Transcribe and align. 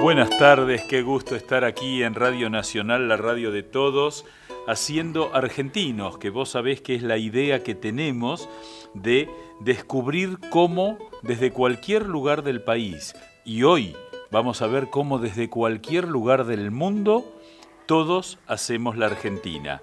Buenas 0.00 0.30
tardes, 0.38 0.82
qué 0.84 1.02
gusto 1.02 1.36
estar 1.36 1.62
aquí 1.62 2.02
en 2.02 2.14
Radio 2.14 2.48
Nacional, 2.48 3.06
la 3.06 3.18
radio 3.18 3.52
de 3.52 3.62
todos, 3.62 4.24
haciendo 4.66 5.34
argentinos, 5.34 6.16
que 6.16 6.30
vos 6.30 6.48
sabés 6.48 6.80
que 6.80 6.94
es 6.94 7.02
la 7.02 7.18
idea 7.18 7.62
que 7.62 7.74
tenemos 7.74 8.48
de 8.94 9.28
descubrir 9.60 10.38
cómo 10.48 10.96
desde 11.20 11.50
cualquier 11.50 12.06
lugar 12.06 12.42
del 12.42 12.62
país, 12.62 13.14
y 13.44 13.62
hoy 13.64 13.94
vamos 14.30 14.62
a 14.62 14.68
ver 14.68 14.88
cómo 14.88 15.18
desde 15.18 15.50
cualquier 15.50 16.08
lugar 16.08 16.46
del 16.46 16.70
mundo 16.70 17.38
todos 17.84 18.38
hacemos 18.46 18.96
la 18.96 19.04
Argentina. 19.04 19.82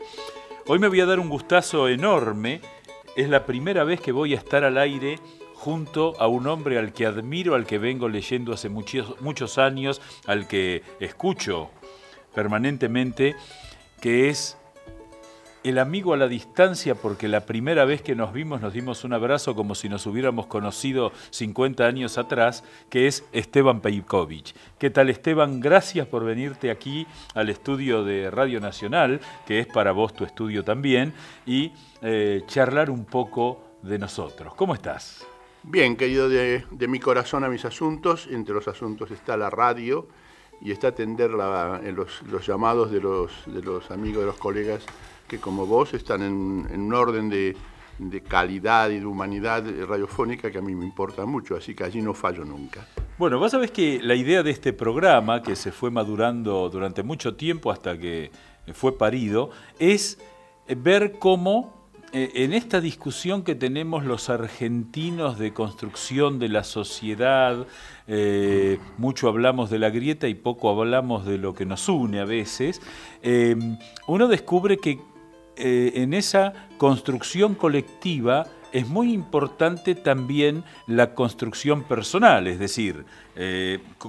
Hoy 0.66 0.80
me 0.80 0.88
voy 0.88 1.00
a 1.00 1.06
dar 1.06 1.20
un 1.20 1.30
gustazo 1.30 1.90
enorme, 1.90 2.62
es 3.16 3.30
la 3.30 3.46
primera 3.46 3.84
vez 3.84 4.02
que 4.02 4.12
voy 4.12 4.34
a 4.34 4.38
estar 4.38 4.64
al 4.64 4.80
aire 4.80 5.20
junto 5.58 6.14
a 6.20 6.28
un 6.28 6.46
hombre 6.46 6.78
al 6.78 6.94
que 6.94 7.08
admiro, 7.08 7.56
al 7.56 7.66
que 7.66 7.80
vengo 7.80 8.08
leyendo 8.08 8.54
hace 8.54 8.70
muchos, 8.70 9.20
muchos 9.22 9.58
años, 9.58 10.02
al 10.28 10.48
que 10.48 10.84
escucho 11.00 11.72
permanentemente, 12.36 13.36
que 14.00 14.30
es 14.30 14.56
el 15.64 15.80
amigo 15.80 16.14
a 16.14 16.18
la 16.18 16.28
distancia, 16.28 16.94
porque 16.94 17.28
la 17.28 17.48
primera 17.48 17.86
vez 17.86 18.04
que 18.04 18.16
nos 18.16 18.34
vimos 18.34 18.62
nos 18.62 18.72
dimos 18.72 19.04
un 19.04 19.14
abrazo 19.14 19.56
como 19.56 19.74
si 19.74 19.90
nos 19.90 20.06
hubiéramos 20.06 20.46
conocido 20.46 21.12
50 21.32 21.88
años 21.88 22.20
atrás, 22.20 22.64
que 22.92 23.08
es 23.08 23.26
Esteban 23.32 23.82
Pejkovic. 23.82 24.54
¿Qué 24.78 24.92
tal 24.92 25.10
Esteban? 25.10 25.60
Gracias 25.60 26.06
por 26.06 26.24
venirte 26.24 26.70
aquí 26.70 27.08
al 27.34 27.50
estudio 27.50 28.04
de 28.04 28.30
Radio 28.30 28.60
Nacional, 28.60 29.20
que 29.48 29.60
es 29.60 29.66
para 29.66 29.92
vos 29.92 30.14
tu 30.14 30.24
estudio 30.24 30.64
también, 30.64 31.14
y 31.48 31.72
eh, 32.04 32.44
charlar 32.46 32.92
un 32.92 33.06
poco 33.06 33.64
de 33.82 33.98
nosotros. 33.98 34.54
¿Cómo 34.54 34.76
estás? 34.76 35.26
Bien, 35.70 35.98
querido, 35.98 36.30
de, 36.30 36.64
mi 36.88 36.98
corazón 36.98 37.44
a 37.44 37.50
mis 37.50 37.66
asuntos. 37.66 38.30
Entre 38.32 38.56
los 38.56 38.70
asuntos 38.70 39.12
está 39.12 39.36
la 39.36 39.50
radio 39.50 40.08
y 40.62 40.72
está 40.72 40.88
atender 40.88 41.32
los, 41.32 42.48
llamados 42.48 42.90
de 42.90 43.02
los, 43.02 43.32
amigos, 43.92 44.22
de 44.22 44.26
los 44.26 44.38
colegas 44.38 44.86
que 45.28 45.40
como 45.40 45.66
vos 45.66 45.94
están 45.94 46.22
en, 46.22 46.82
un 46.82 46.94
orden 46.94 47.30
de, 47.30 47.54
calidad 48.30 48.92
y 48.92 49.00
de 49.00 49.06
humanidad 49.06 49.66
radiofónica 49.86 50.50
que 50.50 50.58
a 50.58 50.62
mí 50.62 50.74
me 50.74 50.86
importa 50.86 51.26
mucho, 51.26 51.58
así 51.58 51.76
que 51.76 51.84
allí 51.84 52.02
no 52.02 52.14
fallo 52.14 52.46
nunca. 52.46 52.88
Bueno, 53.18 53.38
vos 53.38 53.52
sabés 53.52 53.72
que 53.72 54.00
la 54.02 54.16
idea 54.16 54.44
de 54.44 54.52
este 54.52 54.72
programa, 54.72 55.44
que 55.44 55.58
se 55.58 55.74
fue 55.74 55.92
madurando 55.92 56.70
durante 56.70 57.04
mucho 57.04 57.36
tiempo 57.36 57.72
hasta 57.72 57.98
que 57.98 58.32
fue 58.72 58.98
parido, 58.98 59.50
es 59.80 60.18
ver 60.78 61.20
cómo 61.20 61.74
eh, 61.76 61.77
en 62.14 62.54
esta 62.54 62.80
discusión 62.82 63.44
que 63.44 63.56
tenemos 63.56 64.06
los 64.06 64.30
argentinos 64.30 65.38
de 65.38 65.54
construcción 65.54 66.40
de 66.40 66.50
la 66.50 66.64
sociedad, 66.64 67.68
eh, 68.08 68.80
mucho 68.98 69.28
hablamos 69.28 69.70
de 69.70 69.80
la 69.80 69.90
grieta 69.90 70.28
y 70.28 70.34
poco 70.34 70.70
hablamos 70.70 71.26
de 71.26 71.38
lo 71.38 71.54
que 71.54 71.66
nos 71.66 71.90
une 71.90 72.20
a 72.20 72.26
veces, 72.26 72.82
eh, 73.24 73.56
uno 74.08 74.28
descubre 74.28 74.78
que 74.78 75.00
en 75.60 76.14
esa 76.14 76.54
construcción 76.78 77.56
colectiva 77.56 78.46
es 78.72 78.88
muy 78.88 79.12
importante 79.12 79.96
también 79.96 80.64
la 80.86 81.16
construcción 81.16 81.84
personal, 81.84 82.46
es 82.46 82.60
decir, 82.60 83.06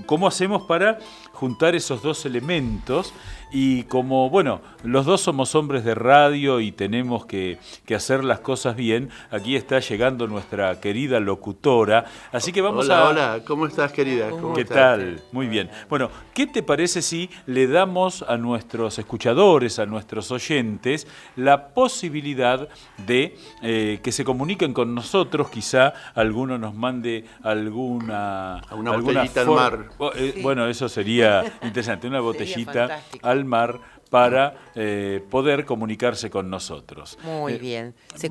cómo 0.07 0.27
hacemos 0.27 0.63
para 0.63 0.99
juntar 1.33 1.75
esos 1.75 2.03
dos 2.03 2.27
elementos 2.27 3.13
y 3.51 3.85
como, 3.85 4.29
bueno, 4.29 4.61
los 4.83 5.07
dos 5.07 5.23
somos 5.23 5.55
hombres 5.55 5.85
de 5.85 5.95
radio 5.95 6.61
y 6.61 6.73
tenemos 6.73 7.25
que, 7.27 7.59
hacer 7.95 8.23
las 8.23 8.41
cosas 8.41 8.77
bien, 8.77 9.11
aquí 9.31 9.57
está 9.57 9.81
llegando 9.81 10.27
nuestra 10.27 10.81
querida 10.81 11.21
locutora, 11.21 12.05
así 12.33 12.53
que 12.53 12.61
vamos 12.61 12.89
a... 12.91 13.09
Hola, 13.09 13.35
hola, 13.35 13.45
¿cómo 13.47 13.67
estás 13.67 13.93
querida? 13.93 14.29
¿Qué 14.55 14.65
tal? 14.65 15.21
Muy 15.33 15.47
bien. 15.47 15.71
Bueno, 15.89 16.11
¿qué 16.35 16.47
te 16.47 16.63
parece 16.63 17.03
si 17.03 17.31
le 17.47 17.67
damos 17.67 18.23
a 18.23 18.37
nuestros 18.37 18.99
escuchadores, 18.99 19.79
a 19.79 19.87
nuestros 19.87 20.31
oyentes, 20.31 21.07
la 21.37 21.69
posibilidad 21.69 22.69
de 23.07 23.37
eh, 23.63 24.01
que 24.03 24.13
se 24.13 24.25
comuniquen 24.25 24.75
con 24.75 24.95
nosotros, 24.95 25.49
quizá 25.49 25.95
alguno 26.15 26.59
nos 26.59 26.75
mande 26.75 27.25
alguna... 27.43 28.61
una 28.73 29.18
botellita 29.23 29.41
al 29.41 29.47
mar. 29.49 29.89
Eh, 30.15 30.41
bueno, 30.43 30.67
eso 30.69 30.89
sería 30.89 31.45
interesante, 31.63 32.07
una 32.07 32.21
botellita 32.21 33.03
al 33.23 33.45
mar 33.45 33.79
para 34.11 34.57
eh, 34.75 35.25
poder 35.31 35.65
comunicarse 35.65 36.29
con 36.31 36.51
nosotros. 36.51 37.17
Muy 37.23 37.53
eh, 37.55 37.59
bien. 37.59 37.95
Se 38.15 38.29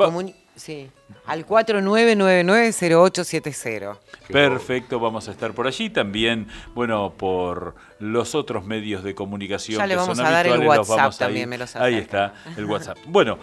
sí. 0.55 0.89
Al 1.25 1.45
4999-0870. 1.45 3.97
Perfecto, 4.29 4.99
vamos 4.99 5.27
a 5.27 5.31
estar 5.31 5.53
por 5.53 5.67
allí. 5.67 5.89
También, 5.89 6.47
bueno, 6.73 7.13
por 7.15 7.75
los 7.99 8.33
otros 8.35 8.65
medios 8.65 9.03
de 9.03 9.15
comunicación. 9.15 9.77
Ya 9.77 9.87
le 9.87 9.95
vamos 9.95 10.19
a 10.19 10.29
dar 10.29 10.45
el 10.47 10.67
WhatsApp 10.67 11.15
también, 11.17 11.47
me 11.49 11.57
Ahí 11.75 11.95
está, 11.95 12.33
el 12.55 12.65
WhatsApp. 12.65 12.97
Bueno. 13.05 13.39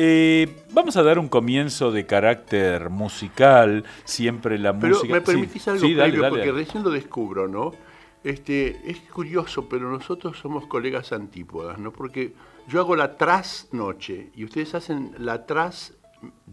Eh, 0.00 0.62
vamos 0.70 0.96
a 0.96 1.02
dar 1.02 1.18
un 1.18 1.28
comienzo 1.28 1.90
de 1.90 2.06
carácter 2.06 2.88
musical, 2.88 3.82
siempre 4.04 4.56
la 4.56 4.72
música. 4.72 5.00
Pero 5.00 5.12
me 5.12 5.20
permitís 5.22 5.66
algo 5.66 5.80
previo, 5.80 6.28
porque 6.28 6.52
recién 6.52 6.84
lo 6.84 6.90
descubro, 6.90 7.48
¿no? 7.48 7.72
Este, 8.24 8.90
es 8.90 8.98
curioso, 9.12 9.68
pero 9.68 9.90
nosotros 9.90 10.38
somos 10.38 10.66
colegas 10.66 11.12
antípodas, 11.12 11.78
¿no? 11.78 11.92
Porque 11.92 12.34
yo 12.66 12.80
hago 12.80 12.96
la 12.96 13.16
trasnoche 13.16 14.30
y 14.34 14.44
ustedes 14.44 14.74
hacen 14.74 15.14
la 15.18 15.46
tras 15.46 15.98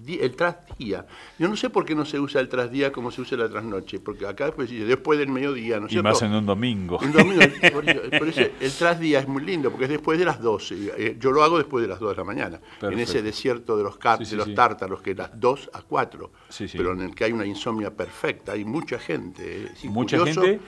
el 0.08 0.36
trasdía. 0.36 1.08
Yo 1.40 1.48
no 1.48 1.56
sé 1.56 1.70
por 1.70 1.86
qué 1.86 1.96
no 1.96 2.06
se 2.06 2.20
usa 2.20 2.40
el 2.40 2.50
trasdía 2.50 2.92
como 2.92 3.09
se 3.09 3.22
usa 3.22 3.38
la 3.38 3.50
trasnoche, 3.50 4.00
porque 4.00 4.28
acá 4.28 4.46
después 4.46 4.70
después 4.70 5.18
del 5.18 5.30
mediodía, 5.30 5.80
¿no 5.80 5.88
es 5.88 5.94
Y 5.94 6.02
más 6.02 6.22
en 6.22 6.34
un 6.34 6.46
domingo. 6.46 7.00
Un 7.02 7.12
domingo 7.12 7.42
por 7.72 8.28
eso, 8.30 8.42
el 8.59 8.72
trasdía 8.72 9.20
es 9.20 9.28
muy 9.28 9.44
lindo, 9.44 9.72
porque 9.72 9.86
es 9.86 9.92
después 9.92 10.20
de 10.20 10.25
las 10.25 10.40
12. 10.40 10.94
Eh, 10.98 11.18
yo 11.20 11.31
lo 11.31 11.44
hago 11.44 11.58
después 11.58 11.81
de 11.81 11.88
las 11.88 12.00
2 12.00 12.12
de 12.12 12.16
la 12.16 12.24
mañana, 12.24 12.62
en 12.81 13.00
ese 13.00 13.22
desierto 13.22 13.78
de 13.78 13.84
los, 13.84 13.98
de 14.00 14.36
los 14.36 14.54
tártaros, 14.54 15.02
que 15.02 15.12
es 15.12 15.18
las 15.18 15.40
2 15.40 15.72
a 15.74 15.81
4, 15.81 16.31
pero 16.74 16.92
en 16.92 17.02
el 17.02 17.16
que 17.16 17.24
hay 17.24 17.31
una 17.31 17.46
insomnia 17.46 17.96
perfecta, 17.96 18.52
hay 18.52 18.66
mucha 18.66 19.00
gente. 19.00 19.72
mucha 19.86 20.24
gente 20.24 20.59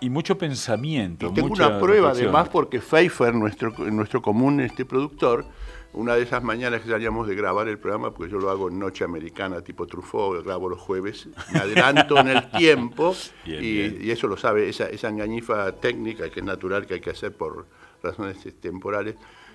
y 0.00 0.10
mucho 0.10 0.36
pensamiento. 0.36 1.28
Y 1.28 1.34
tengo 1.34 1.52
una 1.52 1.78
prueba 1.78 2.10
además 2.10 2.48
porque 2.48 2.80
Pfeiffer, 2.80 3.34
nuestro, 3.34 3.70
nuestro 3.90 4.22
común 4.22 4.60
este 4.60 4.84
productor, 4.84 5.46
una 5.92 6.14
de 6.14 6.22
esas 6.22 6.42
mañanas 6.42 6.82
que 6.82 6.90
salíamos 6.90 7.26
de 7.26 7.34
grabar 7.34 7.68
el 7.68 7.78
programa, 7.78 8.12
porque 8.12 8.30
yo 8.30 8.38
lo 8.38 8.50
hago 8.50 8.68
en 8.68 8.78
noche 8.78 9.04
americana, 9.04 9.62
tipo 9.62 9.86
Truffaut, 9.86 10.44
grabo 10.44 10.68
los 10.68 10.78
jueves, 10.78 11.28
me 11.52 11.58
adelanto 11.58 12.18
en 12.18 12.28
el 12.28 12.50
tiempo 12.50 13.16
y, 13.46 14.10
eso 14.10 14.28
lo 14.28 14.36
sabe, 14.36 14.68
esa, 14.68 14.86
esa 14.88 15.08
engañifa 15.08 15.72
técnica 15.72 16.28
que 16.28 16.40
es 16.40 16.46
natural 16.46 16.86
que 16.86 16.94
hay 16.94 17.00
que 17.00 17.10
hacer 17.10 17.34
por 17.34 17.66
razones 18.02 18.38
temporales, 18.60 19.14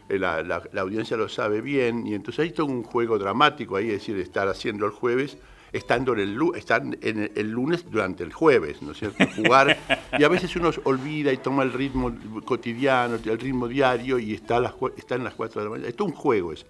eh, 0.09 0.17
la, 0.17 0.41
la, 0.41 0.63
la 0.73 0.81
audiencia 0.81 1.15
lo 1.15 1.29
sabe 1.29 1.61
bien 1.61 2.07
y 2.07 2.15
entonces 2.15 2.43
hay 2.43 2.51
todo 2.51 2.65
un 2.65 2.81
juego 2.83 3.19
dramático 3.19 3.75
ahí, 3.75 3.87
es 3.87 3.99
decir, 3.99 4.17
estar 4.17 4.47
haciendo 4.47 4.87
el 4.87 4.91
jueves 4.91 5.37
estando 5.73 6.13
en 6.13 6.19
el, 6.19 6.39
están 6.55 6.97
en 7.01 7.31
el 7.35 7.51
lunes 7.51 7.89
durante 7.89 8.23
el 8.23 8.33
jueves, 8.33 8.81
¿no 8.81 8.91
es 8.91 8.99
cierto? 8.99 9.25
Jugar, 9.35 9.77
y 10.19 10.23
a 10.23 10.27
veces 10.27 10.55
uno 10.55 10.71
olvida 10.83 11.31
y 11.31 11.37
toma 11.37 11.63
el 11.63 11.73
ritmo 11.73 12.13
cotidiano, 12.45 13.15
el 13.15 13.39
ritmo 13.39 13.67
diario 13.67 14.19
y 14.19 14.33
está, 14.33 14.59
las, 14.59 14.73
está 14.97 15.15
en 15.15 15.23
las 15.23 15.33
4 15.35 15.61
de 15.61 15.65
la 15.65 15.71
mañana. 15.71 15.89
Esto 15.89 16.05
es 16.05 16.11
un 16.11 16.15
juego 16.15 16.51
ese. 16.51 16.65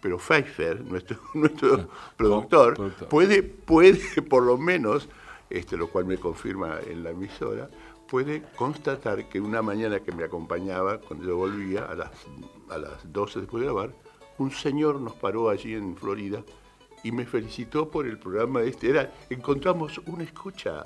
Pero 0.00 0.18
Pfeiffer, 0.18 0.80
nuestro, 0.80 1.18
nuestro 1.34 1.88
productor, 2.16 2.92
puede, 3.08 3.42
puede 3.42 4.00
por 4.22 4.42
lo 4.42 4.58
menos, 4.58 5.08
este, 5.48 5.76
lo 5.76 5.88
cual 5.88 6.06
me 6.06 6.18
confirma 6.18 6.80
en 6.84 7.04
la 7.04 7.10
emisora, 7.10 7.68
puede 8.08 8.42
constatar 8.56 9.28
que 9.28 9.40
una 9.40 9.62
mañana 9.62 10.00
que 10.00 10.10
me 10.12 10.24
acompañaba, 10.24 10.98
cuando 10.98 11.26
yo 11.26 11.36
volvía 11.36 11.84
a 11.84 11.94
las, 11.94 12.10
a 12.68 12.78
las 12.78 13.12
12 13.12 13.40
después 13.40 13.60
de 13.60 13.66
grabar, 13.66 13.90
un 14.38 14.50
señor 14.50 15.00
nos 15.00 15.14
paró 15.14 15.48
allí 15.48 15.74
en 15.74 15.96
Florida 15.96 16.42
y 17.02 17.12
me 17.12 17.24
felicitó 17.26 17.88
por 17.88 18.06
el 18.06 18.18
programa 18.18 18.62
este. 18.62 18.90
Era, 18.90 19.12
encontramos 19.30 20.00
una 20.06 20.24
escucha. 20.24 20.84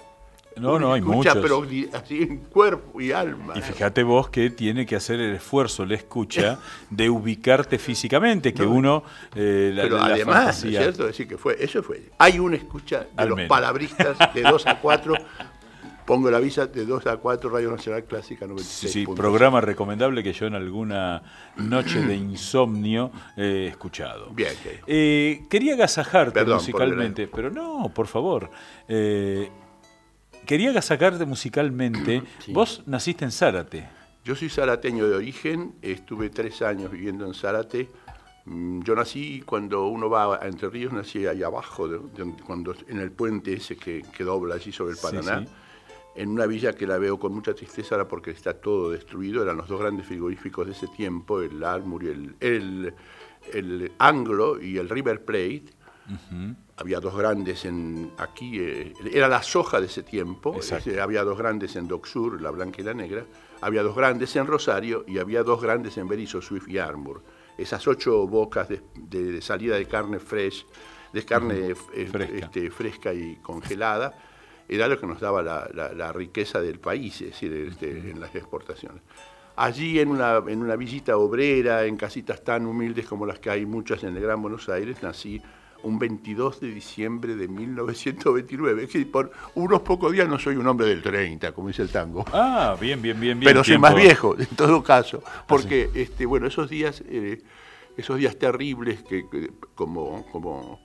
No, 0.57 0.79
no, 0.79 0.95
hay 0.95 1.01
escucha, 1.01 1.35
pero 1.35 1.67
así 1.93 2.23
en 2.23 2.39
cuerpo 2.39 2.99
y 2.99 3.13
alma. 3.13 3.53
Y 3.57 3.61
fíjate 3.61 4.03
vos 4.03 4.31
que 4.31 4.49
tiene 4.49 4.87
que 4.87 4.97
hacer 4.97 5.21
el 5.21 5.35
esfuerzo, 5.35 5.85
la 5.85 5.97
escucha, 5.97 6.59
de 6.89 7.11
ubicarte 7.11 7.79
físicamente, 7.79 8.55
que 8.55 8.63
uno... 8.63 9.05
Eh, 9.35 9.75
pero 9.77 10.01
además, 10.01 10.65
¿no 10.65 10.71
es 10.71 10.77
cierto? 10.79 11.07
Decir 11.07 11.29
que 11.29 11.37
fue, 11.37 11.63
eso 11.63 11.83
fue. 11.83 12.05
Hay 12.17 12.39
una 12.39 12.57
escucha 12.57 13.07
de 13.15 13.27
los 13.27 13.41
palabristas 13.43 14.17
de 14.33 14.43
2 14.43 14.67
a 14.67 14.81
4 14.81 15.15
Pongo 16.07 16.31
la 16.31 16.39
visa 16.39 16.69
de 16.69 16.87
2 16.87 17.07
a 17.09 17.17
4, 17.17 17.51
Radio 17.51 17.71
Nacional 17.73 18.05
Clásica 18.05 18.47
96. 18.47 18.93
Sí, 18.93 19.01
sí 19.01 19.13
programa 19.13 19.61
recomendable 19.61 20.23
que 20.23 20.33
yo 20.33 20.47
en 20.47 20.55
alguna 20.55 21.21
noche 21.57 22.01
de 22.01 22.15
insomnio 22.15 23.11
he 23.37 23.67
escuchado. 23.67 24.31
Bien. 24.31 24.53
Eh, 24.87 25.43
quería 25.51 25.75
agasajarte 25.75 26.45
musicalmente, 26.45 27.27
pero 27.27 27.51
no, 27.51 27.91
por 27.93 28.07
favor. 28.07 28.49
Eh, 28.87 29.51
quería 30.47 30.71
agasajarte 30.71 31.27
musicalmente. 31.27 32.23
Vos 32.49 32.85
naciste 32.87 33.25
en 33.25 33.33
Zárate. 33.33 33.89
Yo 34.25 34.37
soy 34.37 34.49
zarateño 34.49 35.09
de 35.09 35.17
origen, 35.17 35.75
estuve 35.83 36.31
tres 36.31 36.63
años 36.63 36.93
viviendo 36.93 37.27
en 37.27 37.35
Zárate. 37.35 37.89
Mm, 38.45 38.83
yo 38.83 38.95
nací 38.95 39.43
cuando 39.45 39.89
uno 39.89 40.09
va 40.09 40.37
a 40.37 40.47
Entre 40.47 40.71
Ríos, 40.71 40.93
nací 40.93 41.27
ahí 41.27 41.43
abajo, 41.43 41.89
cuando, 42.47 42.77
en 42.87 43.01
el 43.01 43.11
puente 43.11 43.55
ese 43.55 43.77
que, 43.77 44.05
dobla 44.21 44.55
allí 44.55 44.71
sobre 44.71 44.93
el 44.93 44.99
Paraná. 44.99 45.45
En 46.17 46.31
una 46.31 46.47
villa 46.47 46.73
que 46.73 46.87
la 46.87 46.99
veo 46.99 47.19
con 47.19 47.33
mucha 47.35 47.55
tristeza 47.55 47.95
ahora 47.95 48.09
porque 48.09 48.31
está 48.31 48.55
todo 48.55 48.91
destruido, 48.91 49.43
eran 49.43 49.59
los 49.59 49.69
dos 49.69 49.81
grandes 49.81 50.07
frigoríficos 50.07 50.67
de 50.67 50.73
ese 50.73 50.89
tiempo, 50.89 51.41
el 51.41 51.63
Armour 51.63 52.05
y 52.05 52.09
el, 52.41 52.95
el, 53.53 53.93
Anglo 53.99 54.61
y 54.61 54.79
el 54.79 54.89
River 54.89 55.25
Plate. 55.25 55.67
Había 56.79 57.01
dos 57.01 57.17
grandes 57.17 57.65
en 57.65 58.13
aquí, 58.19 58.61
eh, 58.61 58.93
era 59.13 59.29
la 59.29 59.43
soja 59.43 59.81
de 59.81 59.87
ese 59.87 60.03
tiempo, 60.03 60.61
había 61.03 61.25
dos 61.25 61.37
grandes 61.39 61.75
en 61.77 61.89
Dock 61.89 62.07
Sur, 62.07 62.41
la 62.41 62.51
blanca 62.51 62.81
y 62.81 62.85
la 62.85 62.95
negra, 62.95 63.25
había 63.61 63.83
dos 63.83 63.97
grandes 63.97 64.37
en 64.37 64.47
Rosario 64.47 65.05
y 65.07 65.19
había 65.19 65.43
dos 65.43 65.61
grandes 65.61 65.97
en 65.99 66.07
Berizo, 66.07 66.41
Swift 66.41 66.69
y 66.69 66.79
Armour. 66.79 67.23
Esas 67.59 67.87
ocho 67.89 68.27
bocas 68.27 68.69
de, 68.69 69.41
salida 69.41 69.77
de 69.77 69.87
carne 69.87 70.19
fresh, 70.19 70.67
de 71.13 71.25
carne 71.25 71.71
eh, 71.95 72.31
este, 72.35 72.71
fresca 72.71 73.15
y 73.15 73.37
congelada, 73.37 74.15
era 74.69 74.89
lo 74.89 74.99
que 74.99 75.07
nos 75.07 75.21
daba 75.21 75.43
la, 75.43 76.13
riqueza 76.13 76.61
del 76.61 76.79
país, 76.79 77.21
es 77.21 77.31
decir, 77.31 77.53
este, 77.53 78.11
en 78.11 78.21
las 78.21 78.35
exportaciones. 78.35 79.03
Allí 79.57 80.01
en 80.01 80.09
una, 80.09 80.43
en 80.47 80.61
una 80.61 80.77
villita 80.77 81.17
obrera, 81.17 81.85
en 81.85 81.97
casitas 81.97 82.45
tan 82.45 82.67
humildes 82.67 83.07
como 83.07 83.25
las 83.25 83.39
que 83.39 83.51
hay 83.51 83.65
muchas 83.65 84.03
en 84.05 84.17
el 84.17 84.23
Gran 84.23 84.43
Buenos 84.43 84.69
Aires, 84.69 85.03
nací 85.03 85.41
un 85.83 85.99
22 85.99 86.61
de 86.61 86.69
diciembre 86.69 87.37
de 87.37 87.49
1929. 87.49 88.83
Es 88.83 88.89
decir, 88.89 89.11
por 89.11 89.31
unos 89.55 89.81
pocos 89.83 90.13
días 90.13 90.29
no 90.29 90.39
soy 90.39 90.57
un 90.57 90.67
hombre 90.67 90.87
del 90.89 91.03
30, 91.03 91.53
como 91.53 91.69
dice 91.69 91.83
el 91.83 91.91
tango. 91.91 92.25
Ah, 92.33 92.77
bien, 92.81 93.01
bien, 93.01 93.19
bien, 93.21 93.39
bien. 93.39 93.49
Pero 93.49 93.65
soy 93.65 93.79
más 93.79 93.95
viejo, 93.95 94.37
en 94.39 94.47
todo 94.57 94.83
caso. 94.83 95.23
Porque, 95.47 95.91
este, 95.95 96.27
bueno, 96.27 96.47
esos 96.47 96.69
días, 96.69 97.03
eh, 97.09 97.41
esos 97.97 98.19
días 98.19 98.37
terribles 98.37 99.03
que, 99.05 99.25
como, 99.75 100.27
como 100.33 100.81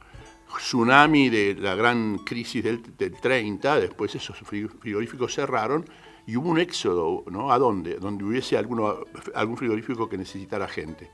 tsunami 0.57 1.29
de 1.29 1.55
la 1.55 1.75
gran 1.75 2.19
crisis 2.19 2.63
del, 2.63 2.81
30, 2.81 3.79
después 3.79 4.15
esos 4.15 4.37
frigoríficos 4.37 5.33
cerraron 5.33 5.85
y 6.27 6.37
hubo 6.37 6.49
un 6.49 6.59
éxodo, 6.59 7.23
¿no? 7.29 7.51
¿A 7.51 7.59
dónde? 7.59 7.95
Donde 7.95 8.23
hubiese 8.23 8.57
alguno, 8.57 9.05
algún 9.33 9.57
frigorífico 9.57 10.07
que 10.07 10.17
necesitara 10.17 10.67
gente. 10.67 11.09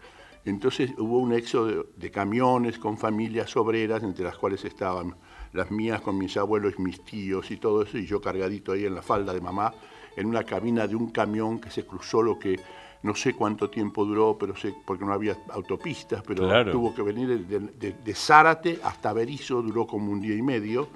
Entonces 0.46 0.92
hubo 0.98 1.20
un 1.20 1.34
éxodo 1.34 1.88
de, 1.96 2.12
camiones 2.12 2.80
con 2.80 2.98
familias 2.98 3.56
obreras, 3.58 4.04
entre 4.04 4.24
las 4.24 4.38
cuales 4.38 4.64
estaban 4.64 5.16
las 5.52 5.72
mías 5.72 6.02
con 6.02 6.18
mis 6.18 6.38
abuelos 6.38 6.76
y 6.78 6.82
mis 6.82 7.04
tíos 7.04 7.52
y 7.52 7.58
todo 7.58 7.84
eso, 7.84 7.98
y 7.98 8.06
yo 8.06 8.22
cargadito 8.22 8.72
ahí 8.72 8.86
en 8.86 8.96
la 8.96 9.02
falda 9.02 9.34
de 9.34 9.42
mamá, 9.42 9.74
en 10.16 10.26
una 10.26 10.44
cabina 10.44 10.88
de 10.88 10.96
un 10.96 11.10
camión 11.10 11.60
que 11.60 11.70
se 11.70 11.86
cruzó 11.86 12.22
lo 12.22 12.40
que 12.40 12.60
no 13.08 13.16
sé 13.16 13.34
cuánto 13.34 13.70
tiempo 13.70 14.04
duró, 14.04 14.38
pero 14.38 14.54
sé, 14.54 14.74
porque 14.86 15.06
no 15.06 15.14
había 15.14 15.38
autopistas, 15.52 16.22
pero 16.28 16.70
tuvo 16.70 16.94
que 16.94 17.02
venir 17.02 17.48
de, 17.48 18.14
Zárate 18.14 18.80
hasta 18.84 19.14
Berizo, 19.14 19.62
duró 19.62 19.88
como 19.88 20.12
un 20.12 20.20
día 20.20 20.36
y 20.36 20.42
medio, 20.42 20.90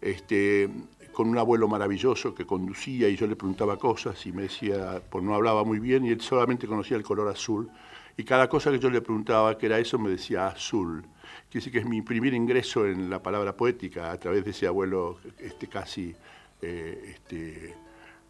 este, 0.00 0.70
con 1.12 1.28
un 1.28 1.36
abuelo 1.36 1.68
maravilloso 1.68 2.34
que 2.34 2.46
conducía 2.46 3.06
y 3.10 3.16
yo 3.16 3.26
le 3.26 3.36
preguntaba 3.36 3.76
cosas 3.76 4.24
y 4.26 4.32
me 4.32 4.42
decía, 4.42 5.02
pues 5.10 5.22
no 5.22 5.34
hablaba 5.34 5.62
muy 5.62 5.78
bien 5.78 6.06
y 6.06 6.08
él 6.08 6.22
solamente 6.22 6.66
conocía 6.66 6.96
el 6.96 7.02
color 7.02 7.28
azul. 7.28 7.68
Y 8.16 8.24
cada 8.24 8.48
cosa 8.48 8.70
que 8.70 8.78
yo 8.78 8.88
le 8.88 9.02
preguntaba 9.02 9.58
que 9.58 9.66
era 9.66 9.78
eso 9.78 9.98
me 9.98 10.08
decía 10.08 10.46
azul. 10.46 11.02
Quiere 11.50 11.64
decir 11.64 11.72
que 11.72 11.78
es 11.80 11.86
mi 11.86 12.00
primer 12.00 12.32
ingreso 12.32 12.86
en 12.86 13.10
la 13.10 13.22
palabra 13.22 13.54
poética 13.54 14.10
a 14.10 14.18
través 14.18 14.42
de 14.44 14.52
ese 14.52 14.66
abuelo 14.66 15.18
este, 15.38 15.66
casi 15.66 16.14
eh, 16.62 17.14
este, 17.14 17.74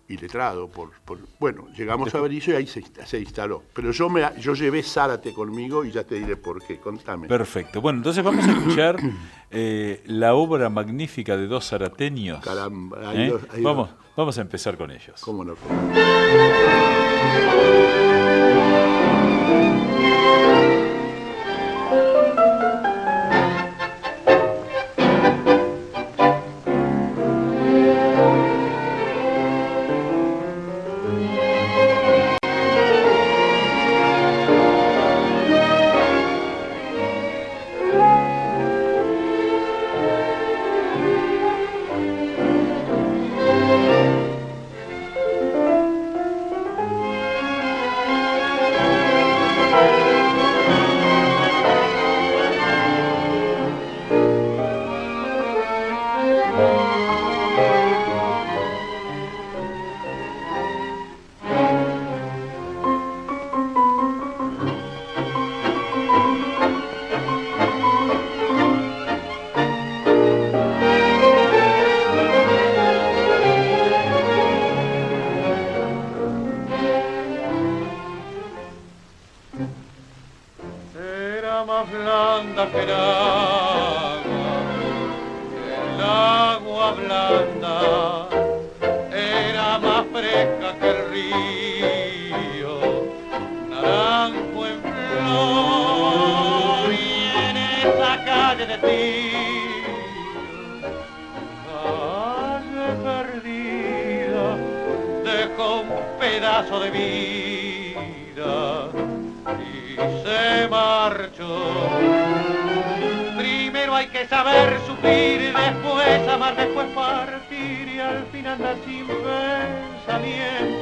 y 0.09 0.17
letrado. 0.17 0.69
Por, 0.69 0.91
bueno, 1.39 1.69
llegamos 1.77 2.15
a 2.15 2.21
Berizo 2.21 2.51
y 2.53 2.55
ahí 2.55 2.67
se, 2.67 3.19
instaló. 3.19 3.63
Pero 3.73 3.93
yo, 3.93 4.09
me, 4.09 4.23
yo 4.39 4.55
llevé 4.55 4.83
Zárate 4.83 5.33
conmigo 5.33 5.85
y 5.85 5.91
ya 5.91 6.05
te 6.05 6.17
diré 6.17 6.37
por 6.37 6.63
qué. 6.65 6.79
Contame. 6.79 7.29
Perfecto. 7.29 7.81
Bueno, 7.81 7.99
entonces 7.99 8.23
vamos 8.23 8.47
a 8.47 8.53
escuchar 8.53 8.97
eh, 9.51 10.03
la 10.07 10.35
obra 10.35 10.69
magnífica 10.69 11.37
de 11.37 11.47
dos 11.47 11.69
zarateños. 11.69 12.45
Caramba. 12.45 13.15
¿Eh? 13.15 13.33
vamos, 13.61 13.91
vamos 14.17 14.39
a 14.39 14.41
empezar 14.41 14.77
con 14.77 14.91
ellos. 14.91 15.21
¿Cómo 15.23 15.45
no? 15.45 15.55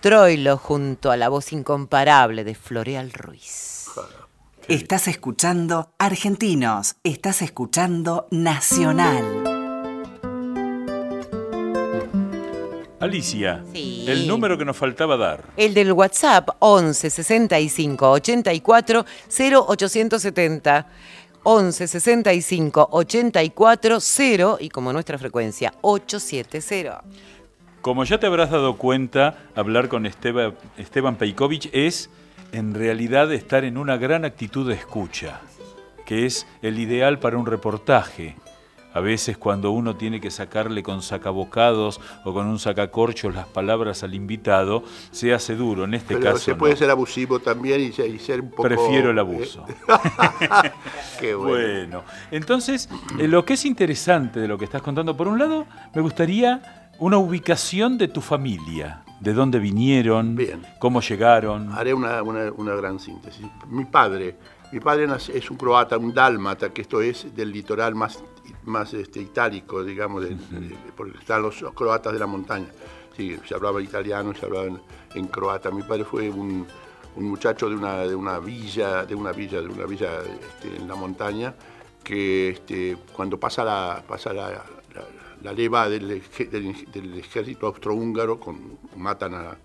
Troilo 0.00 0.56
junto 0.56 1.10
a 1.10 1.16
la 1.16 1.28
voz 1.28 1.52
incomparable 1.52 2.44
de 2.44 2.54
Floreal 2.54 3.12
Ruiz. 3.12 3.86
Estás 4.68 5.08
escuchando 5.08 5.90
Argentinos, 5.98 6.96
estás 7.02 7.42
escuchando 7.42 8.28
Nacional. 8.30 9.57
Alicia, 13.00 13.62
el 13.74 14.26
número 14.26 14.58
que 14.58 14.64
nos 14.64 14.76
faltaba 14.76 15.16
dar. 15.16 15.44
El 15.56 15.72
del 15.72 15.92
WhatsApp 15.92 16.48
11 16.58 17.10
65 17.10 18.10
84 18.10 19.04
0870. 19.28 20.86
11 21.44 21.86
65 21.86 22.88
84 22.90 24.00
0 24.00 24.58
y 24.60 24.68
como 24.68 24.92
nuestra 24.92 25.16
frecuencia 25.16 25.72
870. 25.80 27.04
Como 27.80 28.02
ya 28.04 28.18
te 28.18 28.26
habrás 28.26 28.50
dado 28.50 28.76
cuenta, 28.76 29.38
hablar 29.54 29.88
con 29.88 30.04
Esteban, 30.04 30.54
Esteban 30.76 31.16
Peikovic 31.16 31.70
es 31.72 32.10
en 32.50 32.74
realidad 32.74 33.32
estar 33.32 33.64
en 33.64 33.78
una 33.78 33.96
gran 33.96 34.24
actitud 34.24 34.68
de 34.68 34.74
escucha, 34.74 35.40
que 36.04 36.26
es 36.26 36.46
el 36.62 36.80
ideal 36.80 37.20
para 37.20 37.38
un 37.38 37.46
reportaje. 37.46 38.34
A 38.94 39.00
veces 39.00 39.36
cuando 39.36 39.70
uno 39.70 39.96
tiene 39.96 40.20
que 40.20 40.30
sacarle 40.30 40.82
con 40.82 41.02
sacabocados 41.02 42.00
o 42.24 42.32
con 42.32 42.46
un 42.46 42.58
sacacorchos 42.58 43.34
las 43.34 43.46
palabras 43.46 44.02
al 44.02 44.14
invitado, 44.14 44.82
se 45.10 45.34
hace 45.34 45.54
duro. 45.56 45.84
En 45.84 45.94
este 45.94 46.18
caso 46.18 46.38
se 46.38 46.54
puede 46.54 46.76
ser 46.76 46.90
abusivo 46.90 47.38
también 47.38 47.80
y 47.80 48.18
ser, 48.18 48.40
un 48.40 48.50
poco... 48.50 48.62
Prefiero 48.64 49.10
el 49.10 49.18
abuso. 49.18 49.64
Qué 51.20 51.34
bueno. 51.34 51.48
bueno. 51.48 52.02
entonces, 52.30 52.88
eh, 53.18 53.28
lo 53.28 53.44
que 53.44 53.54
es 53.54 53.64
interesante 53.64 54.40
de 54.40 54.48
lo 54.48 54.58
que 54.58 54.64
estás 54.64 54.82
contando, 54.82 55.16
por 55.16 55.28
un 55.28 55.38
lado, 55.38 55.66
me 55.94 56.02
gustaría 56.02 56.88
una 56.98 57.18
ubicación 57.18 57.98
de 57.98 58.08
tu 58.08 58.20
familia 58.20 59.04
de 59.20 59.32
dónde 59.32 59.58
vinieron, 59.58 60.38
cómo 60.78 61.00
llegaron. 61.00 61.72
Haré 61.72 61.94
una, 61.94 62.22
gran 62.76 62.98
síntesis. 62.98 63.46
Mi 63.68 63.84
padre, 63.84 64.36
mi 64.72 64.80
padre 64.80 65.06
es 65.34 65.50
un 65.50 65.56
croata, 65.56 65.96
un 65.96 66.12
dálmata, 66.12 66.70
que 66.70 66.82
esto 66.82 67.00
es 67.00 67.34
del 67.34 67.52
litoral 67.52 67.94
más, 67.94 68.22
más 68.64 68.92
este, 68.94 69.20
itálico, 69.20 69.82
digamos, 69.82 70.26
porque 70.96 71.18
están 71.18 71.42
los, 71.42 71.62
croatas 71.74 72.12
de 72.12 72.18
la 72.18 72.26
montaña. 72.26 72.68
Sí, 73.16 73.36
se 73.46 73.54
hablaba 73.54 73.82
italiano, 73.82 74.34
se 74.34 74.46
hablaba 74.46 74.66
en, 75.14 75.26
croata. 75.26 75.70
Mi 75.70 75.82
padre 75.82 76.04
fue 76.04 76.30
un, 76.30 76.66
muchacho 77.16 77.68
de 77.68 77.74
una, 77.74 78.02
de 78.02 78.14
una 78.14 78.38
villa, 78.38 79.04
de 79.04 79.14
una 79.14 79.32
villa, 79.32 79.60
de 79.60 79.68
una 79.68 79.86
villa 79.86 80.20
este, 80.20 80.76
en 80.76 80.86
la 80.86 80.94
montaña, 80.94 81.54
que 82.04 82.50
este, 82.50 82.96
cuando 83.12 83.40
pasa 83.40 83.64
la, 83.64 84.04
pasa 84.06 84.32
la 84.32 84.62
la 85.42 85.52
leva 85.52 85.88
del, 85.88 86.10
ejército 86.10 87.66
austrohúngaro, 87.66 88.40
con, 88.40 88.78
matan 88.96 89.34
a, 89.34 89.56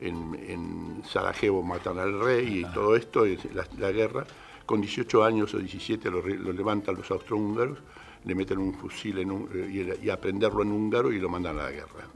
en, 0.00 1.02
Sarajevo, 1.08 1.62
matan 1.62 1.98
al 1.98 2.20
rey 2.20 2.60
y 2.60 2.72
todo 2.72 2.96
esto, 2.96 3.24
la, 3.54 3.66
la 3.78 3.92
guerra. 3.92 4.24
Con 4.72 4.80
18 4.80 5.22
años 5.22 5.52
o 5.52 5.58
17 5.58 6.10
lo, 6.10 6.22
levantan 6.50 6.94
los 6.94 7.10
austrohúngaros, 7.10 7.76
le 8.24 8.34
meten 8.34 8.56
un 8.56 8.72
fusil 8.72 9.18
en 9.18 9.30
y, 10.02 10.08
aprenderlo 10.08 10.62
en 10.62 10.72
húngaro 10.72 11.12
y 11.12 11.18
lo 11.18 11.28
mandan 11.28 11.58
a 11.58 11.64
la 11.64 11.70
guerra. 11.70 12.06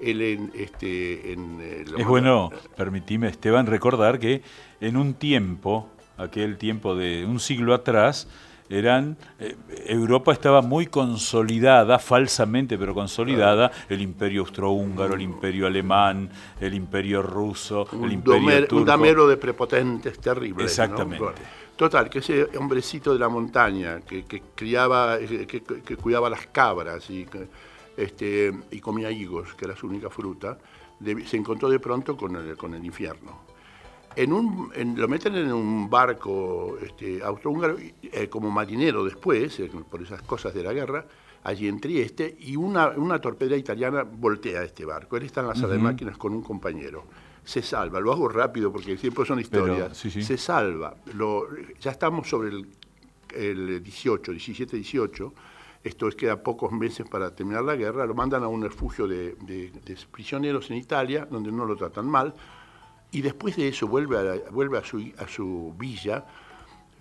este, 0.00 1.30
eh, 1.34 1.84
es 1.98 2.06
bueno, 2.06 2.48
permitime 2.74 3.28
Esteban, 3.28 3.66
recordar 3.66 4.18
que 4.18 4.40
en 4.80 4.96
un 4.96 5.12
tiempo, 5.12 5.90
aquel 6.16 6.56
tiempo 6.56 6.94
de 6.94 7.26
un 7.26 7.38
siglo 7.38 7.74
atrás, 7.74 8.28
eran 8.72 9.18
eh, 9.38 9.54
Europa 9.86 10.32
estaba 10.32 10.62
muy 10.62 10.86
consolidada, 10.86 11.98
falsamente 11.98 12.78
pero 12.78 12.94
consolidada, 12.94 13.70
el 13.88 14.00
imperio 14.00 14.40
austrohúngaro, 14.40 15.14
el 15.14 15.20
imperio 15.20 15.66
alemán, 15.66 16.30
el 16.58 16.72
imperio 16.74 17.22
ruso, 17.22 17.86
el 17.92 18.12
imperio 18.12 18.60
turco. 18.66 18.76
Un 18.76 18.84
damero 18.86 19.28
de 19.28 19.36
prepotentes 19.36 20.18
terribles. 20.18 20.66
Exactamente. 20.66 21.42
total, 21.76 22.08
que 22.08 22.20
ese 22.20 22.48
hombrecito 22.56 23.12
de 23.12 23.18
la 23.18 23.28
montaña 23.28 24.00
que, 24.00 24.24
criaba, 24.54 25.18
eh, 25.18 25.46
que, 25.46 25.96
cuidaba 25.96 26.30
las 26.30 26.46
cabras 26.46 27.10
y, 27.10 27.26
este, 27.96 28.52
y 28.70 28.80
comía 28.80 29.10
higos, 29.10 29.54
que 29.54 29.66
era 29.66 29.76
su 29.76 29.86
única 29.86 30.08
fruta, 30.08 30.56
se 31.26 31.36
encontró 31.36 31.68
de 31.68 31.78
pronto 31.78 32.16
con 32.16 32.36
el, 32.36 32.56
con 32.56 32.72
el 32.74 32.84
infierno 32.84 33.51
en 34.16 34.32
un, 34.32 34.72
lo 34.96 35.08
meten 35.08 35.34
en 35.34 35.52
un 35.52 35.88
barco 35.88 36.76
este, 36.80 37.22
austrohúngaro 37.22 37.76
eh, 37.78 38.28
como 38.28 38.50
marinero 38.50 39.04
después, 39.04 39.58
eh, 39.60 39.70
por 39.88 40.02
esas 40.02 40.22
cosas 40.22 40.54
de 40.54 40.62
la 40.62 40.72
guerra, 40.72 41.06
allí 41.44 41.68
en 41.68 41.80
Trieste, 41.80 42.36
y 42.40 42.56
una, 42.56 42.88
una 42.90 43.20
torpedera 43.20 43.56
italiana 43.56 44.04
voltea 44.04 44.62
este 44.62 44.84
barco. 44.84 45.16
Él 45.16 45.24
está 45.24 45.40
en 45.40 45.48
la 45.48 45.54
sala 45.54 45.74
de 45.74 45.78
máquinas 45.78 46.16
con 46.16 46.32
un 46.32 46.42
compañero. 46.42 47.04
Se 47.44 47.60
salva, 47.62 47.98
lo 47.98 48.12
hago 48.12 48.28
rápido 48.28 48.70
porque 48.70 48.96
siempre 48.96 49.24
son 49.24 49.40
historias. 49.40 49.96
Se 49.96 50.38
salva. 50.38 50.94
Lo, 51.14 51.48
ya 51.80 51.90
estamos 51.90 52.28
sobre 52.28 52.50
el, 52.50 52.68
el 53.34 53.82
18, 53.82 54.30
17, 54.30 54.76
18. 54.76 55.34
Esto 55.82 56.06
es, 56.06 56.14
queda 56.14 56.40
pocos 56.40 56.70
meses 56.70 57.08
para 57.08 57.34
terminar 57.34 57.64
la 57.64 57.74
guerra. 57.74 58.06
Lo 58.06 58.14
mandan 58.14 58.44
a 58.44 58.48
un 58.48 58.62
refugio 58.62 59.08
de, 59.08 59.34
de 59.34 59.96
prisioneros 60.12 60.70
en 60.70 60.76
Italia, 60.76 61.26
donde 61.28 61.50
no 61.50 61.64
lo 61.64 61.74
tratan 61.74 62.06
mal 62.06 62.32
y 63.12 63.20
después 63.20 63.56
de 63.56 63.68
eso 63.68 63.86
vuelve 63.86 64.18
a, 64.18 64.50
vuelve 64.50 64.78
a, 64.78 64.84
su, 64.84 65.12
a 65.18 65.28
su 65.28 65.74
villa, 65.78 66.24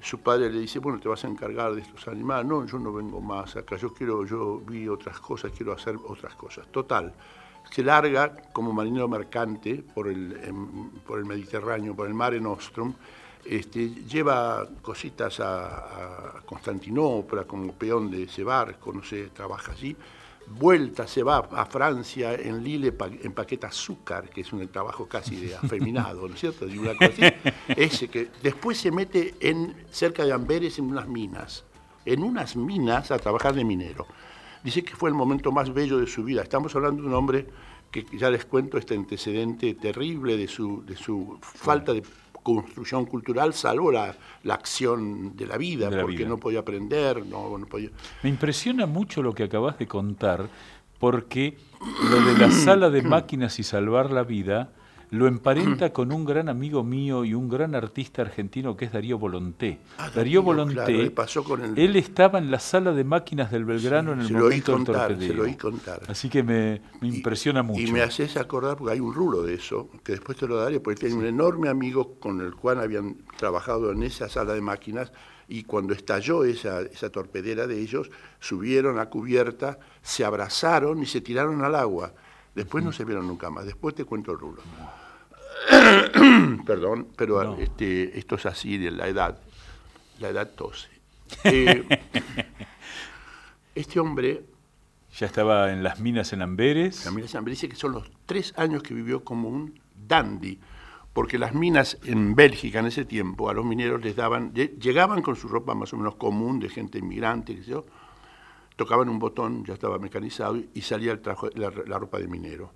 su 0.02 0.20
padre 0.20 0.52
le 0.52 0.60
dice, 0.60 0.80
bueno, 0.80 1.00
te 1.00 1.08
vas 1.08 1.24
a 1.24 1.28
encargar 1.28 1.74
de 1.74 1.82
estos 1.82 2.08
animales. 2.08 2.46
No, 2.46 2.66
yo 2.66 2.78
no 2.80 2.92
vengo 2.92 3.22
más 3.22 3.56
acá, 3.56 3.78
yo 3.78 3.94
quiero, 3.94 4.26
yo 4.26 4.62
vi 4.68 4.88
otras 4.88 5.20
cosas, 5.20 5.52
quiero 5.56 5.72
hacer 5.72 5.96
otras 5.96 6.36
cosas. 6.36 6.68
Total, 6.68 7.14
se 7.70 7.82
larga 7.82 8.36
como 8.52 8.74
marinero 8.74 9.08
mercante 9.08 9.84
por 9.94 10.10
el, 10.10 10.38
por 11.08 11.20
el 11.20 11.26
Mediterráneo, 11.26 11.96
por 11.96 12.08
el 12.08 12.14
Mare 12.14 12.42
Nostrum, 12.42 12.94
este, 13.46 13.90
lleva 14.06 14.68
cositas 14.82 15.40
a, 15.40 16.38
a 16.38 16.42
Constantinopla 16.42 17.46
como 17.46 17.74
peón 17.74 18.12
de 18.12 18.24
ese 18.24 18.44
barco, 18.44 18.92
no 18.92 19.04
sé, 19.04 19.30
trabaja 19.30 19.72
allí 19.72 19.96
vuelta 20.58 21.08
se 21.08 21.24
va 21.24 21.38
a 21.52 21.66
Francia, 21.66 22.34
en 22.34 22.64
Lille 22.64 22.94
empaqueta 23.24 23.68
azúcar, 23.68 24.30
que 24.30 24.42
es 24.42 24.54
un 24.54 24.68
trabajo 24.68 25.08
casi 25.08 25.36
de 25.36 25.56
afeminado, 25.56 26.28
¿no 26.28 26.34
es 26.34 26.40
cierto? 26.40 26.68
Y 26.68 26.78
una 26.78 26.96
cosa 26.96 27.34
ese 27.68 28.08
que 28.08 28.30
después 28.42 28.78
se 28.78 28.92
mete 28.92 29.36
en, 29.40 29.76
cerca 29.90 30.26
de 30.26 30.34
Amberes 30.34 30.80
en 30.80 30.86
unas 30.86 31.08
minas, 31.08 31.64
en 32.06 32.24
unas 32.24 32.56
minas 32.56 33.12
a 33.12 33.20
trabajar 33.20 33.54
de 33.54 33.64
minero. 33.64 34.06
Dice 34.64 34.84
que 34.84 34.96
fue 34.96 35.10
el 35.10 35.16
momento 35.16 35.52
más 35.52 35.74
bello 35.74 35.98
de 35.98 36.08
su 36.08 36.24
vida. 36.24 36.44
Estamos 36.44 36.76
hablando 36.76 37.02
de 37.02 37.08
un 37.08 37.16
hombre 37.16 37.48
que 37.90 38.06
ya 38.18 38.30
les 38.30 38.46
cuento 38.46 38.78
este 38.78 38.96
antecedente 38.96 39.74
terrible 39.74 40.38
de 40.38 40.48
su, 40.48 40.84
de 40.86 40.96
su 40.96 41.40
falta 41.42 41.94
de 41.94 42.04
construcción 42.44 43.06
cultural, 43.06 43.54
salvo 43.54 43.92
la, 43.92 44.16
acción 44.50 45.36
de 45.36 45.46
la 45.46 45.58
vida, 45.58 45.90
porque 46.02 46.26
no 46.26 46.38
podía 46.38 46.60
aprender, 46.60 47.26
no, 47.26 47.58
no 47.58 47.66
podía... 47.66 47.90
Me 48.24 48.30
impresiona 48.30 48.86
mucho 48.86 49.22
lo 49.22 49.34
que 49.34 49.44
acabas 49.44 49.78
de 49.78 49.88
contar, 49.88 50.50
porque 51.00 51.58
lo 52.10 52.22
de 52.22 52.38
la 52.38 52.52
sala 52.52 52.90
de 52.90 53.02
máquinas 53.02 53.60
y 53.60 53.64
salvar 53.64 54.12
la 54.12 54.24
vida 54.24 54.72
lo 55.12 55.28
emparenta 55.28 55.92
con 55.94 56.12
un 56.12 56.26
gran 56.26 56.50
amigo 56.50 56.84
mío 56.84 57.24
y 57.24 57.34
un 57.34 57.48
gran 57.48 57.76
artista 57.76 58.24
argentino 58.24 58.76
que 58.76 58.86
es 58.86 58.92
Darío 58.92 59.20
Volonté. 59.20 59.80
Ah, 59.98 60.10
Darío 60.10 60.42
Volonté, 60.42 61.14
él 61.76 61.96
estaba 61.96 62.40
en 62.40 62.50
la 62.50 62.60
sala 62.60 62.94
de 62.94 63.04
máquinas 63.04 63.52
del 63.52 63.66
Belgrano 63.66 64.14
en 64.14 64.22
el 64.22 64.32
momento 64.32 64.76
del 64.76 64.86
torpedeo. 64.86 65.28
Se 65.28 65.34
lo 65.34 65.44
oí 65.44 65.56
contar. 65.56 66.02
Así 66.08 66.30
que 66.30 66.44
me, 66.44 66.82
impresiona 67.02 67.62
mucho. 67.62 67.82
Y 67.82 67.92
me 67.92 68.02
haces 68.02 68.38
acordar, 68.38 68.78
porque 68.78 68.94
hay 68.94 69.00
un 69.00 69.14
rulo 69.14 69.44
de 69.44 69.54
eso, 69.54 69.90
que 70.04 70.14
después 70.14 70.38
te 70.38 70.48
lo 70.48 70.56
daré, 70.56 70.80
porque 70.80 71.02
tiene 71.02 71.16
un 71.16 71.26
enorme 71.26 71.70
amigo 71.70 72.16
con 72.20 72.42
el 72.42 72.56
cual 72.56 72.80
habían 72.80 73.18
trabajado 73.38 73.92
en 73.92 74.04
esa 74.04 74.30
sala 74.30 74.54
de 74.54 74.62
máquinas, 74.62 75.12
y 75.50 75.64
cuando 75.64 75.94
estalló 75.94 76.46
esa, 76.46 76.82
esa 76.82 77.10
torpedera 77.10 77.68
de 77.68 77.82
ellos, 77.82 78.10
subieron 78.40 78.98
a 78.98 79.08
cubierta, 79.08 79.80
se 80.02 80.24
abrazaron 80.24 81.04
y 81.04 81.06
se 81.06 81.20
tiraron 81.20 81.62
al 81.66 81.76
agua. 81.76 82.14
Después 82.56 82.84
no 82.84 82.92
se 82.92 83.06
vieron 83.06 83.28
nunca 83.28 83.50
más. 83.50 83.66
Después 83.66 83.96
te 83.96 84.06
cuento 84.06 84.32
el 84.32 84.40
rulo. 84.40 84.62
Perdón, 86.66 87.08
pero 87.16 87.58
este, 87.58 88.18
esto 88.18 88.36
es 88.36 88.46
así 88.46 88.78
de 88.78 88.92
la 88.92 89.08
edad. 89.08 89.40
La 90.20 90.30
edad 90.30 90.50
tose. 90.50 90.90
Eh, 91.46 91.88
este 93.74 94.00
hombre... 94.00 94.44
Ya 95.18 95.26
estaba 95.26 95.72
en 95.72 95.84
las 95.84 96.00
minas 96.00 96.32
en 96.34 96.42
Amberes. 96.42 97.06
Las 97.06 97.14
minas 97.14 97.34
en 97.34 97.40
Amberes 97.40 97.60
dice 97.60 97.70
que 97.70 97.76
son 97.76 97.92
los 97.94 98.10
tres 98.26 98.54
años 98.58 98.82
que 98.82 98.94
vivió 98.94 99.24
como 99.24 99.50
un 99.50 99.80
dandy, 100.08 100.60
porque 101.14 101.38
las 101.38 101.54
minas 101.54 101.98
en 102.04 102.36
Bélgica 102.36 102.80
en 102.80 102.88
ese 102.88 103.04
tiempo 103.06 103.50
a 103.50 103.54
los 103.54 103.66
mineros 103.66 104.02
les 104.02 104.16
daban, 104.16 104.54
llegaban 104.54 105.22
con 105.22 105.36
su 105.36 105.48
ropa 105.48 105.74
más 105.76 105.94
o 105.94 105.98
menos 105.98 106.16
común 106.16 106.60
de 106.60 106.70
gente 106.70 107.00
inmigrante, 107.00 107.62
tocaban 108.82 109.10
un 109.10 109.20
botón, 109.20 109.64
ya 109.64 109.76
estaba 109.76 110.00
mecanizado 110.00 110.58
y 110.74 110.82
salía 110.82 111.12
el 111.12 111.22
la 111.86 112.00
ropa 112.00 112.18
de 112.18 112.28
minero. 112.28 112.72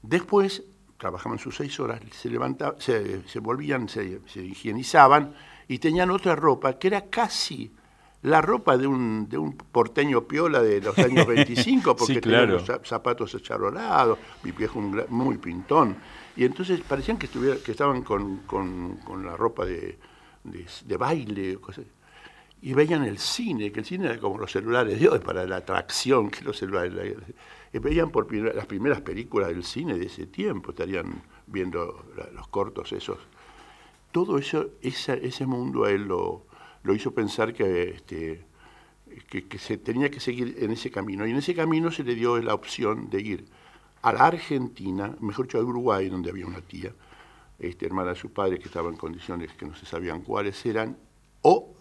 Después 0.00 0.62
trabajaban 0.96 1.38
sus 1.38 1.56
seis 1.56 1.78
horas, 1.80 2.00
se, 2.12 2.30
levantaban, 2.30 2.80
se, 2.80 3.38
volvían, 3.40 3.90
se, 3.90 4.20
higienizaban 4.36 5.34
y 5.68 5.78
tenían 5.78 6.10
otra 6.10 6.34
ropa 6.34 6.78
que 6.78 6.86
era 6.86 7.10
casi 7.10 7.70
la 8.22 8.40
ropa 8.40 8.78
de 8.78 8.86
un, 8.86 9.28
de 9.28 9.36
un 9.36 9.54
porteño 9.54 10.24
piola 10.24 10.62
de 10.62 10.80
los 10.80 10.96
años 10.98 11.26
25, 11.26 11.94
porque 11.98 12.22
tenían 12.22 12.52
los 12.52 12.64
zapatos 12.84 13.34
acharolados, 13.34 14.18
mi 14.42 14.52
viejo 14.52 14.80
muy 14.80 15.36
pintón. 15.36 15.94
Y 16.36 16.46
entonces 16.46 16.80
parecían 16.80 17.18
que, 17.18 17.26
estuviera, 17.26 17.56
que 17.62 17.72
estaban 17.72 18.02
con, 18.02 18.38
con, 18.46 19.26
la 19.26 19.36
ropa 19.36 19.66
de, 19.66 19.98
de, 20.42 20.96
baile, 20.96 21.56
cosas. 21.56 21.84
Y 22.64 22.72
veían 22.72 23.04
el 23.04 23.18
cine, 23.18 23.70
que 23.70 23.80
el 23.80 23.84
cine 23.84 24.06
era 24.06 24.18
como 24.18 24.38
los 24.38 24.50
celulares 24.50 24.98
de 24.98 25.06
hoy, 25.06 25.18
para 25.18 25.44
la 25.44 25.56
atracción 25.56 26.30
que 26.30 26.42
los 26.42 26.56
celulares. 26.56 27.14
Y 27.70 27.78
veían 27.78 28.08
por 28.08 28.32
las 28.32 28.64
primeras 28.64 29.02
películas 29.02 29.48
del 29.48 29.64
cine 29.64 29.98
de 29.98 30.06
ese 30.06 30.24
tiempo, 30.24 30.70
estarían 30.70 31.22
viendo 31.46 32.06
los 32.32 32.48
cortos 32.48 32.90
esos. 32.92 33.18
Todo 34.12 34.38
eso, 34.38 34.70
ese 34.80 35.44
mundo 35.44 35.84
a 35.84 35.90
él 35.90 36.04
lo, 36.04 36.46
lo 36.84 36.94
hizo 36.94 37.12
pensar 37.12 37.52
que, 37.52 37.90
este, 37.90 38.46
que, 39.28 39.58
se 39.58 39.76
tenía 39.76 40.10
que 40.10 40.20
seguir 40.20 40.56
en 40.58 40.70
ese 40.70 40.90
camino. 40.90 41.26
Y 41.26 41.32
en 41.32 41.36
ese 41.36 41.54
camino 41.54 41.90
se 41.90 42.02
le 42.02 42.14
dio 42.14 42.40
la 42.40 42.54
opción 42.54 43.10
de 43.10 43.20
ir 43.20 43.44
a 44.00 44.10
la 44.14 44.24
Argentina, 44.28 45.14
mejor 45.20 45.48
dicho 45.48 45.58
a 45.58 45.62
Uruguay, 45.62 46.08
donde 46.08 46.30
había 46.30 46.46
una 46.46 46.62
tía, 46.62 46.94
este, 47.58 47.84
hermana 47.84 48.12
de 48.12 48.16
su 48.16 48.32
padre, 48.32 48.58
que 48.58 48.68
estaba 48.68 48.88
en 48.88 48.96
condiciones 48.96 49.52
que 49.52 49.66
no 49.66 49.76
se 49.76 49.84
sabían 49.84 50.22
cuáles 50.22 50.64
eran, 50.64 50.96
o 51.42 51.73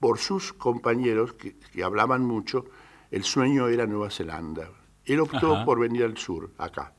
por 0.00 0.18
sus 0.18 0.52
compañeros 0.52 1.34
que, 1.34 1.56
hablaban 1.82 2.24
mucho, 2.24 2.66
el 3.10 3.24
sueño 3.24 3.68
era 3.68 3.86
Nueva 3.86 4.10
Zelanda. 4.10 4.70
Él 5.04 5.20
optó 5.20 5.64
por 5.64 5.80
venir 5.80 6.04
al 6.04 6.16
sur, 6.16 6.50
acá. 6.58 6.92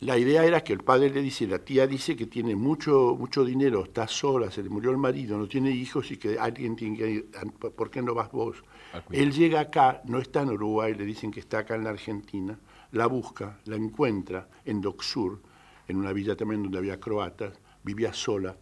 La 0.00 0.18
idea 0.18 0.44
era 0.44 0.62
que 0.62 0.74
el 0.74 0.80
padre 0.80 1.08
le 1.08 1.22
dice, 1.22 1.46
la 1.46 1.58
tía 1.58 1.86
dice 1.86 2.16
que 2.16 2.26
tiene 2.26 2.54
mucho, 2.54 3.16
mucho 3.18 3.44
dinero, 3.44 3.84
está 3.84 4.06
sola, 4.06 4.50
se 4.50 4.62
le 4.62 4.68
murió 4.68 4.90
el 4.90 4.98
marido, 4.98 5.38
no 5.38 5.48
tiene 5.48 5.70
hijos 5.70 6.10
y 6.10 6.18
que 6.18 6.38
alguien 6.38 6.76
tiene 6.76 6.98
que 6.98 7.10
ir, 7.10 7.30
¿por 7.74 7.90
qué 7.90 8.02
no 8.02 8.14
vas 8.14 8.30
vos? 8.30 8.62
Él 9.10 9.32
llega 9.32 9.60
acá, 9.60 10.02
no 10.04 10.18
está 10.18 10.42
en 10.42 10.50
Uruguay, 10.50 10.94
le 10.94 11.06
dicen 11.06 11.30
que 11.30 11.40
está 11.40 11.60
acá 11.60 11.76
en 11.76 11.84
la 11.84 11.90
Argentina, 11.90 12.58
la 12.92 13.06
busca, 13.06 13.58
la 13.64 13.76
encuentra 13.76 14.48
en 14.66 14.82
Docsur, 14.82 15.40
en 15.88 15.96
una 15.96 16.12
villa 16.12 16.36
también 16.36 16.62
donde 16.62 16.76
había 16.76 17.00
croatas, 17.00 17.58
vivía 17.82 18.12
sola, 18.12 18.54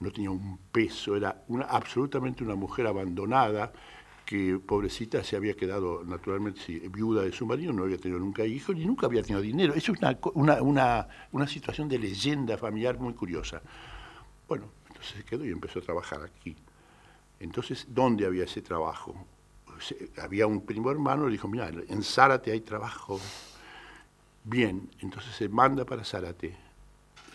no 0.00 0.10
tenía 0.10 0.30
un 0.30 0.58
peso, 0.70 1.16
era 1.16 1.44
una, 1.48 1.64
absolutamente 1.66 2.44
una 2.44 2.54
mujer 2.54 2.86
abandonada, 2.86 3.72
que 4.24 4.58
pobrecita 4.58 5.24
se 5.24 5.36
había 5.36 5.54
quedado 5.54 6.04
naturalmente 6.04 6.60
viuda 6.90 7.22
de 7.22 7.32
su 7.32 7.46
marido, 7.46 7.72
no 7.72 7.84
había 7.84 7.96
tenido 7.96 8.20
nunca 8.20 8.44
hijos 8.44 8.76
ni 8.76 8.84
nunca 8.84 9.06
había 9.06 9.22
tenido 9.22 9.40
dinero. 9.40 9.72
Eso 9.72 9.92
es 9.92 9.98
una, 10.34 10.60
una, 10.60 11.08
una, 11.32 11.46
situación 11.46 11.88
de 11.88 11.98
leyenda 11.98 12.58
familiar 12.58 12.98
muy 12.98 13.14
curiosa. 13.14 13.62
Bueno, 14.46 14.66
entonces 14.88 15.16
se 15.16 15.24
quedó 15.24 15.46
y 15.46 15.48
empezó 15.48 15.78
a 15.78 15.82
trabajar 15.82 16.22
aquí. 16.22 16.54
Entonces, 17.40 17.86
¿dónde 17.88 18.26
había 18.26 18.44
ese 18.44 18.60
trabajo? 18.60 19.14
había 20.20 20.46
un 20.46 20.64
primo 20.64 20.90
hermano, 20.90 21.26
le 21.26 21.32
dijo, 21.32 21.48
mira, 21.48 21.70
en 21.70 22.02
Zárate 22.02 22.52
hay 22.52 22.60
trabajo. 22.60 23.20
Bien, 24.44 24.90
entonces 25.00 25.34
se 25.34 25.48
manda 25.48 25.84
para 25.84 26.04
Zárate, 26.04 26.56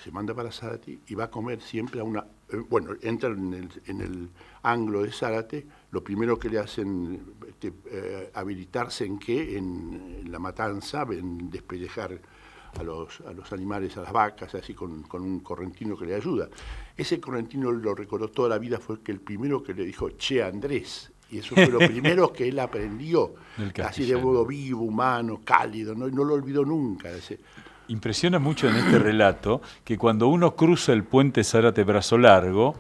se 0.04 0.12
manda 0.12 0.34
para 0.34 0.52
Zárate 0.52 1.00
y 1.08 1.16
va 1.16 1.26
a 1.26 1.32
comer 1.32 1.62
siempre 1.62 2.02
a 2.02 2.04
una... 2.04 2.26
Eh, 2.50 2.58
bueno, 2.70 2.92
entra 3.02 3.30
en 3.30 3.54
el, 3.54 3.70
en 3.86 4.02
el 4.02 4.30
anglo 4.64 5.04
de 5.04 5.12
Zárate, 5.12 5.66
lo 5.92 6.04
primero 6.04 6.38
que 6.38 6.50
le 6.50 6.60
hacen 6.60 7.36
este, 7.48 7.72
eh, 7.90 8.30
habilitarse 8.34 9.06
en 9.06 9.18
qué, 9.18 9.58
en, 9.58 10.30
la 10.30 10.40
matanza, 10.40 11.06
en 11.10 11.50
despellejar 11.50 12.20
a 12.78 12.84
los, 12.84 13.22
a 13.22 13.32
los 13.32 13.54
animales, 13.54 13.96
a 13.96 14.02
las 14.02 14.12
vacas, 14.12 14.54
así 14.56 14.74
con, 14.74 15.06
un 15.14 15.40
correntino 15.40 15.96
que 15.96 16.06
le 16.06 16.16
ayuda. 16.16 16.50
Ese 16.98 17.22
correntino 17.22 17.72
lo 17.72 17.96
recordó 17.96 18.28
toda 18.28 18.50
la 18.50 18.58
vida, 18.58 18.80
fue 18.80 19.02
que 19.02 19.14
el 19.14 19.22
primero 19.22 19.64
que 19.64 19.74
le 19.74 19.86
dijo, 19.86 20.10
che 20.12 20.44
Andrés, 20.44 21.14
y 21.30 21.38
eso 21.38 21.56
fue 21.56 21.68
lo 21.68 21.80
primero 21.80 22.34
que 22.34 22.50
él 22.50 22.60
aprendió, 22.60 23.36
así 23.82 24.06
de 24.06 24.18
modo 24.18 24.46
vivo, 24.46 24.84
humano, 24.84 25.40
cálido, 25.46 25.96
no, 25.96 26.10
no 26.10 26.26
lo 26.26 26.34
olvidó 26.34 26.66
nunca. 26.66 27.10
Ese. 27.10 27.40
Impresiona 27.88 28.40
mucho 28.40 28.70
en 28.70 28.76
este 28.76 29.00
relato 29.00 29.62
que 29.84 29.98
cuando 29.98 30.28
uno 30.28 30.56
cruza 30.56 30.94
el 30.94 31.04
puente 31.04 31.44
Zárate 31.44 31.84
Brazo 31.84 32.18
Largo, 32.18 32.76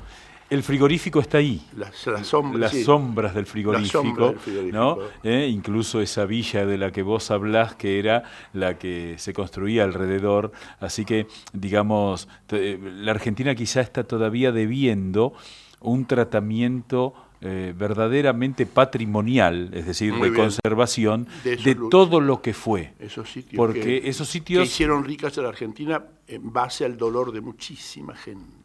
el 0.49 0.61
frigorífico 0.61 1.19
está 1.19 1.39
ahí. 1.39 1.61
Las, 1.75 1.95
sombras, 1.95 3.33
del 3.33 3.45
frigorífico, 3.45 4.35
¿no? 4.71 4.97
¿Eh? 5.23 5.49
incluso 5.51 5.99
esa 5.99 6.25
villa 6.25 6.65
de 6.65 6.77
la 6.77 6.91
que 6.91 7.01
vos 7.01 7.31
hablás, 7.31 7.75
que 7.75 7.97
era 7.97 8.23
la 8.53 8.77
que 8.77 9.15
se 9.17 9.33
construía 9.33 9.83
alrededor. 9.83 10.51
Así 10.79 11.05
que, 11.05 11.27
digamos, 11.53 12.27
eh, 12.51 12.79
la 12.81 13.11
Argentina 13.11 13.55
quizá 13.55 13.81
está 13.81 14.03
todavía 14.03 14.51
debiendo 14.51 15.33
un 15.79 16.05
tratamiento 16.05 17.13
eh, 17.45 17.73
verdaderamente 17.75 18.65
patrimonial, 18.65 19.69
es 19.73 19.85
decir, 19.85 20.13
de 20.13 20.33
conservación 20.33 21.27
de, 21.43 21.75
todo 21.91 22.21
lo 22.21 22.41
que 22.41 22.53
fue. 22.53 22.93
Esos 22.99 23.29
sitios 23.29 23.57
porque 23.57 24.01
esos 24.05 24.29
sitios 24.29 24.65
hicieron 24.65 25.03
ricas 25.03 25.37
a 25.37 25.41
la 25.41 25.49
Argentina 25.49 26.03
en 26.25 26.53
base 26.53 26.85
al 26.85 26.97
dolor 26.97 27.31
de 27.31 27.41
muchísima 27.41 28.15
gente, 28.15 28.55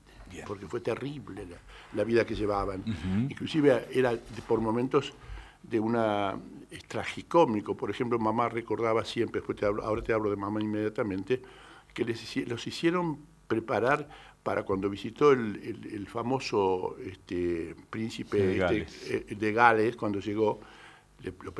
porque 0.46 0.66
fue 0.66 0.80
terrible 0.80 1.46
la 1.94 2.04
vida 2.04 2.24
que 2.24 2.34
llevaban. 2.34 2.84
Inclusive 3.28 3.88
era 3.92 4.16
por 4.46 4.60
momentos 4.60 5.12
de 5.62 5.80
una 5.80 6.36
es 6.70 6.84
tragicómico. 6.84 7.76
Por 7.76 7.90
ejemplo, 7.90 8.18
mamá 8.18 8.48
recordaba 8.48 9.04
siempre, 9.04 9.40
después 9.40 9.58
te 9.58 9.66
hablo, 9.66 9.84
ahora 9.84 10.02
te 10.02 10.12
hablo 10.12 10.30
de 10.30 10.36
mamá 10.36 10.60
inmediatamente, 10.60 11.42
que 11.92 12.04
les, 12.04 12.36
los 12.46 12.66
hicieron 12.66 13.18
preparar 13.48 14.08
para 14.42 14.62
cuando 14.62 14.88
visitó 14.88 15.32
el, 15.32 16.06
famoso 16.06 16.96
este, 17.04 17.74
príncipe 17.90 18.38
de 18.38 18.78
este, 18.78 19.26
eh, 19.28 19.52
Gales. 19.52 19.96
cuando 19.96 20.20
llegó, 20.20 20.60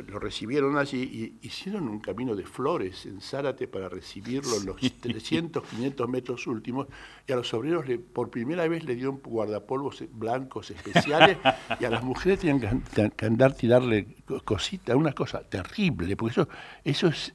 lo, 0.07 0.19
recibieron 0.19 0.77
allí 0.77 1.37
y 1.41 1.47
hicieron 1.47 1.89
un 1.89 1.99
camino 1.99 2.35
de 2.35 2.45
flores 2.45 3.05
en 3.05 3.21
Zárate 3.21 3.67
para 3.67 3.89
recibirlo 3.89 4.55
en 4.57 4.65
los 4.65 4.77
300, 4.79 5.63
500 5.63 6.09
metros 6.09 6.47
últimos 6.47 6.87
y 7.27 7.33
a 7.33 7.35
los 7.35 7.53
obreros 7.53 7.85
por 8.13 8.29
primera 8.29 8.67
vez 8.67 8.85
le 8.85 8.95
dieron 8.95 9.19
guardapolvos 9.23 10.05
blancos 10.13 10.71
especiales 10.71 11.37
y 11.79 11.85
a 11.85 11.89
las 11.89 12.03
mujeres 12.03 12.39
tenían 12.39 12.81
que, 12.81 13.25
andar 13.25 13.53
tirarle 13.53 14.15
cositas, 14.45 14.95
una 14.95 15.13
cosa 15.13 15.41
terrible, 15.41 16.15
porque 16.15 16.31
eso, 16.31 16.49
eso 16.83 17.07
es 17.07 17.33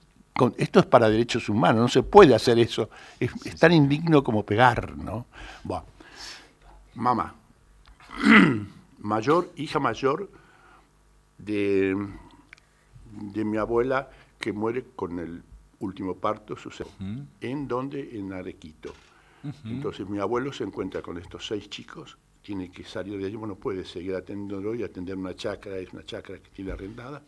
esto 0.57 0.81
es 0.81 0.87
para 0.87 1.09
derechos 1.09 1.49
humanos, 1.49 1.81
no 1.83 1.89
se 1.89 2.03
puede 2.03 2.35
hacer 2.35 2.59
eso. 2.59 2.91
Es, 3.21 3.33
tan 3.59 3.73
indigno 3.73 4.25
como 4.25 4.45
pegar, 4.45 4.97
¿no? 4.97 5.27
Bueno, 5.63 5.85
mamá, 6.95 7.35
mayor, 8.99 9.53
hija 9.57 9.79
mayor 9.79 10.31
de, 11.39 11.97
de 13.11 13.45
mi 13.45 13.59
abuela 13.59 14.11
que 14.41 14.53
muere 14.53 14.85
con 14.97 15.19
el 15.19 15.43
último 15.79 16.17
parto, 16.17 16.57
sucede. 16.57 16.91
¿En 17.41 17.69
dónde? 17.69 18.19
En 18.19 18.33
Arequito. 18.33 18.93
Entonces 19.65 20.09
mi 20.09 20.19
abuelo 20.19 20.53
se 20.53 20.65
encuentra 20.65 21.03
con 21.03 21.19
estos 21.19 21.47
seis 21.47 21.69
chicos, 21.69 22.17
tiene 22.41 22.71
que 22.71 22.83
salir 22.83 23.19
de 23.19 23.27
allí, 23.27 23.37
bueno, 23.37 23.57
puede 23.57 23.85
seguir 23.85 24.15
atendiéndolo 24.15 24.75
y 24.75 24.83
atender 24.83 25.17
una 25.17 25.35
chacra, 25.35 25.77
es 25.77 25.93
una 25.93 26.05
chacra 26.05 26.39
que 26.39 26.49
tiene 26.49 26.73
arrendada, 26.73 27.23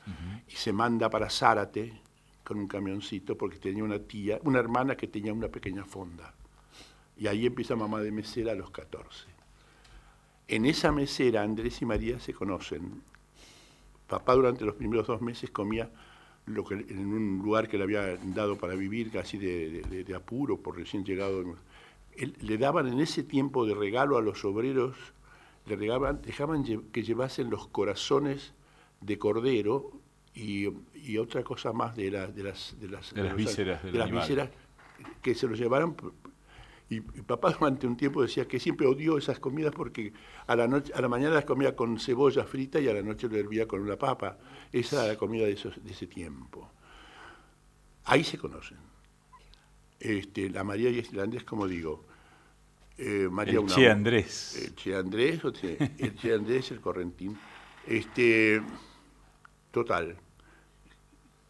y 0.48 0.52
se 0.52 0.72
manda 0.72 1.10
para 1.10 1.28
Zárate 1.28 2.00
con 2.46 2.58
un 2.58 2.68
camioncito 2.68 3.36
porque 3.36 3.58
tenía 3.58 3.82
una 3.82 3.98
tía, 3.98 4.38
una 4.44 4.60
hermana 4.60 4.96
que 4.96 5.08
tenía 5.08 5.32
una 5.32 5.48
pequeña 5.48 5.84
fonda. 5.84 6.32
Y 7.18 7.26
ahí 7.26 7.44
empieza 7.44 7.74
mamá 7.74 8.00
de 8.00 8.12
mesera 8.12 8.52
a 8.52 8.54
los 8.54 8.70
14. 8.70 9.26
En 10.48 10.64
esa 10.64 10.92
mesera 10.92 11.42
Andrés 11.42 11.82
y 11.82 11.86
María 11.86 12.20
se 12.20 12.32
conocen 12.32 13.02
Papá 14.06 14.34
durante 14.34 14.64
los 14.64 14.76
primeros 14.76 15.08
dos 15.08 15.20
meses 15.20 15.50
comía 15.50 15.90
lo 16.46 16.64
que, 16.64 16.74
en 16.74 17.06
un 17.08 17.42
lugar 17.42 17.68
que 17.68 17.76
le 17.76 17.82
había 17.82 18.16
dado 18.16 18.56
para 18.56 18.76
vivir, 18.76 19.10
casi 19.10 19.36
de, 19.36 20.14
apuro 20.14 20.58
por 20.58 20.76
recién 20.76 21.04
llegado. 21.04 21.42
le 22.16 22.58
daban 22.58 22.86
en 22.86 23.00
ese 23.00 23.24
tiempo 23.24 23.66
de 23.66 23.74
regalo 23.74 24.16
a 24.16 24.22
los 24.22 24.44
obreros, 24.44 24.96
le 25.66 25.74
regaban, 25.74 26.22
dejaban 26.22 26.62
que 26.62 27.02
llevasen 27.02 27.50
los 27.50 27.66
corazones 27.66 28.54
de 29.00 29.18
cordero 29.18 29.90
y, 30.36 31.18
otra 31.18 31.42
cosa 31.42 31.72
más 31.72 31.96
de, 31.96 32.10
de 32.10 32.42
las, 32.42 32.78
de 32.78 32.88
las, 32.88 33.12
vísceras, 33.34 33.82
de 33.82 33.92
las 33.92 34.10
vísceras 34.10 34.50
que 35.22 35.34
se 35.34 35.48
los 35.48 35.58
llevaran 35.58 35.96
y, 36.88 37.00
papá 37.00 37.50
durante 37.50 37.86
un 37.86 37.96
tiempo 37.96 38.22
decía 38.22 38.46
que 38.46 38.60
siempre 38.60 38.86
odió 38.86 39.18
esas 39.18 39.40
comidas 39.40 39.72
porque 39.74 40.12
a 40.46 40.54
la, 40.54 40.68
noche, 40.68 40.92
a 40.94 41.00
la 41.00 41.08
mañana 41.08 41.34
las 41.34 41.44
comía 41.44 41.74
con 41.74 41.98
cebolla 41.98 42.44
frita 42.44 42.78
y 42.78 42.88
a 42.88 42.92
la 42.92 43.02
noche 43.02 43.28
lo 43.28 43.36
hervía 43.36 43.66
con 43.66 43.80
una 43.80 43.96
papa. 43.96 44.38
Esa 44.72 45.02
era 45.02 45.12
la 45.14 45.18
comida 45.18 45.46
de, 45.46 45.52
esos, 45.52 45.82
de 45.82 45.90
ese 45.90 46.06
tiempo. 46.06 46.70
Ahí 48.04 48.22
se 48.22 48.38
conocen. 48.38 48.78
Este, 49.98 50.48
la 50.50 50.62
María 50.62 50.90
y 50.90 50.98
Islandés, 50.98 51.42
como 51.42 51.66
digo, 51.66 52.04
eh, 52.98 53.28
María 53.30 53.58
el 53.58 53.66
Che 53.66 53.90
Andrés. 53.90 54.56
El 54.64 54.74
Che 54.76 54.94
Andrés, 54.94 55.40
el 55.98 56.14
Che 56.14 56.34
Andrés, 56.34 56.70
el 56.70 56.80
Correntín. 56.80 57.36
Este, 57.84 58.62
total, 59.72 60.16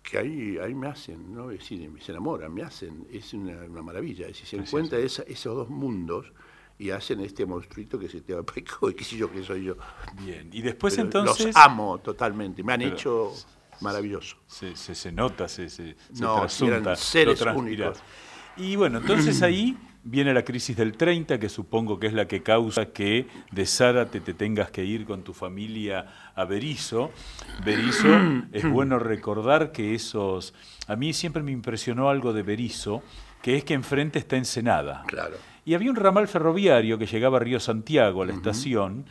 que 0.08 0.18
ahí, 0.18 0.56
ahí 0.62 0.74
me 0.74 0.86
hacen, 0.86 1.34
¿no? 1.34 1.50
Es 1.50 1.58
decir, 1.58 1.90
se 2.00 2.12
enamoran, 2.12 2.54
me 2.54 2.62
hacen, 2.62 3.06
es 3.10 3.34
una, 3.34 3.66
maravilla. 3.82 4.26
Es 4.28 4.40
decir, 4.40 4.46
se 4.46 4.56
encuentran 4.56 5.02
esos 5.02 5.54
dos 5.56 5.68
mundos 5.68 6.32
y 6.78 6.90
hacen 6.90 7.20
este 7.20 7.44
monstruito 7.44 7.98
que 7.98 8.08
se 8.08 8.20
te 8.20 8.32
va 8.32 8.40
a 8.40 8.44
y 8.90 8.94
qué 8.94 9.04
sé 9.04 9.16
yo, 9.16 9.30
que 9.30 9.42
soy 9.42 9.64
yo. 9.64 9.74
Bien, 10.22 10.48
y 10.52 10.62
después 10.62 10.96
entonces... 10.98 11.46
Los 11.46 11.56
amo 11.56 11.98
totalmente, 11.98 12.62
me 12.62 12.74
han 12.74 12.82
hecho 12.82 13.32
maravilloso. 13.80 14.36
Se, 14.46 14.76
se, 14.76 14.94
se, 14.94 15.10
nota, 15.10 15.48
se, 15.48 15.68
se, 15.68 15.96
no, 16.20 16.46
eran 16.62 16.96
seres 16.96 17.40
únicos. 17.42 17.98
Y 18.56 18.76
bueno, 18.76 18.98
entonces 18.98 19.42
ahí 19.42 19.76
Viene 20.08 20.32
la 20.32 20.44
crisis 20.44 20.76
del 20.76 20.96
30, 20.96 21.40
que 21.40 21.48
supongo 21.48 21.98
que 21.98 22.06
es 22.06 22.12
la 22.12 22.28
que 22.28 22.40
causa 22.40 22.86
que 22.86 23.26
de 23.50 23.66
Zárate 23.66 24.20
te 24.20 24.34
tengas 24.34 24.70
que 24.70 24.84
ir 24.84 25.04
con 25.04 25.24
tu 25.24 25.34
familia 25.34 26.30
a 26.36 26.44
Berizo. 26.44 27.10
Berizo, 27.64 28.06
es 28.52 28.70
bueno 28.70 29.00
recordar 29.00 29.72
que 29.72 29.96
esos... 29.96 30.54
A 30.86 30.94
mí 30.94 31.12
siempre 31.12 31.42
me 31.42 31.50
impresionó 31.50 32.08
algo 32.08 32.32
de 32.32 32.44
Berizo, 32.44 33.02
que 33.42 33.56
es 33.56 33.64
que 33.64 33.74
enfrente 33.74 34.20
está 34.20 34.36
Ensenada. 34.36 35.02
Claro. 35.08 35.38
Y 35.64 35.74
había 35.74 35.90
un 35.90 35.96
ramal 35.96 36.28
ferroviario 36.28 36.98
que 36.98 37.06
llegaba 37.06 37.38
a 37.38 37.40
Río 37.40 37.58
Santiago, 37.58 38.22
a 38.22 38.26
la 38.26 38.32
estación, 38.32 39.06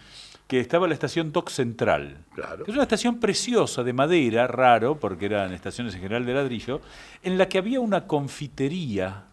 que 0.48 0.62
estaba 0.62 0.88
la 0.88 0.94
estación 0.94 1.34
Doc 1.34 1.50
Central. 1.50 2.20
Claro. 2.34 2.64
Es 2.66 2.74
una 2.74 2.84
estación 2.84 3.20
preciosa 3.20 3.84
de 3.84 3.92
madera, 3.92 4.48
raro, 4.48 4.98
porque 4.98 5.26
eran 5.26 5.52
estaciones 5.52 5.94
en 5.96 6.00
general 6.00 6.26
de 6.26 6.36
ladrillo, 6.36 6.80
en 7.22 7.38
la 7.38 7.50
que 7.50 7.58
había 7.58 7.82
una 7.82 8.08
confitería 8.08 9.26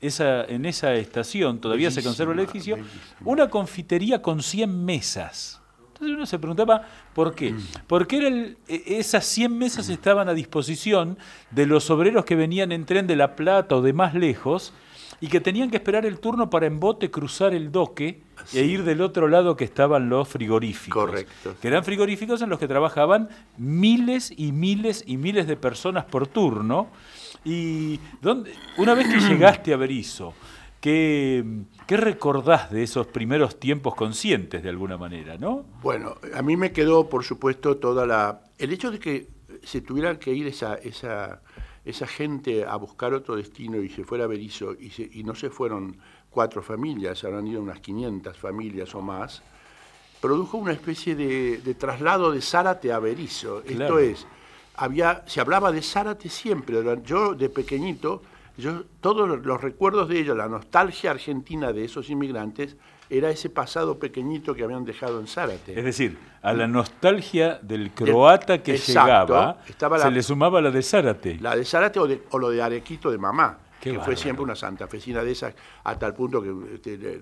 esa, 0.00 0.44
en 0.44 0.64
esa 0.64 0.94
estación, 0.94 1.60
todavía 1.60 1.90
se 1.90 2.02
conserva 2.02 2.32
el 2.32 2.40
edificio, 2.40 2.78
una 3.24 3.48
confitería 3.48 4.22
con 4.22 4.42
100 4.42 4.84
mesas. 4.84 5.60
Entonces 5.88 6.16
uno 6.16 6.26
se 6.26 6.38
preguntaba 6.38 6.82
por 7.12 7.34
qué. 7.34 7.52
Mm. 7.52 7.62
Porque 7.88 8.18
era 8.18 8.28
e, 8.28 8.56
esas 8.68 9.24
100 9.26 9.58
mesas 9.58 9.88
estaban 9.88 10.28
a 10.28 10.34
disposición 10.34 11.18
de 11.50 11.66
los 11.66 11.90
obreros 11.90 12.24
que 12.24 12.36
venían 12.36 12.70
en 12.70 12.86
tren 12.86 13.08
de 13.08 13.16
La 13.16 13.34
Plata 13.34 13.76
o 13.76 13.82
de 13.82 13.92
más 13.92 14.14
lejos 14.14 14.72
y 15.20 15.26
que 15.26 15.40
tenían 15.40 15.70
que 15.70 15.76
esperar 15.76 16.06
el 16.06 16.20
turno 16.20 16.50
para 16.50 16.66
en 16.66 16.78
bote 16.78 17.10
cruzar 17.10 17.52
el 17.52 17.72
doque 17.72 18.22
e 18.54 18.62
ir 18.62 18.84
del 18.84 19.00
otro 19.00 19.26
lado 19.26 19.56
que 19.56 19.64
estaban 19.64 20.08
los 20.08 20.28
frigoríficos. 20.28 21.06
Correcto. 21.06 21.56
Que 21.60 21.66
eran 21.66 21.84
frigoríficos 21.84 22.40
en 22.42 22.50
los 22.50 22.60
que 22.60 22.68
trabajaban 22.68 23.28
miles 23.56 24.32
y 24.36 24.52
miles 24.52 25.02
y 25.04 25.16
miles 25.16 25.48
de 25.48 25.56
personas 25.56 26.04
por 26.04 26.28
turno 26.28 26.88
y 27.44 28.00
una 28.76 28.94
vez 28.94 29.08
que 29.08 29.20
llegaste 29.20 29.72
a 29.72 29.76
Berizo, 29.76 30.34
¿qué, 30.80 31.44
¿qué 31.86 31.96
recordás 31.96 32.70
de 32.70 32.82
esos 32.82 33.06
primeros 33.06 33.58
tiempos 33.58 33.94
conscientes 33.94 34.62
de 34.62 34.68
alguna 34.68 34.96
manera, 34.96 35.36
no? 35.38 35.64
Bueno, 35.82 36.16
a 36.34 36.42
mí 36.42 36.56
me 36.56 36.72
quedó, 36.72 37.08
por 37.08 37.24
supuesto, 37.24 37.76
toda 37.76 38.06
la... 38.06 38.42
El 38.58 38.72
hecho 38.72 38.90
de 38.90 38.98
que 38.98 39.28
se 39.62 39.80
tuviera 39.80 40.18
que 40.18 40.32
ir 40.32 40.46
esa, 40.46 40.74
esa, 40.74 41.42
esa 41.84 42.06
gente 42.06 42.64
a 42.64 42.76
buscar 42.76 43.14
otro 43.14 43.36
destino 43.36 43.78
y 43.78 43.88
se 43.88 44.04
fuera 44.04 44.24
a 44.24 44.26
Berizo 44.28 44.74
y, 44.74 44.92
y 45.12 45.24
no 45.24 45.34
se 45.34 45.50
fueron 45.50 45.96
cuatro 46.30 46.62
familias, 46.62 47.24
habrán 47.24 47.46
ido 47.46 47.62
unas 47.62 47.80
500 47.80 48.36
familias 48.36 48.94
o 48.94 49.00
más, 49.00 49.42
produjo 50.20 50.58
una 50.58 50.72
especie 50.72 51.14
de, 51.14 51.74
traslado 51.74 52.32
de 52.32 52.40
Zárate 52.40 52.92
a 52.92 52.98
Berizo. 52.98 53.62
Esto 53.64 53.98
es 53.98 54.26
había, 54.78 55.24
se 55.26 55.40
hablaba 55.40 55.72
de 55.72 55.82
Zárate 55.82 56.28
siempre. 56.28 56.76
Yo 57.04 57.34
de 57.34 57.48
pequeñito, 57.48 58.22
yo, 58.56 58.84
todos 59.00 59.28
los 59.44 59.60
recuerdos 59.60 60.08
de 60.08 60.20
ellos, 60.20 60.36
la 60.36 60.48
nostalgia 60.48 61.10
argentina 61.10 61.72
de 61.72 61.84
esos 61.84 62.08
inmigrantes, 62.10 62.76
era 63.10 63.30
ese 63.30 63.50
pasado 63.50 63.98
pequeñito 63.98 64.54
que 64.54 64.62
habían 64.62 64.84
dejado 64.84 65.18
en 65.18 65.26
Zárate. 65.26 65.76
Es 65.76 65.84
decir, 65.84 66.18
a 66.42 66.52
la 66.52 66.66
nostalgia 66.66 67.58
del 67.60 67.90
croata 67.90 68.62
que 68.62 68.76
llegaba, 68.76 69.58
se 69.66 70.10
le 70.10 70.22
sumaba 70.22 70.60
la 70.60 70.70
de 70.70 70.82
Zárate. 70.82 71.38
La 71.40 71.56
de 71.56 71.64
Zárate 71.64 71.98
o, 72.30 72.38
lo 72.38 72.50
de 72.50 72.62
Arequito 72.62 73.10
de 73.10 73.18
mamá. 73.18 73.58
que 73.80 73.98
fue 73.98 74.14
siempre 74.14 74.44
una 74.44 74.54
santafesina 74.54 75.24
de 75.24 75.32
esas, 75.32 75.54
hasta 75.84 76.06
el 76.06 76.14
punto 76.14 76.42
que 76.42 76.74
este, 76.74 77.20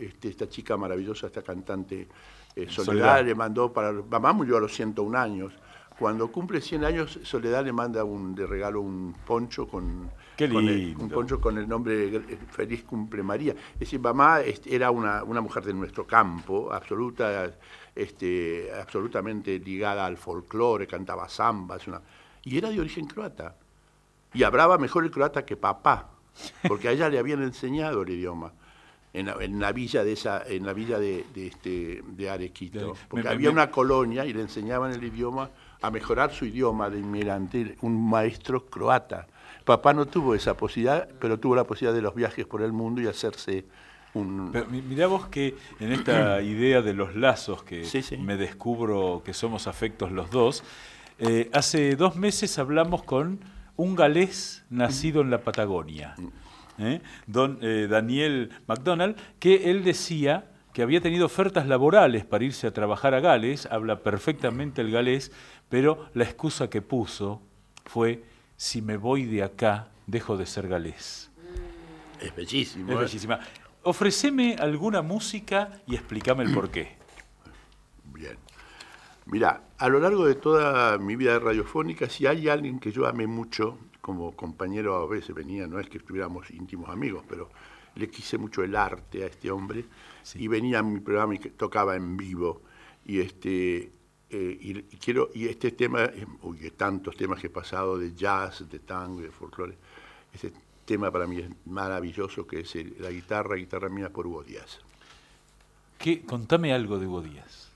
este, 0.00 0.28
esta 0.28 0.48
chica 0.48 0.76
maravillosa, 0.76 1.26
esta 1.26 1.42
cantante 1.42 2.08
eh, 2.56 2.66
Soledad, 2.68 3.24
le 3.24 3.34
mandó 3.34 3.72
para... 3.72 3.92
Mamá 3.92 4.32
murió 4.32 4.56
a 4.56 4.60
los 4.60 4.74
101 4.74 5.18
años, 5.18 5.52
cuando 5.98 6.30
cumple 6.30 6.60
100 6.60 6.84
años, 6.84 7.18
Soledad 7.24 7.64
le 7.64 7.72
manda 7.72 8.04
un, 8.04 8.32
de 8.32 8.46
regalo 8.46 8.80
un 8.80 9.16
poncho 9.26 9.66
con, 9.66 10.08
un 10.38 11.10
poncho 11.12 11.40
con 11.40 11.58
el 11.58 11.68
nombre 11.68 12.20
Feliz 12.52 12.84
Cumple 12.84 13.24
María. 13.24 13.52
Es 13.74 13.80
decir, 13.80 13.98
mamá 13.98 14.38
era 14.66 14.92
una, 14.92 15.24
mujer 15.40 15.64
de 15.64 15.74
nuestro 15.74 16.06
campo, 16.06 16.72
absoluta, 16.72 17.52
este, 17.96 18.70
absolutamente 18.80 19.58
ligada 19.58 20.06
al 20.06 20.16
folclore, 20.16 20.86
cantaba 20.86 21.28
zambas, 21.28 21.82
y 22.44 22.56
era 22.56 22.70
de 22.70 22.78
origen 22.78 23.06
croata. 23.06 23.56
Y 24.32 24.44
hablaba 24.44 24.78
mejor 24.78 25.02
el 25.02 25.10
croata 25.10 25.44
que 25.44 25.56
papá, 25.56 26.10
porque 26.68 26.86
a 26.88 26.92
ella 26.92 27.08
le 27.08 27.18
habían 27.18 27.42
enseñado 27.42 28.02
el 28.02 28.10
idioma. 28.10 28.52
En 29.14 29.58
la, 29.58 29.72
villa 29.72 30.04
de 30.04 30.12
esa, 30.12 30.44
en 30.46 30.64
la 30.64 30.72
villa 30.72 31.00
de, 31.00 31.24
este, 31.34 32.02
de 32.06 32.30
Arequito, 32.30 32.94
porque 33.08 33.26
había 33.26 33.50
una 33.50 33.68
colonia 33.68 34.24
y 34.24 34.32
le 34.32 34.42
enseñaban 34.42 34.92
el 34.92 35.02
idioma 35.02 35.50
a 35.80 35.90
mejorar 35.90 36.32
su 36.32 36.44
idioma 36.44 36.90
de 36.90 36.98
inmigrante, 36.98 37.76
un 37.82 38.08
maestro 38.08 38.66
croata. 38.66 39.26
Papá 39.64 39.92
no 39.92 40.06
tuvo 40.06 40.34
esa 40.34 40.56
posibilidad, 40.56 41.08
pero 41.20 41.38
tuvo 41.38 41.54
la 41.54 41.64
posibilidad 41.64 41.94
de 41.94 42.02
los 42.02 42.14
viajes 42.14 42.46
por 42.46 42.62
el 42.62 42.72
mundo 42.72 43.00
y 43.00 43.06
hacerse 43.06 43.64
un... 44.14 44.50
mirá 44.70 45.06
vos 45.06 45.28
que 45.28 45.54
en 45.80 45.92
esta 45.92 46.40
idea 46.42 46.82
de 46.82 46.94
los 46.94 47.14
lazos 47.14 47.62
que 47.62 47.86
me 48.18 48.36
descubro 48.36 49.22
que 49.24 49.34
somos 49.34 49.66
afectos 49.66 50.10
los 50.10 50.30
dos, 50.30 50.64
eh, 51.18 51.50
hace 51.52 51.96
dos 51.96 52.16
meses 52.16 52.58
hablamos 52.58 53.02
con 53.02 53.40
un 53.76 53.94
galés 53.94 54.64
nacido 54.70 55.20
en 55.20 55.30
la 55.30 55.42
Patagonia, 55.42 56.16
¿eh? 56.78 57.00
don 57.26 57.58
eh, 57.60 57.86
Daniel 57.88 58.50
McDonald, 58.66 59.16
que 59.38 59.70
él 59.70 59.84
decía 59.84 60.46
que 60.78 60.84
había 60.84 61.00
tenido 61.00 61.26
ofertas 61.26 61.66
laborales 61.66 62.24
para 62.24 62.44
irse 62.44 62.68
a 62.68 62.72
trabajar 62.72 63.12
a 63.12 63.18
Gales, 63.18 63.66
habla 63.66 64.04
perfectamente 64.04 64.80
el 64.80 64.92
galés, 64.92 65.32
pero 65.68 66.08
la 66.14 66.22
excusa 66.22 66.70
que 66.70 66.82
puso 66.82 67.42
fue, 67.84 68.22
si 68.56 68.80
me 68.80 68.96
voy 68.96 69.24
de 69.24 69.42
acá, 69.42 69.88
dejo 70.06 70.36
de 70.36 70.46
ser 70.46 70.68
galés. 70.68 71.32
Es 72.20 72.32
bellísimo. 72.32 72.92
Es 72.92 72.96
¿eh? 72.96 73.00
bellísima. 73.00 73.40
Ofreceme 73.82 74.54
alguna 74.54 75.02
música 75.02 75.82
y 75.84 75.96
explícame 75.96 76.44
el 76.44 76.54
porqué. 76.54 76.96
Bien. 78.14 78.36
Mira, 79.26 79.62
a 79.78 79.88
lo 79.88 79.98
largo 79.98 80.26
de 80.26 80.36
toda 80.36 80.96
mi 80.98 81.16
vida 81.16 81.40
radiofónica, 81.40 82.08
si 82.08 82.28
hay 82.28 82.48
alguien 82.48 82.78
que 82.78 82.92
yo 82.92 83.08
amé 83.08 83.26
mucho, 83.26 83.78
como 84.00 84.30
compañero 84.36 84.94
a 84.94 85.08
veces 85.08 85.34
venía, 85.34 85.66
no 85.66 85.80
es 85.80 85.88
que 85.88 85.98
estuviéramos 85.98 86.52
íntimos 86.52 86.88
amigos, 86.88 87.24
pero 87.28 87.50
le 87.94 88.08
quise 88.08 88.38
mucho 88.38 88.62
el 88.62 88.76
arte 88.76 89.24
a 89.24 89.26
este 89.26 89.50
hombre, 89.50 89.84
y 90.34 90.48
venía 90.48 90.80
a 90.80 90.82
mi 90.82 91.00
programa 91.00 91.34
y 91.34 91.38
tocaba 91.38 91.96
en 91.96 92.16
vivo. 92.16 92.62
Y 93.06 93.20
este 93.20 93.90
eh, 94.30 94.58
y, 94.60 94.82
quiero, 94.98 95.30
y 95.34 95.48
este 95.48 95.70
tema, 95.72 96.10
uy, 96.42 96.70
tantos 96.76 97.16
temas 97.16 97.40
que 97.40 97.46
he 97.46 97.50
pasado 97.50 97.96
de 97.98 98.14
jazz, 98.14 98.68
de 98.68 98.78
tango, 98.80 99.22
de 99.22 99.30
folclore, 99.30 99.78
este 100.32 100.52
tema 100.84 101.10
para 101.10 101.26
mí 101.26 101.38
es 101.38 101.48
maravilloso, 101.64 102.46
que 102.46 102.60
es 102.60 102.74
la 103.00 103.10
guitarra, 103.10 103.56
guitarra 103.56 103.88
mía 103.88 104.10
por 104.10 104.26
Hugo 104.26 104.42
Díaz. 104.42 104.80
¿Qué? 105.96 106.22
Contame 106.22 106.74
algo 106.74 106.98
de 106.98 107.06
Hugo 107.06 107.22
Díaz. 107.22 107.70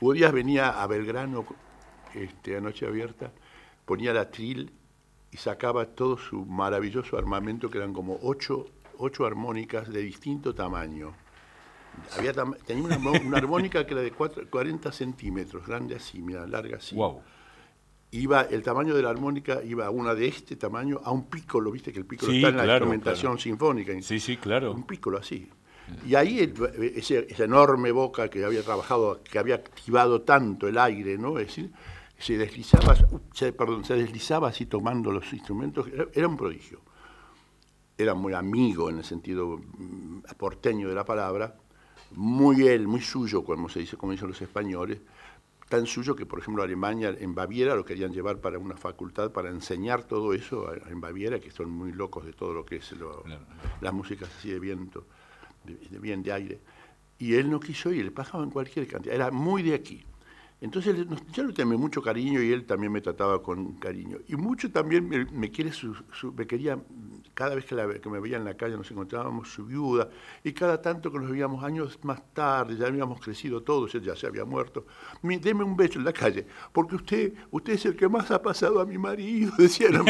Hugo 0.00 0.12
Díaz 0.12 0.32
venía 0.32 0.80
a 0.80 0.86
Belgrano 0.86 1.44
este, 2.14 2.56
a 2.56 2.60
Noche 2.60 2.86
Abierta, 2.86 3.32
ponía 3.84 4.14
la 4.14 4.30
tril 4.30 4.72
y 5.32 5.36
sacaba 5.36 5.84
todo 5.86 6.16
su 6.16 6.44
maravilloso 6.46 7.18
armamento, 7.18 7.68
que 7.70 7.78
eran 7.78 7.92
como 7.92 8.20
ocho, 8.22 8.66
ocho 9.00 9.26
armónicas 9.26 9.88
de 9.92 10.00
distinto 10.00 10.54
tamaño 10.54 11.12
tenía 12.66 12.84
una, 12.98 13.38
armónica 13.38 13.86
que 13.86 13.94
era 13.94 14.02
de 14.02 14.12
40 14.12 14.92
centímetros, 14.92 15.66
grande 15.66 15.96
así, 15.96 16.20
mira, 16.20 16.46
larga 16.46 16.78
así. 16.78 16.96
Iba, 18.12 18.42
el 18.42 18.62
tamaño 18.62 18.94
de 18.94 19.02
la 19.02 19.10
armónica 19.10 19.62
iba 19.62 19.86
a 19.86 19.90
una 19.90 20.14
de 20.14 20.26
este 20.26 20.56
tamaño 20.56 21.00
a 21.04 21.12
un 21.12 21.28
pícolo, 21.28 21.70
viste 21.70 21.92
que 21.92 22.00
el 22.00 22.06
pícolo 22.06 22.32
está 22.32 22.48
en 22.48 22.56
la 22.56 22.66
instrumentación 22.66 23.38
sinfónica. 23.38 23.92
Sí, 24.02 24.18
sí, 24.18 24.36
claro. 24.36 24.72
Un 24.72 24.84
pícolo 24.84 25.18
así. 25.18 25.48
Y 26.06 26.14
ahí 26.14 26.52
esa 26.96 27.44
enorme 27.44 27.92
boca 27.92 28.28
que 28.28 28.44
había 28.44 28.62
trabajado, 28.62 29.22
que 29.22 29.38
había 29.38 29.56
activado 29.56 30.22
tanto 30.22 30.68
el 30.68 30.78
aire, 30.78 31.18
¿no? 31.18 31.38
Es 31.38 31.48
decir, 31.48 31.70
se 32.18 32.36
deslizaba, 32.36 32.96
perdón, 33.56 33.84
se 33.84 33.94
deslizaba 33.94 34.48
así 34.48 34.66
tomando 34.66 35.10
los 35.10 35.32
instrumentos, 35.32 35.86
era 36.12 36.28
un 36.28 36.36
prodigio. 36.36 36.80
Era 38.00 38.14
muy 38.14 38.32
amigo 38.32 38.88
en 38.88 38.96
el 38.96 39.04
sentido 39.04 39.58
mm, 39.58 40.20
porteño 40.38 40.88
de 40.88 40.94
la 40.94 41.04
palabra, 41.04 41.54
muy 42.12 42.66
él, 42.66 42.88
muy 42.88 43.02
suyo, 43.02 43.44
como 43.44 43.68
se 43.68 43.80
dice, 43.80 43.98
como 43.98 44.12
dicen 44.12 44.28
los 44.28 44.40
españoles, 44.40 45.00
tan 45.68 45.84
suyo 45.86 46.16
que, 46.16 46.24
por 46.24 46.38
ejemplo, 46.38 46.62
Alemania, 46.62 47.14
en 47.18 47.34
Baviera, 47.34 47.74
lo 47.74 47.84
querían 47.84 48.12
llevar 48.12 48.40
para 48.40 48.58
una 48.58 48.76
facultad 48.76 49.32
para 49.32 49.50
enseñar 49.50 50.04
todo 50.04 50.32
eso 50.32 50.66
en 50.88 51.00
Baviera, 51.00 51.38
que 51.40 51.50
son 51.50 51.70
muy 51.70 51.92
locos 51.92 52.24
de 52.24 52.32
todo 52.32 52.54
lo 52.54 52.64
que 52.64 52.76
es 52.76 52.94
las 53.82 53.92
músicas 53.92 54.30
así 54.36 54.50
de 54.50 54.58
viento, 54.58 55.06
de, 55.64 55.98
bien 55.98 56.22
de 56.22 56.32
aire. 56.32 56.60
Y 57.18 57.34
él 57.34 57.50
no 57.50 57.60
quiso 57.60 57.92
ir, 57.92 58.06
le 58.06 58.10
pasaba 58.10 58.42
en 58.42 58.50
cualquier 58.50 58.88
cantidad, 58.88 59.14
era 59.14 59.30
muy 59.30 59.62
de 59.62 59.74
aquí. 59.74 60.02
Entonces 60.60 61.06
yo 61.32 61.44
le 61.44 61.52
temé 61.52 61.76
mucho 61.76 62.02
cariño 62.02 62.42
y 62.42 62.52
él 62.52 62.66
también 62.66 62.92
me 62.92 63.00
trataba 63.00 63.42
con 63.42 63.74
cariño. 63.74 64.18
Y 64.28 64.36
mucho 64.36 64.70
también 64.70 65.08
me, 65.08 65.50
quiere 65.50 65.70
me 66.36 66.46
quería 66.46 66.78
cada 67.34 67.54
vez 67.54 67.64
que, 67.64 68.10
me 68.10 68.20
veía 68.20 68.36
en 68.36 68.44
la 68.44 68.54
calle 68.54 68.76
nos 68.76 68.90
encontrábamos 68.90 69.48
su 69.48 69.64
viuda, 69.64 70.10
y 70.44 70.52
cada 70.52 70.82
tanto 70.82 71.10
que 71.10 71.18
nos 71.18 71.30
veíamos 71.30 71.64
años 71.64 71.98
más 72.02 72.20
tarde, 72.34 72.76
ya 72.76 72.86
habíamos 72.86 73.18
crecido 73.18 73.62
todos, 73.62 73.94
ella 73.94 74.12
ya 74.12 74.16
se 74.16 74.26
había 74.26 74.44
muerto, 74.44 74.84
deme 75.22 75.64
un 75.64 75.74
beso 75.74 75.98
en 75.98 76.04
la 76.04 76.12
calle, 76.12 76.46
porque 76.70 76.96
usted, 76.96 77.32
usted 77.50 77.72
es 77.72 77.86
el 77.86 77.96
que 77.96 78.08
más 78.10 78.30
ha 78.30 78.42
pasado 78.42 78.78
a 78.78 78.84
mi 78.84 78.98
marido, 78.98 79.52
decían. 79.58 80.04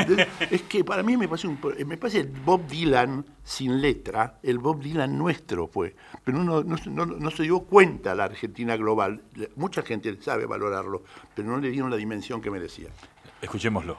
es 0.51 0.63
que 0.63 0.83
para 0.83 1.05
mí 1.05 1.17
me 1.17 1.29
parece, 1.29 1.47
un, 1.47 1.59
me 1.87 1.97
parece 1.97 2.29
Bob 2.45 2.67
Dylan 2.67 3.25
sin 3.51 3.81
letra, 3.81 4.39
el 4.45 4.59
Bob 4.59 4.81
Dylan 4.81 5.19
nuestro 5.19 5.67
fue, 5.67 5.97
pero 6.23 6.45
no, 6.45 6.63
no 6.63 7.31
se 7.33 7.43
dio 7.43 7.61
cuenta 7.61 8.15
la 8.15 8.25
Argentina 8.25 8.77
global, 8.77 9.23
mucha 9.57 9.83
gente 9.83 10.17
sabe 10.23 10.47
valorarlo, 10.47 11.03
pero 11.35 11.49
no 11.49 11.59
le 11.59 11.71
dieron 11.71 11.91
la 11.91 11.97
dimensión 11.97 12.41
que 12.41 12.49
merecía. 12.49 12.91
Escuchémoslo. 13.43 13.99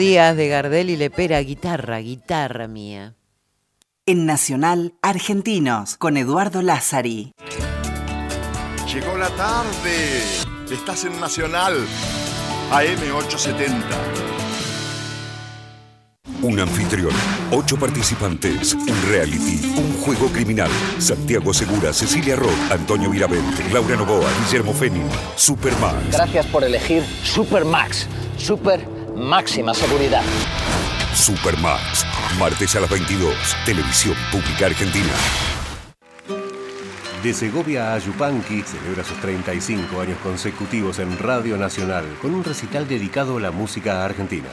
Díaz 0.00 0.34
de 0.34 0.48
Gardel 0.48 0.88
y 0.88 0.96
Lepera, 0.96 1.40
guitarra, 1.40 1.98
guitarra 1.98 2.66
mía. 2.66 3.16
En 4.06 4.24
Nacional, 4.24 4.94
Argentinos, 5.02 5.98
con 5.98 6.16
Eduardo 6.16 6.62
Lázari. 6.62 7.32
Llegó 8.90 9.18
la 9.18 9.28
tarde 9.28 10.22
Estás 10.72 11.04
en 11.04 11.20
Nacional 11.20 11.74
AM870. 12.70 13.82
Un 16.44 16.60
anfitrión, 16.60 17.12
ocho 17.50 17.76
participantes, 17.76 18.72
un 18.72 19.02
reality, 19.06 19.60
un 19.76 19.92
juego 20.00 20.28
criminal. 20.28 20.70
Santiago 20.98 21.52
Segura, 21.52 21.92
Cecilia 21.92 22.36
Roth, 22.36 22.72
Antonio 22.72 23.10
Miravente, 23.10 23.70
Laura 23.70 23.96
Novoa, 23.96 24.30
Guillermo 24.46 24.72
Feni, 24.72 25.02
Supermax. 25.36 26.12
Gracias 26.12 26.46
por 26.46 26.64
elegir 26.64 27.02
Supermax. 27.22 28.08
Super 28.38 28.99
máxima 29.20 29.74
seguridad. 29.74 30.22
Supermax, 31.14 32.06
martes 32.38 32.74
a 32.76 32.80
las 32.80 32.90
22, 32.90 33.34
Televisión 33.64 34.16
Pública 34.32 34.66
Argentina. 34.66 35.12
De 37.22 37.34
Segovia 37.34 37.92
a 37.92 37.98
Yupanqui 37.98 38.62
celebra 38.62 39.04
sus 39.04 39.20
35 39.20 40.00
años 40.00 40.18
consecutivos 40.22 40.98
en 40.98 41.18
Radio 41.18 41.58
Nacional 41.58 42.06
con 42.22 42.34
un 42.34 42.42
recital 42.42 42.88
dedicado 42.88 43.36
a 43.36 43.40
la 43.40 43.50
música 43.50 44.04
argentina. 44.04 44.48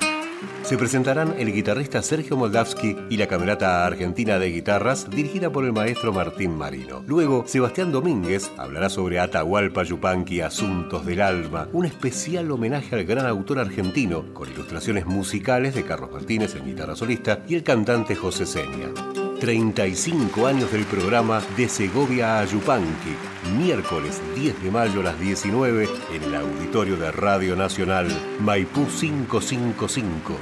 Se 0.64 0.78
presentarán 0.78 1.36
el 1.38 1.52
guitarrista 1.54 2.02
Sergio 2.02 2.38
Moldavsky 2.38 2.96
y 3.10 3.18
la 3.18 3.28
Camerata 3.28 3.86
Argentina 3.86 4.38
de 4.38 4.52
Guitarras 4.52 5.10
dirigida 5.10 5.50
por 5.50 5.66
el 5.66 5.74
maestro 5.74 6.12
Martín 6.12 6.58
Marino. 6.58 7.04
Luego, 7.08 7.46
Sebastián 7.48 7.92
Domínguez 7.92 8.52
hablará 8.58 8.90
sobre 8.90 9.20
Atahualpa 9.20 9.84
Yupanqui, 9.84 10.42
Asuntos 10.42 11.06
del 11.06 11.22
Alma, 11.22 11.68
un 11.74 11.86
especial 11.86 12.52
homenaje 12.52 12.96
al 12.96 13.06
gran 13.06 13.26
autor 13.26 13.60
argentino 13.60 14.34
con 14.34 14.52
ilustraciones 14.52 15.06
musicales 15.06 15.74
de 15.74 15.84
Carlos 15.84 16.12
Martínez 16.12 16.56
en 16.56 16.66
guitarra 16.66 16.96
solista 16.96 17.44
y 17.48 17.56
el 17.56 17.64
cantante 17.64 18.16
José 18.16 18.46
Seña. 18.46 19.27
35 19.40 20.48
años 20.48 20.72
del 20.72 20.86
programa 20.86 21.42
De 21.56 21.70
Segovia 21.70 22.40
a 22.40 22.46
Yupanqui, 22.46 23.16
miércoles 23.58 24.20
10 24.36 24.64
de 24.64 24.72
mayo 24.72 25.02
a 25.02 25.04
las 25.04 25.20
19 25.20 25.88
en 26.14 26.24
el 26.24 26.36
auditorio 26.36 26.98
de 26.98 27.12
Radio 27.12 27.56
Nacional 27.56 28.08
Maipú 28.40 28.88
555. 28.88 30.36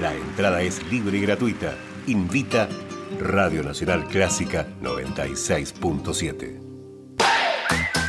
La 0.00 0.14
entrada 0.14 0.62
es 0.62 0.82
libre 0.90 1.18
y 1.18 1.20
gratuita. 1.22 1.74
Invita 2.06 2.68
Radio 3.20 3.62
Nacional 3.62 4.06
Clásica 4.06 4.66
96.7. 4.82 6.60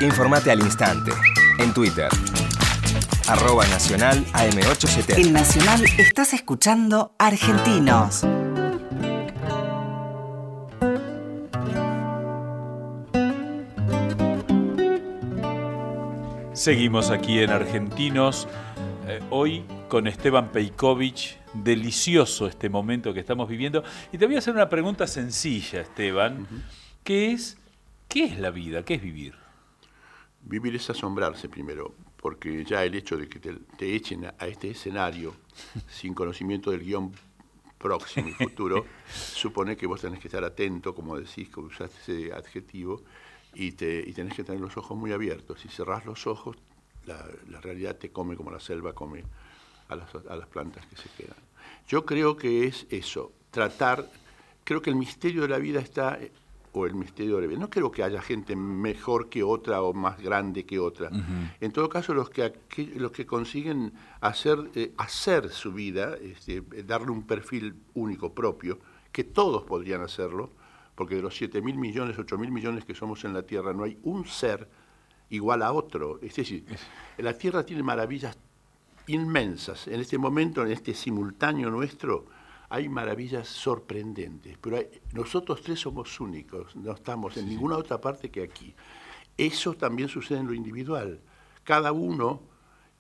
Informate 0.01 0.51
al 0.51 0.62
instante 0.62 1.12
en 1.60 1.73
Twitter. 1.73 2.10
Arroba 3.27 3.67
Nacional 3.67 4.25
AM870. 4.34 5.17
En 5.23 5.34
Nacional 5.34 5.86
estás 5.97 6.34
escuchando 6.34 7.15
Argentinos. 7.19 8.25
Seguimos 16.62 17.10
aquí 17.10 17.39
en 17.39 17.50
Argentinos, 17.50 18.47
eh, 19.08 19.19
hoy 19.32 19.65
con 19.89 20.06
Esteban 20.06 20.52
Peikovic, 20.52 21.39
delicioso 21.56 22.45
este 22.45 22.69
momento 22.69 23.15
que 23.15 23.19
estamos 23.19 23.50
viviendo. 23.50 23.84
Y 24.12 24.19
te 24.19 24.28
voy 24.28 24.36
a 24.36 24.38
hacer 24.38 24.54
una 24.54 24.69
pregunta 24.69 25.08
sencilla, 25.08 25.82
Esteban, 25.82 26.45
que 27.04 27.32
es, 27.32 27.58
¿qué 28.08 28.26
es 28.26 28.38
la 28.38 28.52
vida? 28.52 28.86
¿Qué 28.86 28.93
es 28.93 29.02
vivir? 29.02 29.34
Vivir 30.43 30.76
es 30.76 30.88
asombrarse 30.88 31.50
primero, 31.50 31.95
porque 32.17 32.63
ya 32.63 32.84
el 32.84 32.93
hecho 32.93 33.17
de 33.17 33.28
que 33.28 33.39
te, 33.39 33.95
echen 33.95 34.26
a 34.26 34.45
este 34.45 34.69
escenario 34.69 35.34
sin 35.89 36.13
conocimiento 36.13 36.69
del 36.69 36.82
guion 36.82 37.12
próximo 37.80 38.28
y 38.28 38.34
futuro, 38.34 38.86
supone 39.12 39.76
que 39.76 39.88
vos 39.88 40.00
tenés 40.00 40.19
que 40.19 40.28
estar 40.28 40.43
atento, 40.43 40.93
como 40.93 41.17
decís, 41.17 41.50
que 41.50 41.60
usaste 41.60 41.97
ese 42.02 42.34
adjetivo, 42.34 43.02
y, 43.54 43.72
te, 43.74 44.04
y 44.06 44.14
tenés 44.14 44.36
que 44.36 44.44
tener 44.44 44.62
los 44.62 44.76
ojos 44.78 44.98
muy 44.98 45.12
abiertos. 45.12 45.60
Si 45.60 45.68
cerrás 45.70 46.06
los 46.06 46.28
ojos, 46.28 46.58
la, 47.06 47.62
realidad 47.62 47.98
te 47.98 48.12
come 48.12 48.36
como 48.36 48.52
la 48.52 48.60
selva 48.60 48.94
come 48.94 49.24
a 49.90 49.96
las, 49.96 50.14
a 50.16 50.36
las 50.36 50.48
plantas 50.48 50.86
que 50.86 50.96
se 50.96 51.10
quedan. 51.18 51.38
Yo 51.88 52.06
creo 52.06 52.38
que 52.38 52.68
es 52.68 52.88
eso, 52.90 53.32
tratar, 53.52 54.10
creo 54.64 54.82
que 54.82 54.90
el 54.90 54.96
misterio 54.96 55.42
de 55.44 55.50
la 55.50 55.58
vida 55.58 55.80
está, 55.80 56.18
o 56.74 56.86
el 56.86 56.96
misterio 56.96 57.36
de 57.36 57.42
la 57.42 57.48
vida, 57.48 57.60
no 57.60 57.70
creo 57.70 57.92
que 57.92 58.04
haya 58.04 58.22
gente 58.22 58.56
mejor 58.56 59.30
que 59.30 59.44
otra 59.44 59.82
o 59.82 59.94
más 59.94 60.22
grande 60.22 60.66
que 60.66 60.80
otra. 60.80 61.10
En 61.60 61.72
todo 61.72 61.90
caso, 61.90 62.14
los 62.14 62.30
que, 62.30 62.54
los 62.96 63.12
que 63.12 63.26
consiguen 63.26 63.94
hacer, 64.22 64.58
eh, 64.76 64.94
hacer 64.98 65.50
su 65.50 65.74
vida, 65.74 66.16
este, 66.22 66.62
darle 66.84 67.12
un 67.12 67.24
perfil 67.24 67.76
único 67.94 68.34
propio, 68.34 68.80
que 69.12 69.26
todos 69.26 69.64
podrían 69.64 70.02
hacerlo, 70.02 70.52
porque 71.02 71.16
de 71.16 71.24
los 71.24 71.36
7 71.36 71.64
mil 71.64 71.80
millones, 71.80 72.16
8 72.20 72.38
mil 72.38 72.52
millones 72.52 72.86
que 72.86 72.94
somos 72.94 73.26
en 73.26 73.34
la 73.34 73.42
Tierra, 73.42 73.74
no 73.74 73.86
hay 73.86 73.98
un 74.04 74.28
ser 74.28 74.70
igual 75.32 75.64
a 75.64 75.72
otro. 75.72 76.20
Es 76.22 76.36
decir, 76.36 76.64
la 77.18 77.36
Tierra 77.36 77.66
tiene 77.66 77.82
maravillas 77.82 78.38
inmensas. 79.08 79.88
En 79.88 80.00
este 80.00 80.20
momento, 80.20 80.62
en 80.62 80.72
este 80.72 80.94
simultáneo 80.94 81.72
nuestro, 81.72 82.28
hay 82.70 82.88
maravillas 82.88 83.48
sorprendentes, 83.48 84.60
pero 84.62 84.78
nosotros 85.14 85.64
tres 85.64 85.80
somos 85.80 86.20
únicos, 86.20 86.76
no 86.76 86.92
estamos 86.92 87.36
en 87.36 87.50
ninguna 87.50 87.78
otra 87.78 88.00
parte 88.00 88.30
que 88.30 88.44
aquí. 88.44 88.76
Eso 89.36 89.74
también 89.74 90.08
sucede 90.08 90.38
en 90.38 90.46
lo 90.46 90.54
individual. 90.54 91.20
Cada 91.64 91.94
uno 91.94 92.44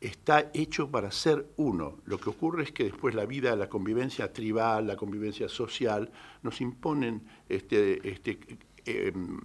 está 0.01 0.49
hecho 0.55 0.89
para 0.89 1.11
ser 1.11 1.45
uno. 1.57 1.99
Lo 2.05 2.19
que 2.19 2.31
ocurre 2.31 2.63
es 2.63 2.71
que 2.71 2.85
después 2.85 3.13
la 3.13 3.25
vida, 3.25 3.55
la 3.55 3.69
convivencia 3.69 4.33
tribal, 4.33 4.87
la 4.87 4.95
convivencia 4.95 5.47
social, 5.47 6.11
nos 6.41 6.59
imponen 6.59 7.21
este, 7.47 8.09
este, 8.09 8.39
em, 8.83 9.39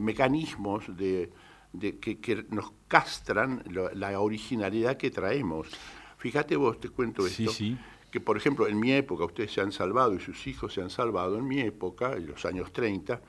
mecanismos 0.00 0.84
de, 0.96 1.30
que, 2.00 2.46
nos 2.50 2.72
castran 2.86 3.64
la, 3.66 4.20
originalidad 4.20 4.96
que 4.96 5.10
traemos. 5.10 5.68
Fíjate 6.16 6.56
vos, 6.56 6.78
te 6.80 6.88
cuento 6.90 7.26
esto. 7.26 7.52
Que, 8.10 8.20
por 8.20 8.38
ejemplo, 8.38 8.68
en 8.68 8.80
mi 8.80 8.92
época, 8.92 9.24
ustedes 9.24 9.52
se 9.52 9.60
han 9.60 9.72
salvado 9.72 10.14
y 10.14 10.20
sus 10.20 10.46
hijos 10.46 10.72
se 10.72 10.80
han 10.80 10.88
salvado, 10.88 11.36
en 11.36 11.46
mi 11.46 11.60
época, 11.60 12.14
en 12.14 12.26
los 12.26 12.46
años 12.46 12.72
30, 12.72 13.20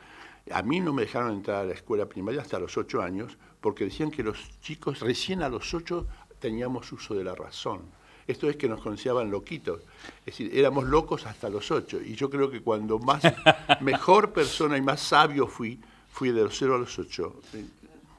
a 0.52 0.64
mí 0.64 0.80
no 0.80 0.94
me 0.94 1.04
dejaron 1.04 1.34
entrar 1.34 1.64
a 1.64 1.66
la 1.66 1.74
escuela 1.74 2.08
primaria 2.08 2.42
hasta 2.42 2.60
los 2.60 2.78
8 2.78 3.02
años, 3.02 3.38
porque 3.62 3.86
decían 3.86 4.10
que 4.10 4.24
los 4.24 4.60
chicos 4.62 5.00
recién 5.02 5.42
a 5.42 5.50
los 5.50 5.74
8 5.74 6.08
teníamos 6.40 6.92
uso 6.92 7.16
de 7.16 7.24
la 7.24 7.36
razón. 7.36 7.82
Esto 8.28 8.48
es 8.48 8.58
que 8.58 8.70
nos 8.70 8.82
consideraban 8.82 9.32
loquitos. 9.32 9.82
Es 10.20 10.38
decir, 10.38 10.52
éramos 10.54 10.86
locos 10.86 11.26
hasta 11.26 11.50
los 11.50 11.72
ocho. 11.72 12.00
Y 12.00 12.16
yo 12.16 12.30
creo 12.30 12.50
que 12.52 12.62
cuando 12.62 13.00
más 13.00 13.24
mejor 13.82 14.34
persona 14.34 14.78
y 14.78 14.82
más 14.82 15.02
sabio 15.02 15.48
fui, 15.48 15.80
fui 16.12 16.30
de 16.32 16.44
los 16.44 16.56
cero 16.58 16.76
a 16.76 16.78
los 16.78 16.98
ocho. 17.00 17.42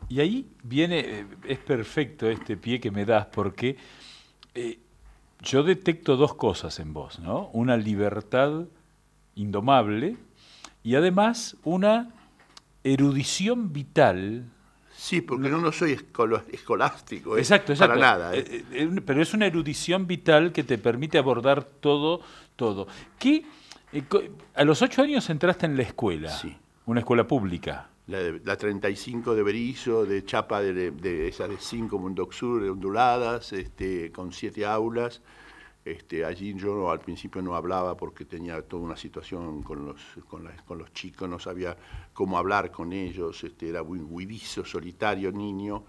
Y 0.08 0.18
ahí 0.18 0.50
viene, 0.64 0.98
eh, 0.98 1.26
es 1.46 1.58
perfecto 1.58 2.28
este 2.28 2.56
pie 2.56 2.80
que 2.80 2.90
me 2.90 3.04
das, 3.04 3.26
porque 3.26 3.76
eh, 4.54 4.80
yo 5.40 5.62
detecto 5.62 6.16
dos 6.16 6.34
cosas 6.34 6.80
en 6.80 6.92
vos, 6.92 7.20
¿no? 7.20 7.48
Una 7.52 7.76
libertad 7.76 8.64
indomable 9.36 10.16
y 10.82 10.96
además 10.96 11.56
una 11.62 12.12
erudición 12.82 13.72
vital 13.72 14.50
Sí, 15.00 15.22
porque 15.22 15.48
no, 15.48 15.56
no 15.56 15.72
soy 15.72 15.92
escolástico, 15.92 17.34
¿eh? 17.34 17.40
exacto, 17.40 17.72
exacto. 17.72 17.98
para 17.98 18.18
nada. 18.18 18.36
¿eh? 18.36 18.64
Eh, 18.70 19.00
pero 19.06 19.22
es 19.22 19.32
una 19.32 19.46
erudición 19.46 20.06
vital 20.06 20.52
que 20.52 20.62
te 20.62 20.76
permite 20.76 21.16
abordar 21.16 21.64
todo, 21.64 22.20
todo. 22.54 22.86
¿Qué, 23.18 23.46
a 24.54 24.62
los 24.62 24.82
ocho 24.82 25.00
años 25.00 25.30
entraste 25.30 25.64
en 25.64 25.78
la 25.78 25.84
escuela, 25.84 26.28
sí. 26.28 26.54
una 26.84 27.00
escuela 27.00 27.26
pública. 27.26 27.88
La, 28.08 28.18
la 28.44 28.56
35 28.58 29.34
de 29.34 29.42
Berizo, 29.42 30.04
de 30.04 30.22
chapa 30.22 30.60
de, 30.60 30.90
de, 30.90 31.28
esa 31.28 31.48
de 31.48 31.56
cinco 31.56 31.98
Mundoxur, 31.98 32.62
onduladas, 32.64 33.54
este, 33.54 34.12
con 34.12 34.34
siete 34.34 34.66
aulas. 34.66 35.22
Este, 35.82 36.26
allí 36.26 36.54
yo 36.54 36.90
al 36.90 37.00
principio 37.00 37.40
no 37.40 37.54
hablaba 37.54 37.96
porque 37.96 38.26
tenía 38.26 38.60
toda 38.60 38.82
una 38.82 38.96
situación 38.96 39.62
con 39.62 39.86
los, 39.86 40.00
con, 40.28 40.78
los 40.78 40.92
chicos, 40.92 41.28
no 41.28 41.38
sabía 41.38 41.76
cómo 42.12 42.36
hablar 42.36 42.70
con 42.70 42.92
ellos, 42.92 43.42
este, 43.44 43.70
era 43.70 43.82
muy 43.82 44.00
huidizo, 44.00 44.64
solitario, 44.64 45.32
niño. 45.32 45.84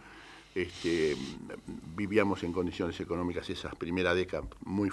Este, 0.56 1.15
vivíamos 1.95 2.43
en 2.43 2.51
condiciones 2.51 2.99
económicas 2.99 3.49
esas 3.49 3.73
primeras 3.75 4.15
décadas 4.15 4.47
muy, 4.65 4.89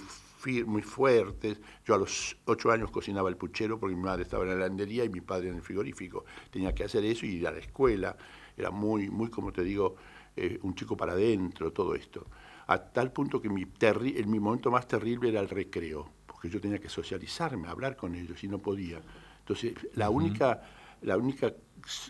muy 0.67 0.83
fuertes. 0.83 1.61
Yo 1.85 1.95
a 1.95 1.99
los 1.99 2.37
ocho 2.45 2.71
años 2.71 2.91
cocinaba 2.91 3.29
el 3.29 3.37
puchero 3.37 3.79
porque 3.79 3.95
mi 3.95 4.03
madre 4.03 4.23
estaba 4.23 4.45
en 4.45 4.51
la 4.51 4.67
landería 4.67 5.05
y 5.05 5.09
mi 5.09 5.21
padre 5.21 5.49
en 5.49 5.57
el 5.57 5.63
frigorífico. 5.63 6.25
Tenía 6.51 6.75
que 6.75 6.85
hacer 6.85 7.05
eso 7.05 7.25
y 7.25 7.37
ir 7.37 7.47
a 7.47 7.53
la 7.53 7.59
escuela. 7.59 8.17
Era 8.57 8.71
muy, 8.71 9.11
muy 9.11 9.31
como 9.31 9.53
te 9.53 9.63
digo, 9.63 9.97
eh, 10.37 10.59
un 10.63 10.75
chico 10.75 10.97
para 10.97 11.13
adentro, 11.13 11.73
todo 11.73 11.95
esto 11.95 12.27
a 12.69 12.79
tal 12.79 13.13
punto 13.13 13.41
que 13.41 13.49
mi, 13.49 13.67
en 13.81 14.31
mi 14.31 14.39
momento 14.39 14.71
más 14.71 14.87
terrible 14.87 15.31
era 15.31 15.41
el 15.41 15.49
recreo, 15.49 16.07
porque 16.27 16.51
yo 16.51 16.61
tenía 16.61 16.79
que 16.79 16.91
socializarme, 16.91 17.67
hablar 17.67 17.97
con 17.97 18.15
ellos 18.15 18.45
y 18.45 18.49
no 18.49 18.59
podía. 18.59 19.01
Entonces, 19.41 19.75
la 19.95 20.11
única, 20.11 20.63
la 21.01 21.17
única, 21.17 21.53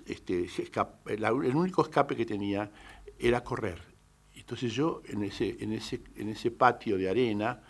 este, 0.05 0.49
el 1.07 1.57
único 1.57 1.83
escape 1.83 2.17
que 2.17 2.27
tenía 2.27 2.71
era 3.19 3.43
correr. 3.45 3.81
Entonces 4.35 4.73
yo 4.73 5.03
en 5.05 5.23
ese, 5.23 5.57
en 5.61 5.73
ese, 5.73 6.01
en 6.17 6.29
ese 6.31 6.51
patio 6.51 6.97
de 6.97 7.09
arena 7.09 7.61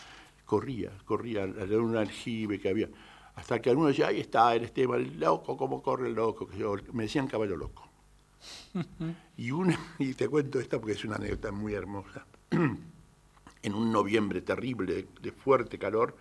corría, 0.47 0.91
corría, 1.05 1.43
era 1.43 1.79
un 1.79 1.95
aljibe 1.97 2.59
que 2.59 2.71
había, 2.71 2.89
hasta 3.35 3.61
que 3.61 3.69
algunos 3.69 3.91
decían, 3.91 4.11
ahí 4.11 4.21
está 4.21 4.55
el 4.55 4.65
Esteban, 4.65 5.01
el 5.01 5.21
loco, 5.21 5.57
cómo 5.57 5.83
corre 5.83 6.09
el 6.09 6.15
loco, 6.15 6.49
me 6.93 7.03
decían 7.03 7.27
caballo 7.27 7.57
loco. 7.57 7.87
y, 9.37 9.51
una, 9.51 9.79
y 9.99 10.15
te 10.15 10.29
cuento 10.29 10.59
esta 10.59 10.79
porque 10.79 10.93
es 10.93 11.05
una 11.05 11.17
anécdota 11.17 11.53
muy 11.53 11.75
hermosa. 11.75 12.25
en 13.63 13.75
un 13.75 13.93
noviembre 13.93 14.41
terrible, 14.41 15.09
de 15.21 15.33
fuerte 15.33 15.79
calor, 15.79 16.17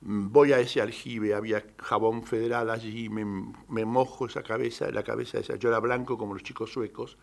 voy 0.00 0.52
a 0.52 0.60
ese 0.60 0.80
aljibe, 0.80 1.34
había 1.34 1.64
jabón 1.78 2.22
federal 2.22 2.70
allí, 2.70 3.08
me, 3.08 3.24
me 3.68 3.84
mojo 3.84 4.26
esa 4.26 4.42
cabeza, 4.42 4.90
la 4.90 5.02
cabeza 5.02 5.38
esa, 5.38 5.56
yo 5.56 5.68
era 5.68 5.78
blanco 5.80 6.18
como 6.18 6.34
los 6.34 6.42
chicos 6.42 6.70
suecos, 6.70 7.16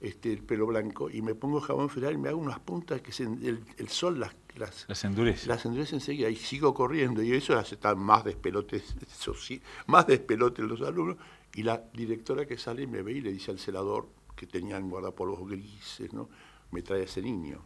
este, 0.00 0.32
el 0.32 0.42
pelo 0.42 0.66
blanco, 0.66 1.10
y 1.10 1.22
me 1.22 1.34
pongo 1.34 1.60
jabón 1.60 1.88
federal 1.88 2.14
y 2.14 2.18
me 2.18 2.28
hago 2.28 2.38
unas 2.38 2.60
puntas 2.60 3.00
que 3.00 3.10
el, 3.22 3.88
sol 3.88 4.20
las, 4.20 4.34
las, 4.56 5.04
endurece. 5.04 5.48
Las 5.48 5.64
endurece 5.64 5.96
enseguida 5.96 6.28
y 6.28 6.36
sigo 6.36 6.74
corriendo, 6.74 7.22
y 7.22 7.32
eso 7.32 7.58
hace 7.58 7.76
estar 7.76 7.96
más 7.96 8.24
despelotes, 8.24 8.94
eso 9.10 9.34
sí, 9.34 9.60
más 9.86 10.06
despelotes 10.06 10.64
los 10.64 10.82
alumnos, 10.82 11.16
y 11.54 11.62
la 11.62 11.82
directora 11.94 12.46
que 12.46 12.58
sale 12.58 12.86
me 12.86 13.02
ve 13.02 13.12
y 13.12 13.20
le 13.20 13.32
dice 13.32 13.50
al 13.50 13.58
celador, 13.58 14.08
que 14.36 14.46
tenían 14.46 14.88
guardapolvos 14.88 15.48
grises, 15.48 16.12
¿no? 16.12 16.28
Me 16.70 16.82
trae 16.82 17.00
a 17.00 17.04
ese 17.04 17.22
niño. 17.22 17.60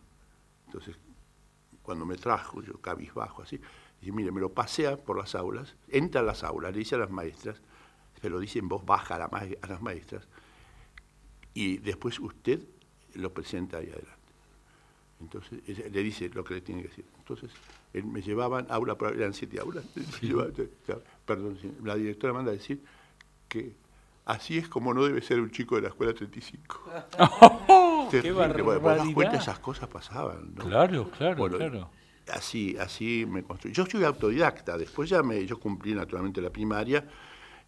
Entonces, 0.67 0.97
cuando 1.83 2.07
me 2.07 2.17
trajo, 2.17 2.63
yo 2.63 2.81
cabizbajo 2.81 3.43
así, 3.43 3.61
dice, 4.01 4.13
mire, 4.13 4.31
me 4.31 4.41
lo 4.41 4.53
pasea 4.53 4.97
por 4.97 5.19
las 5.19 5.35
aulas, 5.35 5.75
entra 5.89 6.21
a 6.21 6.25
las 6.25 6.45
aulas, 6.45 6.73
le 6.73 6.79
dice 6.79 6.95
a 6.95 6.99
las 6.99 7.11
maestras, 7.11 7.61
se 8.21 8.31
lo 8.31 8.39
dice 8.39 8.59
en 8.59 8.69
voz 8.69 8.85
baja 8.85 9.17
a, 9.17 9.27
a 9.27 9.67
las 9.67 9.83
maestras, 9.83 10.27
y 11.55 11.79
después 11.79 12.19
usted 12.21 12.61
lo 13.15 13.33
presenta 13.33 13.79
ahí 13.79 13.89
adelante. 13.91 14.23
Entonces, 15.21 15.61
le 15.69 16.03
dice 16.03 16.29
lo 16.31 16.43
que 16.43 16.55
le 16.55 16.61
tiene 16.63 16.83
que 16.83 16.89
decir. 16.89 17.05
Entonces, 17.19 17.51
él 17.93 18.05
me 18.05 18.23
llevaban 18.23 18.67
aula, 18.71 18.97
eran 19.15 19.35
siete 19.35 19.61
aulas, 19.61 19.85
perdón, 21.27 21.59
la 21.85 21.95
directora 21.95 22.33
manda 22.33 22.51
a 22.51 22.55
decir 22.55 22.83
que 23.49 23.75
así 24.25 24.59
es 24.59 24.69
como 24.69 24.93
no 24.95 25.05
debe 25.05 25.21
ser 25.23 25.41
un 25.41 25.51
chico 25.51 25.77
de 25.77 25.83
la 25.83 25.89
escuela 25.89 26.13
35. 26.13 26.83
¡Qué 28.11 28.33
barbaridad! 28.33 29.35
esas 29.35 29.59
cosas 29.59 29.89
pasaban. 29.89 30.55
¿no? 30.55 30.65
Claro, 30.65 31.11
claro, 31.11 31.49
claro. 31.49 31.91
Así, 32.33 32.77
así 32.79 33.27
me 33.29 33.43
construí. 33.43 33.73
Yo 33.73 33.85
soy 33.87 34.05
autodidacta, 34.05 34.79
después 34.79 35.11
ya 35.11 35.23
me, 35.23 35.45
yo 35.45 35.59
cumplí 35.59 35.95
naturalmente 35.95 36.41
la 36.41 36.51
primaria. 36.51 37.05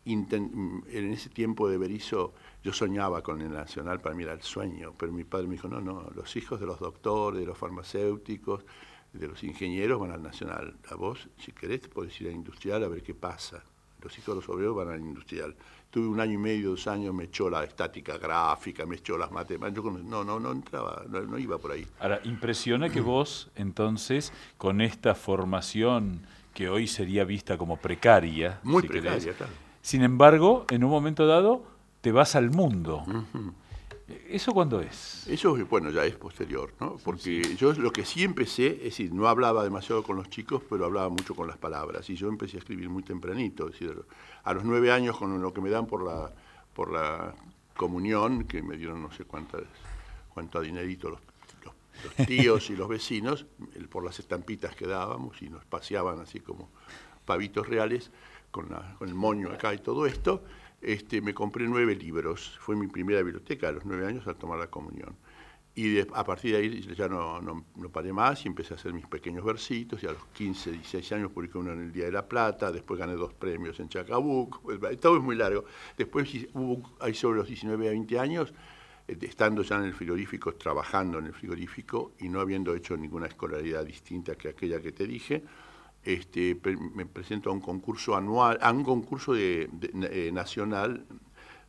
en 0.04 1.12
ese 1.12 1.30
tiempo 1.30 1.68
de 1.68 1.78
Berizo 1.78 2.34
yo 2.62 2.72
soñaba 2.72 3.22
con 3.22 3.42
el 3.42 3.52
Nacional, 3.52 4.00
para 4.00 4.14
mí 4.14 4.22
era 4.22 4.32
el 4.32 4.42
sueño, 4.42 4.94
pero 4.96 5.12
mi 5.12 5.24
padre 5.24 5.46
me 5.46 5.54
dijo, 5.54 5.68
no, 5.68 5.80
no, 5.80 6.10
los 6.14 6.34
hijos 6.36 6.60
de 6.60 6.66
los 6.66 6.78
doctores, 6.80 7.40
de 7.40 7.46
los 7.46 7.58
farmacéuticos, 7.58 8.64
de 9.12 9.28
los 9.28 9.42
ingenieros 9.44 10.00
van 10.00 10.12
al 10.12 10.22
Nacional. 10.22 10.76
A 10.88 10.94
vos, 10.94 11.28
si 11.38 11.52
querés, 11.52 11.82
te 11.82 11.88
podés 11.88 12.18
ir 12.20 12.28
al 12.28 12.34
Industrial 12.34 12.82
a 12.82 12.88
ver 12.88 13.02
qué 13.02 13.14
pasa. 13.14 13.64
Los 14.04 14.16
hijos 14.18 14.34
de 14.34 14.40
los 14.42 14.48
obreros 14.48 14.76
van 14.76 14.90
al 14.90 15.00
Industrial 15.00 15.54
tuve 15.94 16.08
un 16.08 16.18
año 16.18 16.32
y 16.32 16.38
medio, 16.38 16.70
dos 16.70 16.88
años, 16.88 17.14
me 17.14 17.22
echó 17.22 17.48
la 17.48 17.62
estática 17.62 18.18
gráfica, 18.18 18.84
me 18.84 18.96
echó 18.96 19.16
las 19.16 19.30
matemáticas. 19.30 19.84
no, 20.02 20.24
no, 20.24 20.40
no 20.40 20.50
entraba, 20.50 21.04
no, 21.08 21.38
iba 21.38 21.56
por 21.56 21.70
ahí. 21.70 21.86
Ahora, 22.00 22.20
impresiona 22.24 22.88
que 22.88 23.00
vos, 23.00 23.48
entonces, 23.54 24.32
con 24.58 24.80
esta 24.80 25.14
formación 25.14 26.26
que 26.52 26.68
hoy 26.68 26.88
sería 26.88 27.22
vista 27.22 27.56
como 27.56 27.76
precaria. 27.76 28.58
Muy 28.64 28.82
precaria, 28.82 29.34
claro. 29.34 29.52
Sin 29.82 30.02
embargo, 30.02 30.66
en 30.68 30.82
un 30.82 30.90
momento 30.90 31.28
dado, 31.28 31.62
te 32.00 32.10
vas 32.10 32.34
al 32.34 32.50
mundo. 32.50 33.04
¿Eso 34.06 34.52
cuándo 34.52 34.80
es? 34.80 35.26
Eso, 35.28 35.56
bueno, 35.66 35.90
ya 35.90 36.04
es 36.04 36.14
posterior, 36.16 36.74
¿no? 36.78 36.96
Porque 37.02 37.56
yo 37.56 37.72
lo 37.72 37.90
que 37.90 38.04
sí 38.04 38.22
empecé, 38.22 38.66
es 38.66 38.82
decir, 38.82 39.14
no 39.14 39.28
hablaba 39.28 39.64
demasiado 39.64 40.02
con 40.02 40.16
los 40.16 40.28
chicos, 40.28 40.62
pero 40.68 40.84
hablaba 40.84 41.08
mucho 41.08 41.34
con 41.34 41.48
las 41.48 41.56
palabras. 41.56 42.10
Y 42.10 42.14
yo 42.14 42.28
empecé 42.28 42.58
a 42.58 42.60
escribir 42.60 42.90
muy 42.90 43.02
tempranito, 43.02 43.66
es 43.66 43.72
decir, 43.72 44.04
a 44.42 44.52
los 44.52 44.64
nueve 44.64 44.92
años 44.92 45.16
con 45.16 45.40
lo 45.40 45.54
que 45.54 45.62
me 45.62 45.70
dan 45.70 45.86
por 45.86 46.04
la, 46.04 46.30
por 46.74 46.92
la 46.92 47.34
comunión, 47.76 48.44
que 48.44 48.62
me 48.62 48.76
dieron 48.76 49.02
no 49.02 49.10
sé 49.10 49.24
cuántas, 49.24 49.62
cuánto 50.34 50.60
dinerito 50.60 51.08
los, 51.08 51.20
los, 51.64 52.26
tíos 52.26 52.68
y 52.68 52.76
los 52.76 52.88
vecinos, 52.88 53.46
por 53.88 54.04
las 54.04 54.18
estampitas 54.18 54.76
que 54.76 54.86
dábamos 54.86 55.40
y 55.40 55.48
nos 55.48 55.64
paseaban 55.64 56.20
así 56.20 56.40
como 56.40 56.68
pavitos 57.24 57.66
reales, 57.66 58.10
con, 58.50 58.68
con 58.98 59.08
el 59.08 59.14
moño 59.14 59.50
acá 59.50 59.72
y 59.72 59.78
todo 59.78 60.04
esto 60.04 60.44
este, 60.84 61.20
me 61.20 61.34
compré 61.34 61.66
nueve 61.66 61.94
libros. 61.96 62.58
Fue 62.60 62.76
mi 62.76 62.86
primera 62.86 63.22
biblioteca 63.22 63.68
a 63.68 63.72
los 63.72 63.84
nueve 63.84 64.06
años 64.06 64.26
al 64.26 64.36
tomar 64.36 64.58
la 64.58 64.68
comunión. 64.68 65.16
Y 65.76 65.98
a 65.98 66.24
partir 66.24 66.52
de 66.52 66.58
ahí 66.58 66.80
ya 66.94 67.08
no, 67.08 67.40
no, 67.42 67.88
paré 67.90 68.12
más 68.12 68.44
y 68.44 68.48
empecé 68.48 68.74
a 68.74 68.76
hacer 68.76 68.92
mis 68.92 69.06
pequeños 69.06 69.44
versitos. 69.44 70.02
Y 70.04 70.06
a 70.06 70.12
los 70.12 70.24
15, 70.26 70.70
16 70.70 71.12
años 71.12 71.32
publiqué 71.32 71.58
uno 71.58 71.72
en 71.72 71.80
el 71.80 71.92
Día 71.92 72.04
de 72.04 72.12
la 72.12 72.28
Plata. 72.28 72.70
Después 72.70 73.00
gané 73.00 73.14
dos 73.14 73.34
premios 73.34 73.80
en 73.80 73.88
Chacabuc. 73.88 74.60
Todo 75.00 75.16
es 75.16 75.22
muy 75.22 75.34
largo. 75.34 75.64
Después, 75.96 76.28
hubo, 76.52 76.96
ahí 77.00 77.14
sobre 77.14 77.38
los 77.38 77.48
19 77.48 77.88
a 77.88 77.90
20 77.90 78.18
años, 78.20 78.54
eh, 79.08 79.18
estando 79.22 79.62
ya 79.62 79.76
en 79.76 79.84
el 79.84 79.94
frigorífico, 79.94 80.54
trabajando 80.54 81.18
en 81.18 81.26
el 81.26 81.34
frigorífico 81.34 82.12
y 82.20 82.28
no 82.28 82.40
habiendo 82.40 82.72
hecho 82.74 82.96
ninguna 82.96 83.26
escolaridad 83.26 83.84
distinta 83.84 84.36
que 84.36 84.50
aquella 84.50 84.80
que 84.80 84.92
te 84.92 85.08
dije, 85.08 85.42
este, 86.04 86.58
me 86.94 87.06
presento 87.06 87.50
a 87.50 87.52
un 87.52 87.60
concurso 87.60 88.14
anual, 88.14 88.58
a 88.60 88.70
un 88.72 88.84
concurso 88.84 89.32
de, 89.32 89.70
eh, 90.10 90.30
nacional 90.32 91.06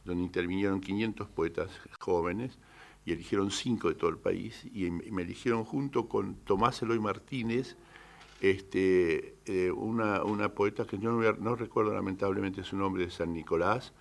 donde 0.04 0.24
intervinieron 0.24 0.82
500 0.82 1.28
poetas 1.30 1.72
jóvenes 2.00 2.60
y 3.06 3.14
eligieron 3.14 3.52
cinco 3.52 3.88
de 3.88 3.96
todo 3.96 4.10
el 4.10 4.18
país 4.18 4.66
y 4.74 4.90
me 4.92 5.22
eligieron 5.22 5.64
junto 5.64 6.10
con 6.10 6.36
Tomás 6.36 6.82
Eloy 6.82 7.00
Martínez, 7.00 7.78
este, 8.42 9.38
eh, 9.46 9.72
una, 9.72 10.24
una, 10.24 10.50
poeta 10.50 10.86
que 10.86 10.98
yo 10.98 11.12
no, 11.12 11.56
recuerdo 11.56 11.94
lamentablemente 11.94 12.64
su 12.64 12.76
nombre 12.76 13.06
de 13.06 13.12
San 13.12 13.34
Nicolás, 13.34 13.94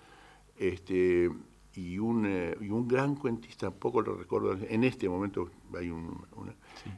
este, 0.57 1.29
y, 1.75 1.97
un, 1.97 2.25
eh, 2.25 2.55
y 2.59 2.69
un 2.69 2.87
gran 2.87 3.15
cuentista, 3.15 3.69
tampoco 3.69 4.01
lo 4.01 4.15
recuerdo, 4.15 4.53
en 4.53 4.83
este 4.83 5.07
momento 5.07 5.49
hay 5.77 5.89
un, 5.89 6.25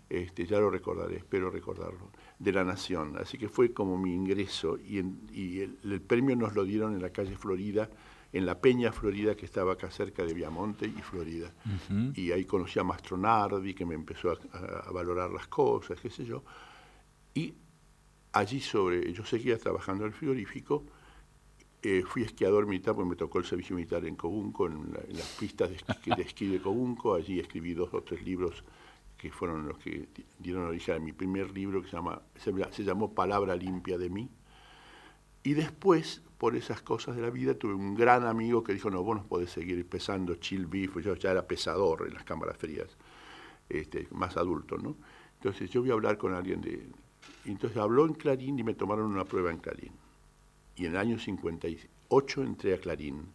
este, 0.10 0.46
ya 0.46 0.60
lo 0.60 0.70
recordaré, 0.70 1.18
espero 1.18 1.50
recordarlo 1.50 2.10
de 2.40 2.52
la 2.52 2.64
Nación. 2.64 3.16
Así 3.20 3.38
que 3.38 3.50
fue 3.50 3.74
como 3.74 3.98
mi 3.98 4.14
ingreso 4.14 4.78
y, 4.78 5.00
el, 5.00 6.02
premio 6.02 6.36
nos 6.36 6.56
lo 6.56 6.64
dieron 6.64 6.94
en 6.94 7.02
la 7.02 7.10
calle 7.10 7.36
Florida, 7.36 7.90
en 8.34 8.46
la 8.46 8.60
Peña 8.60 8.92
Florida 8.92 9.36
que 9.36 9.46
estaba 9.46 9.74
acá 9.74 9.90
cerca 9.90 10.24
de 10.24 10.34
Viamonte 10.34 10.86
y 10.86 11.02
Florida. 11.02 11.52
Y 12.14 12.32
ahí 12.32 12.46
conocí 12.46 12.80
a 12.80 12.84
Mastronardi 12.84 13.74
que 13.74 13.86
me 13.86 13.96
empezó 13.96 14.32
a, 14.32 14.92
valorar 14.92 15.32
las 15.32 15.48
cosas, 15.48 16.00
qué 16.00 16.10
sé 16.10 16.26
yo. 16.26 16.44
Y 17.34 17.54
allí 18.34 18.60
sobre, 18.60 19.12
yo 19.14 19.26
seguía 19.26 19.58
trabajando 19.58 20.04
en 20.04 20.12
el 20.12 20.14
frigorífico, 20.14 20.84
eh, 21.82 22.04
fui 22.06 22.24
esquiador 22.24 22.66
militar 22.66 22.96
porque 22.96 23.10
me 23.10 23.16
tocó 23.16 23.38
el 23.38 23.46
servicio 23.46 23.76
militar 23.76 24.04
en 24.06 24.16
Cobunco, 24.16 24.68
en, 24.68 24.92
las 24.92 25.36
pistas 25.40 25.70
de 25.70 25.76
esquí, 25.76 26.12
de 26.16 26.22
esquí 26.24 26.48
de 26.48 26.60
Cobunco, 26.60 27.14
allí 27.14 27.40
escribí 27.40 27.74
dos 27.74 27.94
o 27.94 28.02
tres 28.02 28.24
libros 28.24 28.64
que 29.18 29.32
fueron 29.32 29.68
los 29.68 29.78
que 29.80 30.08
dieron 30.40 30.68
origen 30.68 30.96
a 30.96 31.00
mi 31.00 31.12
primer 31.12 31.52
libro 31.52 31.82
que 31.82 31.90
se, 31.90 31.96
llama, 31.96 32.22
se, 32.36 32.84
llamó 32.84 33.14
Palabra 33.14 33.56
limpia 33.56 33.98
de 33.98 34.10
mí. 34.10 34.30
Y 35.44 35.54
después, 35.54 36.22
por 36.38 36.56
esas 36.56 36.82
cosas 36.82 37.16
de 37.16 37.22
la 37.22 37.30
vida, 37.30 37.56
tuve 37.56 37.74
un 37.74 37.96
gran 37.96 38.26
amigo 38.26 38.64
que 38.64 38.74
dijo, 38.74 38.92
no, 38.92 39.04
vos 39.04 39.16
no 39.16 39.26
podés 39.26 39.50
seguir 39.50 39.88
pesando 39.88 40.36
chill 40.36 40.68
beef, 40.68 40.98
yo 40.98 41.16
ya 41.16 41.32
era 41.32 41.48
pesador 41.48 42.06
en 42.08 42.14
las 42.14 42.24
cámaras 42.24 42.58
frías, 42.58 42.96
este, 43.70 44.08
más 44.12 44.38
adulto, 44.38 44.78
¿no? 44.78 44.96
Entonces 45.36 45.70
yo 45.70 45.82
voy 45.82 45.92
a 45.92 45.94
hablar 45.94 46.18
con 46.18 46.34
alguien 46.34 46.62
de... 46.62 46.88
Entonces 47.46 47.78
habló 47.78 48.06
en 48.06 48.14
Clarín 48.14 48.60
y 48.60 48.64
me 48.64 48.74
tomaron 48.74 49.06
una 49.06 49.26
prueba 49.26 49.52
en 49.52 49.58
Clarín. 49.58 49.94
Y 50.76 50.86
en 50.86 50.92
el 50.92 50.98
año 50.98 51.20
58 51.20 52.44
entré 52.44 52.74
a 52.74 52.80
Clarín. 52.80 53.26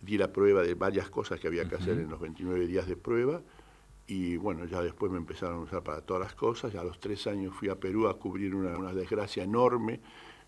Di 0.00 0.16
la 0.16 0.32
prueba 0.32 0.62
de 0.62 0.74
varias 0.74 1.10
cosas 1.10 1.40
que 1.40 1.48
había 1.48 1.68
que 1.68 1.74
hacer 1.74 1.98
en 1.98 2.08
los 2.08 2.20
29 2.20 2.66
días 2.66 2.86
de 2.86 2.96
prueba 2.96 3.42
y 4.08 4.38
bueno, 4.38 4.64
ya 4.64 4.80
después 4.80 5.12
me 5.12 5.18
empezaron 5.18 5.58
a 5.58 5.60
usar 5.60 5.82
para 5.82 6.00
todas 6.00 6.22
las 6.22 6.34
cosas. 6.34 6.72
Ya 6.72 6.80
a 6.80 6.84
los 6.84 6.98
tres 6.98 7.26
años 7.26 7.54
fui 7.54 7.68
a 7.68 7.78
Perú 7.78 8.08
a 8.08 8.18
cubrir 8.18 8.54
una, 8.54 8.94
desgracia 8.94 9.44
enorme, 9.44 10.00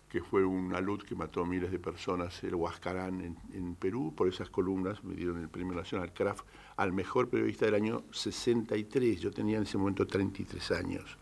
que 0.09 0.21
fue 0.21 0.43
una 0.43 0.81
luz 0.81 1.03
que 1.03 1.15
mató 1.15 1.43
a 1.43 1.45
miles 1.45 1.71
de 1.71 1.77
personas, 1.77 2.43
el 2.43 2.55
Huascarán 2.55 3.37
en, 3.53 3.75
Perú. 3.75 4.13
Por 4.17 4.27
esas 4.27 4.49
columnas 4.49 5.03
me 5.03 5.13
dieron 5.13 5.39
el 5.39 5.47
Premio 5.47 5.75
Nacional 5.75 6.11
Craft 6.11 6.43
al 6.75 6.91
mejor 6.91 7.29
periodista 7.29 7.65
del 7.65 7.75
año 7.75 8.03
63. 8.11 9.21
Yo 9.21 9.31
tenía 9.31 9.57
en 9.57 9.63
ese 9.63 9.77
momento 9.77 10.07
33 10.07 10.71
años. 10.71 11.17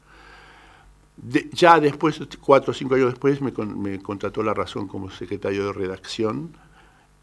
ya 1.52 1.78
después, 1.82 2.22
cuatro 2.40 2.72
o 2.72 2.74
cinco 2.74 2.96
años 2.96 3.10
después, 3.12 3.42
me, 3.42 3.52
me 3.52 4.00
contrató 4.02 4.44
La 4.44 4.54
Razón 4.54 4.88
como 4.88 5.10
secretario 5.10 5.66
de 5.66 5.74
redacción 5.74 6.56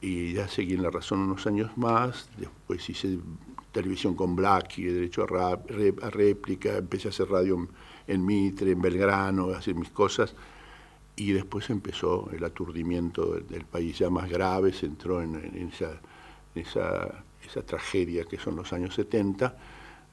y 0.02 0.34
ya 0.34 0.46
seguí 0.46 0.74
en 0.74 0.82
La 0.82 0.90
Razón 0.90 1.20
unos 1.20 1.46
años 1.46 1.74
más. 1.78 2.28
Después 2.36 2.86
hice 2.90 3.18
televisión 3.76 4.14
con 4.14 4.34
Black 4.34 4.78
y 4.78 4.84
derecho 4.84 5.22
a, 5.22 5.56
réplica, 6.10 6.78
empecé 6.78 7.08
a 7.08 7.10
hacer 7.10 7.28
radio 7.28 7.68
en, 8.06 8.24
Mitre, 8.24 8.70
en 8.70 8.80
Belgrano, 8.80 9.50
a 9.50 9.58
hacer 9.58 9.74
mis 9.74 9.90
cosas, 9.90 10.34
y 11.14 11.32
después 11.32 11.68
empezó 11.68 12.30
el 12.32 12.42
aturdimiento 12.42 13.34
del, 13.34 13.66
país. 13.66 13.98
Ya 13.98 14.08
más 14.08 14.30
grave, 14.30 14.72
se 14.72 14.86
entró 14.86 15.20
en, 15.20 15.70
esa, 16.54 17.24
tragedia 17.66 18.24
que 18.24 18.38
son 18.38 18.56
los 18.56 18.72
años 18.72 18.94
70, 18.94 19.54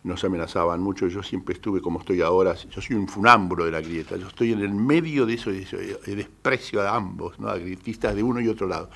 nos 0.04 0.22
amenazaban 0.26 0.82
mucho, 0.82 1.08
yo 1.08 1.24
siempre 1.24 1.56
estuve 1.56 1.82
como 1.82 2.02
estoy 2.02 2.22
ahora, 2.22 2.56
yo 2.56 2.82
soy 2.82 2.98
un 2.98 3.08
funámbulo 3.08 3.64
de 3.64 3.72
la 3.72 3.80
grieta, 3.80 4.18
yo 4.18 4.28
estoy 4.28 4.52
en 4.52 4.60
el 4.60 4.74
medio 4.74 5.26
de 5.26 5.36
eso, 5.36 5.50
de 5.52 5.62
eso 5.62 5.78
de 5.78 6.16
desprecio 6.16 6.82
a 6.82 6.94
ambos, 6.94 7.40
¿no? 7.40 7.48
a 7.48 7.58
grietistas 7.58 8.14
de 8.14 8.24
uno 8.24 8.42
y 8.42 8.50
otro 8.50 8.68
lado. 8.68 8.90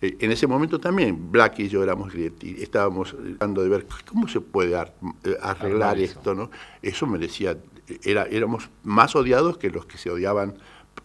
Eh, 0.00 0.16
en 0.20 0.30
ese 0.30 0.46
momento 0.46 0.78
también, 0.78 1.30
Black 1.30 1.58
y 1.60 1.68
yo 1.68 1.82
éramos 1.82 2.12
estábamos 2.14 3.16
tratando 3.16 3.62
de 3.62 3.68
ver 3.68 3.86
cómo 4.08 4.28
se 4.28 4.40
puede 4.40 4.76
eh, 4.76 5.36
arreglar 5.42 5.98
esto, 5.98 6.34
¿no? 6.34 6.50
Eso 6.82 7.06
merecía, 7.06 7.58
era, 8.04 8.24
éramos 8.24 8.70
más 8.84 9.16
odiados 9.16 9.58
que 9.58 9.70
los 9.70 9.86
que 9.86 9.98
se 9.98 10.10
odiaban 10.10 10.54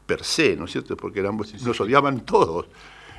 per 0.06 0.24
se, 0.24 0.56
¿no 0.56 0.66
es 0.66 0.72
cierto? 0.72 0.96
Porque 0.98 1.20
éramos, 1.20 1.54
nos 1.64 1.80
odiaban 1.82 2.22
todos. 2.26 2.68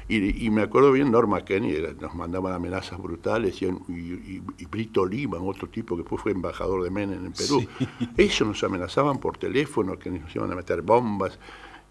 Y, 0.07 0.51
me 0.51 0.61
acuerdo 0.61 0.93
bien, 0.93 1.11
Norma 1.11 1.47
Kenny 1.47 1.77
nos 1.99 2.14
mandaban 2.14 2.53
amenazas 2.53 3.01
brutales 3.01 3.62
y, 3.62 3.64
y, 3.64 4.66
Brito 4.66 5.07
Lima, 5.07 5.39
otro 5.39 5.66
tipo 5.70 5.97
que 5.97 6.03
después 6.03 6.20
fue 6.20 6.33
embajador 6.33 6.85
de 6.85 6.91
Menem 6.91 7.25
en 7.25 7.33
Perú. 7.33 7.66
Ellos 8.18 8.47
nos 8.47 8.62
amenazaban 8.62 9.18
por 9.18 9.39
teléfono, 9.39 9.99
que 9.99 10.11
nos 10.11 10.35
iban 10.37 10.53
a 10.53 10.57
meter 10.57 10.83
bombas. 10.83 11.39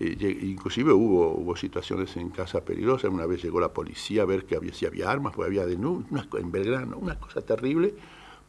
Eh, 0.06 0.40
inclusive 0.42 0.92
hubo, 0.92 1.30
hubo 1.34 1.56
situaciones 1.56 2.16
en 2.18 2.30
casa 2.30 2.62
peligrosas. 2.62 3.10
Una 3.10 3.26
vez 3.26 3.42
llegó 3.42 3.60
la 3.60 3.70
policía 3.70 4.24
a 4.24 4.26
ver 4.26 4.46
que 4.46 4.56
había, 4.56 4.74
si 4.74 4.86
había 4.86 5.10
armas, 5.10 5.34
pues 5.34 5.48
había 5.48 5.66
denuncias, 5.66 6.28
en 6.38 6.52
Belgrano, 6.52 6.98
una 6.98 7.18
cosa 7.18 7.42
terrible. 7.42 7.94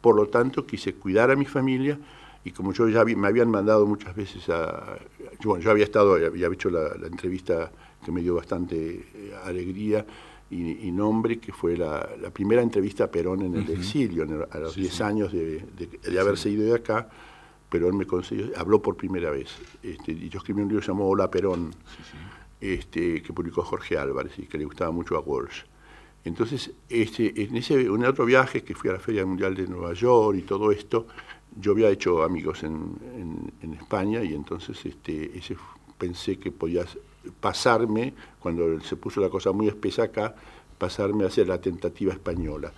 Por 0.01 0.17
lo 0.17 0.27
tanto, 0.27 0.67
quise 0.67 0.95
cuidar 0.95 1.31
a 1.31 1.37
mi 1.37 1.45
familia 1.45 1.99
y 2.45 2.51
como 2.51 2.73
yo 2.73 2.89
ya 2.89 3.05
me 3.05 3.29
habían 3.29 3.51
mandado 3.51 3.87
muchas 3.87 4.15
veces 4.17 4.49
a... 4.49 4.99
Bueno, 5.45 5.63
yo 5.63 5.71
había 5.71 5.85
estado, 5.85 6.15
había 6.15 6.49
hecho 6.49 6.71
la, 6.71 7.07
entrevista 7.07 7.71
que 8.05 8.11
me 8.11 8.21
dio 8.21 8.35
bastante 8.35 9.07
eh, 9.15 9.35
alegría 9.45 10.05
y, 10.51 10.93
nombre, 10.93 11.39
que 11.39 11.53
fue 11.53 11.77
la, 11.77 12.07
primera 12.33 12.63
entrevista 12.63 13.05
a 13.05 13.11
Perón 13.11 13.43
en 13.43 13.57
el 13.57 13.69
exilio, 13.71 14.25
a 14.51 14.59
los 14.59 14.77
10 14.77 15.01
años 15.01 15.33
de, 15.33 15.65
de 16.01 16.21
haberse 16.21 16.49
ido 16.49 16.65
de 16.65 16.75
acá 16.77 17.09
Perón 17.75 17.97
me 17.97 18.07
consiguió, 18.07 18.53
habló 18.57 18.81
por 18.81 18.97
primera 18.97 19.33
vez. 19.33 19.51
Este, 19.83 20.13
y 20.13 20.29
yo 20.29 20.39
escribí 20.39 20.63
un 20.63 20.69
libro 20.69 20.87
llamado 20.87 21.07
Hola 21.07 21.29
Perón, 21.29 21.75
este, 22.61 23.21
que 23.21 23.33
publicó 23.33 23.63
Jorge 23.63 23.99
Álvarez 23.99 24.39
y 24.39 24.47
que 24.47 24.59
le 24.59 24.65
gustaba 24.65 24.93
mucho 24.93 25.17
a 25.17 25.21
Walsh. 25.21 25.63
Entonces, 26.25 26.71
este, 26.89 27.43
en, 27.43 27.57
ese, 27.57 27.81
en 27.81 28.05
otro 28.05 28.27
viaje 28.27 28.63
que 28.63 28.77
fui 28.77 28.91
a 28.91 28.93
la 28.93 29.01
Feria 29.01 29.27
Mundial 29.27 29.57
de 29.57 29.67
Nueva 29.67 29.93
York 29.93 30.39
y 30.39 30.43
todo 30.43 30.71
esto, 30.71 31.09
yo 31.61 31.73
había 31.73 31.91
hecho 31.91 32.23
amigos 32.23 32.63
en, 32.63 33.53
España 33.77 34.23
y 34.23 34.35
entonces 34.35 34.87
este, 34.87 35.37
ese, 35.37 35.57
pensé 35.99 36.39
que 36.39 36.53
podía 36.53 36.85
pasarme, 37.41 38.15
cuando 38.39 38.81
se 38.83 38.95
puso 38.95 39.21
la 39.21 39.31
cosa 39.31 39.51
muy 39.51 39.67
espesa 39.67 40.05
acá, 40.05 40.37
pasarme 40.79 41.25
a 41.25 41.27
hacer 41.27 41.49
la 41.49 41.61
tentativa 41.61 42.13
española 42.13 42.73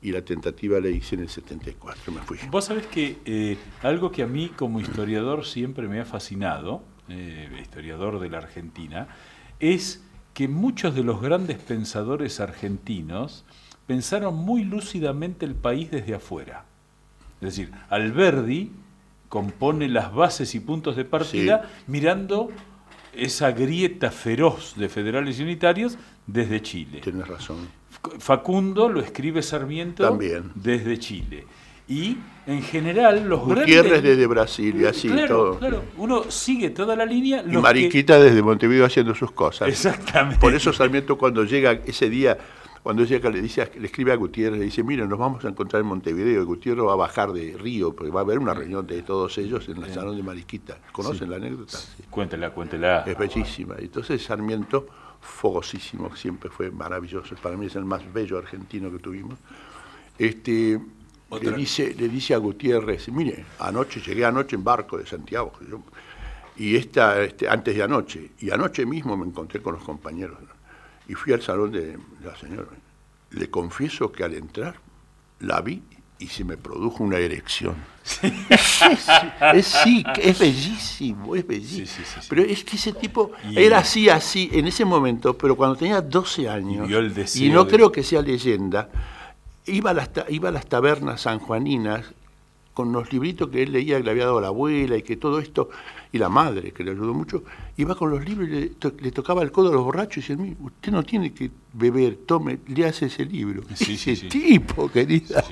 y 0.00 0.12
la 0.12 0.22
tentativa 0.22 0.80
la 0.80 0.88
hice 0.88 1.16
en 1.16 1.22
el 1.22 1.28
74, 1.28 2.12
me 2.12 2.20
fui. 2.20 2.38
Vos 2.50 2.66
sabés 2.66 2.86
que 2.86 3.18
eh, 3.24 3.56
algo 3.82 4.12
que 4.12 4.22
a 4.22 4.26
mí 4.26 4.48
como 4.48 4.80
historiador 4.80 5.44
siempre 5.44 5.88
me 5.88 6.00
ha 6.00 6.04
fascinado, 6.04 6.82
eh, 7.08 7.48
historiador 7.60 8.20
de 8.20 8.30
la 8.30 8.38
Argentina, 8.38 9.08
es 9.58 10.04
que 10.34 10.46
muchos 10.46 10.94
de 10.94 11.02
los 11.02 11.20
grandes 11.20 11.58
pensadores 11.58 12.38
argentinos 12.38 13.44
pensaron 13.86 14.36
muy 14.36 14.62
lúcidamente 14.62 15.46
el 15.46 15.56
país 15.56 15.90
desde 15.90 16.14
afuera. 16.14 16.64
Es 17.40 17.56
decir, 17.56 17.72
Alberdi 17.88 18.70
compone 19.28 19.88
las 19.88 20.14
bases 20.14 20.54
y 20.54 20.60
puntos 20.60 20.96
de 20.96 21.04
partida 21.04 21.68
mirando 21.86 22.50
esa 23.12 23.50
grieta 23.50 24.10
feroz 24.10 24.74
de 24.76 24.88
federales 24.88 25.40
y 25.40 25.42
unitarios 25.42 25.98
desde 26.26 26.62
Chile. 26.62 27.00
Tienes 27.02 27.26
razón. 27.26 27.68
Facundo 28.18 28.88
lo 28.88 29.00
escribe 29.00 29.42
Sarmiento 29.42 30.04
También. 30.04 30.52
desde 30.54 30.98
Chile. 30.98 31.46
Y 31.88 32.18
en 32.46 32.62
general 32.62 33.26
los 33.28 33.40
Gutiérrez 33.40 34.02
desde 34.02 34.26
Brasil 34.26 34.78
y 34.78 34.84
así 34.84 35.08
todo. 35.26 35.58
Claro, 35.58 35.84
uno 35.96 36.30
sigue 36.30 36.70
toda 36.70 36.94
la 36.94 37.06
línea. 37.06 37.42
Y 37.46 37.56
Mariquita 37.56 38.20
desde 38.20 38.42
Montevideo 38.42 38.84
haciendo 38.84 39.14
sus 39.14 39.30
cosas. 39.30 39.68
Exactamente. 39.68 40.38
Por 40.38 40.54
eso 40.54 40.72
Sarmiento 40.72 41.16
cuando 41.16 41.44
llega 41.44 41.72
ese 41.72 42.10
día, 42.10 42.36
cuando 42.82 43.04
llega 43.04 43.30
le 43.30 43.40
dice, 43.40 43.70
le 43.78 43.86
escribe 43.86 44.12
a 44.12 44.16
Gutiérrez, 44.16 44.58
le 44.58 44.66
dice, 44.66 44.82
mira, 44.82 45.06
nos 45.06 45.18
vamos 45.18 45.42
a 45.46 45.48
encontrar 45.48 45.80
en 45.80 45.88
Montevideo, 45.88 46.42
y 46.42 46.44
Gutiérrez 46.44 46.84
va 46.84 46.92
a 46.92 46.96
bajar 46.96 47.32
de 47.32 47.56
Río, 47.58 47.94
porque 47.94 48.12
va 48.12 48.20
a 48.20 48.22
haber 48.22 48.38
una 48.38 48.52
reunión 48.52 48.86
de 48.86 49.00
todos 49.02 49.38
ellos 49.38 49.66
en 49.70 49.82
el 49.82 49.92
salón 49.92 50.14
de 50.14 50.22
Mariquita. 50.22 50.78
¿Conocen 50.92 51.30
la 51.30 51.36
anécdota? 51.36 51.78
Cuéntela, 52.10 52.50
cuéntela. 52.50 53.04
Es 53.06 53.16
bellísima. 53.16 53.76
Entonces 53.78 54.22
Sarmiento 54.22 54.86
fogosísimo, 55.20 56.14
siempre 56.16 56.50
fue 56.50 56.70
maravilloso, 56.70 57.34
para 57.36 57.56
mí 57.56 57.66
es 57.66 57.76
el 57.76 57.84
más 57.84 58.12
bello 58.12 58.38
argentino 58.38 58.90
que 58.90 58.98
tuvimos. 58.98 59.38
Este, 60.18 60.80
le 61.40 61.52
dice, 61.52 61.94
le 61.94 62.08
dice 62.08 62.34
a 62.34 62.38
Gutiérrez, 62.38 63.08
mire, 63.08 63.44
anoche, 63.58 64.00
llegué 64.00 64.24
anoche 64.24 64.56
en 64.56 64.64
barco 64.64 64.98
de 64.98 65.06
Santiago, 65.06 65.52
y 66.56 66.76
esta, 66.76 67.22
este, 67.22 67.48
antes 67.48 67.76
de 67.76 67.82
anoche, 67.82 68.30
y 68.40 68.50
anoche 68.50 68.84
mismo 68.84 69.16
me 69.16 69.26
encontré 69.26 69.62
con 69.62 69.74
los 69.74 69.84
compañeros, 69.84 70.38
y 71.06 71.14
fui 71.14 71.32
al 71.32 71.42
salón 71.42 71.72
de 71.72 71.98
la 72.24 72.36
señora. 72.36 72.68
Le 73.30 73.50
confieso 73.50 74.10
que 74.10 74.24
al 74.24 74.34
entrar 74.34 74.76
la 75.40 75.60
vi 75.60 75.82
y 76.18 76.26
se 76.26 76.44
me 76.44 76.56
produjo 76.56 77.04
una 77.04 77.18
erección. 77.18 77.76
es, 79.54 79.66
sí, 79.66 80.04
es 80.20 80.38
bellísimo, 80.38 81.36
es 81.36 81.46
bellísimo. 81.46 82.06
pero 82.28 82.42
es 82.42 82.64
que 82.64 82.76
ese 82.76 82.92
tipo 82.92 83.32
era 83.54 83.78
así, 83.78 84.08
así, 84.08 84.48
en 84.52 84.66
ese 84.66 84.84
momento, 84.84 85.36
pero 85.36 85.56
cuando 85.56 85.76
tenía 85.76 86.00
12 86.00 86.48
años, 86.48 86.88
y, 87.36 87.50
no 87.50 87.68
creo 87.68 87.92
que 87.92 88.02
sea 88.02 88.22
leyenda, 88.22 88.88
iba 89.66 89.90
a, 89.90 89.94
las, 89.94 90.10
iba 90.28 90.48
a 90.48 90.52
las 90.52 90.66
tabernas 90.66 91.20
sanjuaninas 91.22 92.06
con 92.78 92.92
los 92.92 93.12
libritos 93.12 93.48
que 93.48 93.64
él 93.64 93.72
leía, 93.72 93.96
que 93.96 94.04
le 94.04 94.12
había 94.12 94.26
dado 94.26 94.40
la 94.40 94.46
abuela 94.46 94.96
y 94.96 95.02
que 95.02 95.16
todo 95.16 95.40
esto, 95.40 95.68
y 96.12 96.18
la 96.18 96.28
madre, 96.28 96.70
que 96.70 96.84
le 96.84 96.92
ayudó 96.92 97.12
mucho, 97.12 97.42
iba 97.76 97.96
con 97.96 98.08
los 98.08 98.24
libros 98.24 98.48
y 98.48 98.52
le, 98.52 99.10
tocaba 99.10 99.42
el 99.42 99.50
codo 99.50 99.70
a 99.70 99.72
los 99.72 99.82
borrachos 99.82 100.30
y 100.30 100.36
decía, 100.36 100.54
usted 100.60 100.92
no 100.92 101.02
tiene 101.02 101.34
que 101.34 101.50
beber, 101.72 102.18
tome, 102.24 102.60
le 102.68 102.86
hace 102.86 103.06
ese 103.06 103.24
libro. 103.24 103.64
ese 103.68 104.14
tipo, 104.28 104.88
querida, 104.88 105.42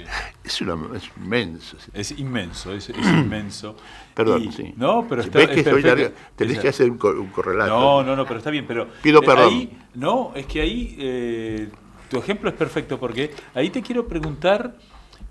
es, 0.45 0.61
una, 0.61 0.77
es 0.97 1.11
inmenso. 1.17 1.77
Es 1.93 2.13
inmenso, 2.13 2.73
es, 2.73 2.91
inmenso. 2.91 3.75
Perdón, 4.15 4.53
sí. 4.53 4.73
No, 4.77 5.05
pero 5.09 5.23
está, 5.23 5.41
ves 5.41 5.49
que 5.49 6.13
tenés 6.37 6.61
que 6.61 6.69
hacer 6.69 6.89
un, 6.89 6.97
correlato. 6.97 7.71
No, 7.71 8.05
no, 8.05 8.15
no, 8.15 8.25
pero 8.25 8.39
está 8.39 8.51
bien, 8.51 8.67
pero... 8.69 8.87
Pido 9.03 9.21
perdón. 9.21 9.53
Ahí, 9.53 9.77
no, 9.95 10.31
es 10.37 10.47
que 10.47 10.61
ahí 10.61 10.97
eh, 10.97 11.69
tu 12.09 12.19
ejemplo 12.19 12.51
es 12.51 12.55
perfecto 12.55 13.01
porque 13.01 13.33
ahí 13.53 13.71
te 13.71 13.83
quiero 13.83 14.07
preguntar 14.07 14.77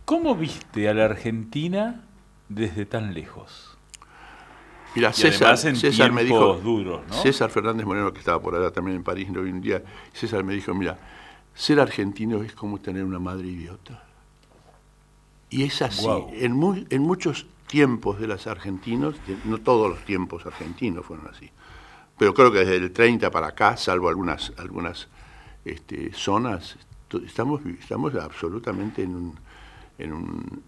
¿Cómo 0.06 0.36
viste 0.36 0.88
a 0.88 0.93
la 0.93 1.06
Argentina 1.06 2.03
desde 2.47 2.86
tan 2.86 3.14
lejos? 3.16 3.76
Mira, 4.95 5.12
César, 5.12 5.58
César 5.58 6.12
me 6.12 6.24
dijo, 6.24 6.53
duros, 6.53 7.01
César 7.22 7.49
Fernández 7.49 7.86
Moreno, 7.86 8.14
que 8.14 8.20
estaba 8.20 8.39
por 8.39 8.56
allá 8.56 8.72
también 8.72 8.97
en 8.97 9.03
París, 9.03 9.30
no 9.30 9.41
un 9.41 9.60
día, 9.60 9.84
César 10.14 10.43
me 10.43 10.53
dijo, 10.53 10.74
mira, 10.74 10.97
ser 11.53 11.80
argentino 11.80 12.43
es 12.43 12.53
como 12.53 12.80
tener 12.80 13.03
una 13.03 13.20
madre 13.20 13.47
idiota. 13.47 14.03
Y 15.49 15.64
es 15.64 15.82
así. 15.82 16.08
En, 16.34 16.88
en 16.89 17.01
muchos 17.01 17.47
tiempos 17.68 18.20
de 18.20 18.28
los 18.28 18.47
argentinos, 18.47 19.16
no 19.43 19.58
todos 19.58 19.89
los 19.89 20.06
tiempos 20.06 20.45
argentinos 20.45 21.06
fueron 21.06 21.28
así, 21.28 21.49
pero 22.18 22.34
creo 22.34 22.51
que 22.51 22.60
desde 22.60 22.78
el 22.78 22.91
30 22.91 23.32
para 23.32 23.47
acá, 23.47 23.76
salvo 23.76 24.08
algunas, 24.08 24.53
algunas 24.58 25.08
este, 25.66 26.14
zonas, 26.14 26.78
estamos, 27.26 27.62
estamos 27.66 28.16
absolutamente 28.16 29.03
en 29.03 29.16
un 29.16 29.45
en 29.98 30.14
un... 30.14 30.64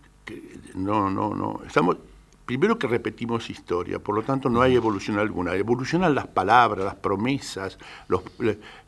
no, 0.76 1.10
no, 1.10 1.36
no. 1.36 1.62
Estamos, 1.66 1.98
primero 2.46 2.80
que 2.80 2.88
repetimos 2.88 3.50
historia, 3.50 4.00
por 4.00 4.16
lo 4.16 4.24
tanto 4.24 4.50
no 4.50 4.62
hay 4.62 4.76
evolución 4.76 5.20
alguna. 5.20 5.54
Evolucionan 5.54 6.16
las 6.16 6.28
palabras, 6.28 6.86
las 6.86 6.96
promesas, 6.96 7.78
los, 8.08 8.22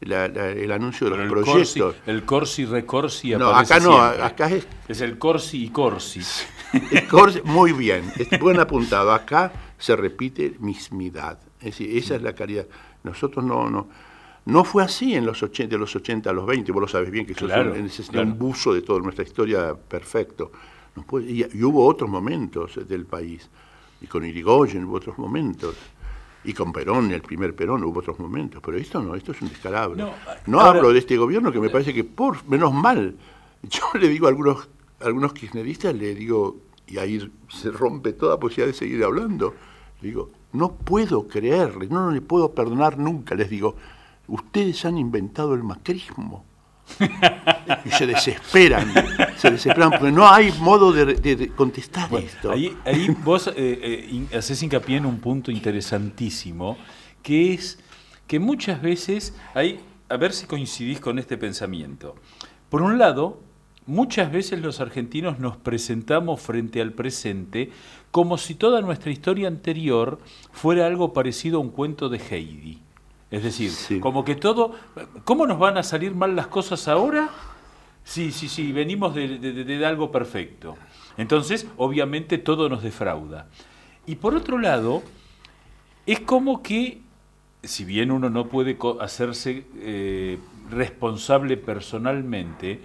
el 0.01 0.71
anuncio 0.71 1.09
de 1.09 1.17
los 1.17 1.29
proyectos. 1.29 1.95
el 2.05 2.23
corsi 2.23 2.65
recorsi 2.65 3.31
No, 3.31 3.49
acá 3.49 3.79
no, 3.79 3.99
acá 3.99 4.49
es... 4.49 4.67
Es 4.87 5.01
el 5.01 5.19
corsi 5.19 5.65
y 5.65 5.69
corsi. 5.69 6.21
muy 7.43 7.73
bien, 7.73 8.11
es 8.17 8.39
buen 8.39 8.59
apuntado. 8.59 9.11
Acá 9.11 9.51
se 9.77 9.95
repite 9.95 10.55
mismidad. 10.59 11.39
Es 11.59 11.65
decir, 11.65 11.97
esa 11.97 12.15
es 12.15 12.21
la 12.21 12.33
calidad. 12.33 12.65
Nosotros 13.03 13.43
no... 13.43 13.69
no 13.69 14.09
no 14.49 14.63
fue 14.63 14.83
así 14.83 15.13
en 15.13 15.25
los 15.25 15.41
80, 15.41 15.75
de 15.75 15.79
los 15.79 15.95
80 15.95 16.29
a 16.29 16.33
los 16.33 16.45
20, 16.45 16.71
vos 16.71 16.81
lo 16.81 16.87
sabes 16.87 17.11
bien, 17.11 17.25
que 17.25 17.33
eso 17.33 17.47
es 17.47 18.09
un, 18.09 18.37
buzo 18.37 18.73
de 18.73 18.81
toda 18.81 18.99
nuestra 18.99 19.23
historia 19.23 19.75
perfecto. 19.75 20.51
y, 21.27 21.63
hubo 21.63 21.85
otros 21.85 22.09
momentos 22.09 22.79
del 22.87 23.05
país, 23.05 23.49
y 24.01 24.07
con 24.07 24.25
Irigoyen 24.25 24.85
hubo 24.85 24.97
otros 24.97 25.17
momentos, 25.17 25.75
y 26.43 26.53
con 26.53 26.71
Perón, 26.71 27.11
el 27.11 27.21
primer 27.21 27.55
Perón, 27.55 27.83
hubo 27.83 27.99
otros 27.99 28.19
momentos, 28.19 28.61
pero 28.65 28.77
esto 28.77 29.01
no, 29.01 29.15
esto 29.15 29.33
es 29.33 29.41
un 29.41 29.49
descalabro. 29.49 30.13
No, 30.47 30.59
hablo 30.61 30.91
de 30.91 30.99
este 30.99 31.17
gobierno 31.17 31.51
que 31.51 31.59
me 31.59 31.69
parece 31.69 31.93
que, 31.93 32.03
por 32.03 32.47
menos 32.47 32.73
mal, 32.73 33.15
yo 33.63 33.99
le 33.99 34.07
digo 34.07 34.25
a 34.25 34.29
algunos, 34.29 34.69
algunos 35.01 35.33
kirchneristas, 35.33 35.93
le 35.93 36.15
digo, 36.15 36.57
y 36.87 36.97
ahí 36.97 37.31
se 37.49 37.71
rompe 37.71 38.13
toda 38.13 38.39
posibilidad 38.39 38.67
de 38.67 38.73
seguir 38.73 39.03
hablando, 39.03 39.53
le 40.01 40.07
digo, 40.07 40.31
no 40.53 40.71
puedo 40.71 41.27
creerle, 41.27 41.87
no, 41.87 42.05
no 42.05 42.11
le 42.11 42.21
puedo 42.21 42.53
perdonar 42.53 42.97
nunca, 42.97 43.35
les 43.35 43.49
digo, 43.49 43.75
ustedes 44.29 44.85
han 44.85 44.97
inventado 44.97 45.53
el 45.53 45.63
macrismo. 45.63 46.45
y 47.85 47.91
se 47.91 48.07
desesperan, 48.07 48.91
se 49.37 49.51
desesperan 49.51 49.91
porque 49.91 50.11
no 50.11 50.27
hay 50.27 50.51
modo 50.53 50.91
de, 50.91 51.51
contestar 51.55 52.11
esto. 52.15 52.51
Ahí, 52.51 52.75
vos 53.23 53.47
eh, 53.47 53.53
eh, 53.55 54.37
haces 54.37 54.63
hincapié 54.63 54.97
en 54.97 55.05
un 55.05 55.19
punto 55.19 55.51
interesantísimo, 55.51 56.77
que 57.21 57.53
es 57.53 57.77
que 58.25 58.39
muchas 58.39 58.81
veces 58.81 59.35
hay 59.53 59.79
a 60.09 60.17
ver 60.17 60.33
si 60.33 60.47
coincidís 60.47 60.99
con 60.99 61.19
este 61.19 61.37
pensamiento. 61.37 62.15
Por 62.69 62.81
un 62.81 62.97
lado, 62.97 63.39
muchas 63.85 64.31
veces 64.31 64.59
los 64.61 64.79
argentinos 64.79 65.39
nos 65.39 65.57
presentamos 65.57 66.41
frente 66.41 66.81
al 66.81 66.93
presente 66.93 67.71
como 68.11 68.37
si 68.37 68.55
toda 68.55 68.81
nuestra 68.81 69.11
historia 69.11 69.47
anterior 69.47 70.19
fuera 70.51 70.87
algo 70.87 71.13
parecido 71.13 71.59
a 71.59 71.61
un 71.61 71.69
cuento 71.69 72.09
de 72.09 72.17
Heidi. 72.17 72.81
Es 73.31 73.43
decir, 73.43 73.99
como 74.01 74.25
que 74.25 74.35
todo, 74.35 74.73
¿cómo 75.23 75.45
nos 75.45 75.59
van 75.59 75.77
a 75.77 75.83
salir 75.83 76.15
mal 76.15 76.35
las 76.35 76.47
cosas 76.47 76.87
ahora? 76.87 77.29
Sí, 78.03 78.31
sí, 78.31 78.49
sí, 78.49 78.71
venimos 78.71 79.13
de, 79.13 79.85
algo 79.85 80.11
perfecto. 80.11 80.77
Entonces, 81.15 81.67
obviamente, 81.77 82.39
todo 82.39 82.69
nos 82.69 82.81
defrauda. 82.81 83.47
Y 84.07 84.15
por 84.15 84.33
otro 84.33 84.57
lado, 84.57 85.03
es 86.07 86.21
como 86.21 86.63
que, 86.63 87.01
si 87.61 87.85
bien 87.85 88.09
uno 88.09 88.31
no 88.31 88.47
puede 88.47 88.75
hacerse 88.99 89.67
eh, 89.75 90.39
responsable 90.71 91.55
personalmente, 91.55 92.79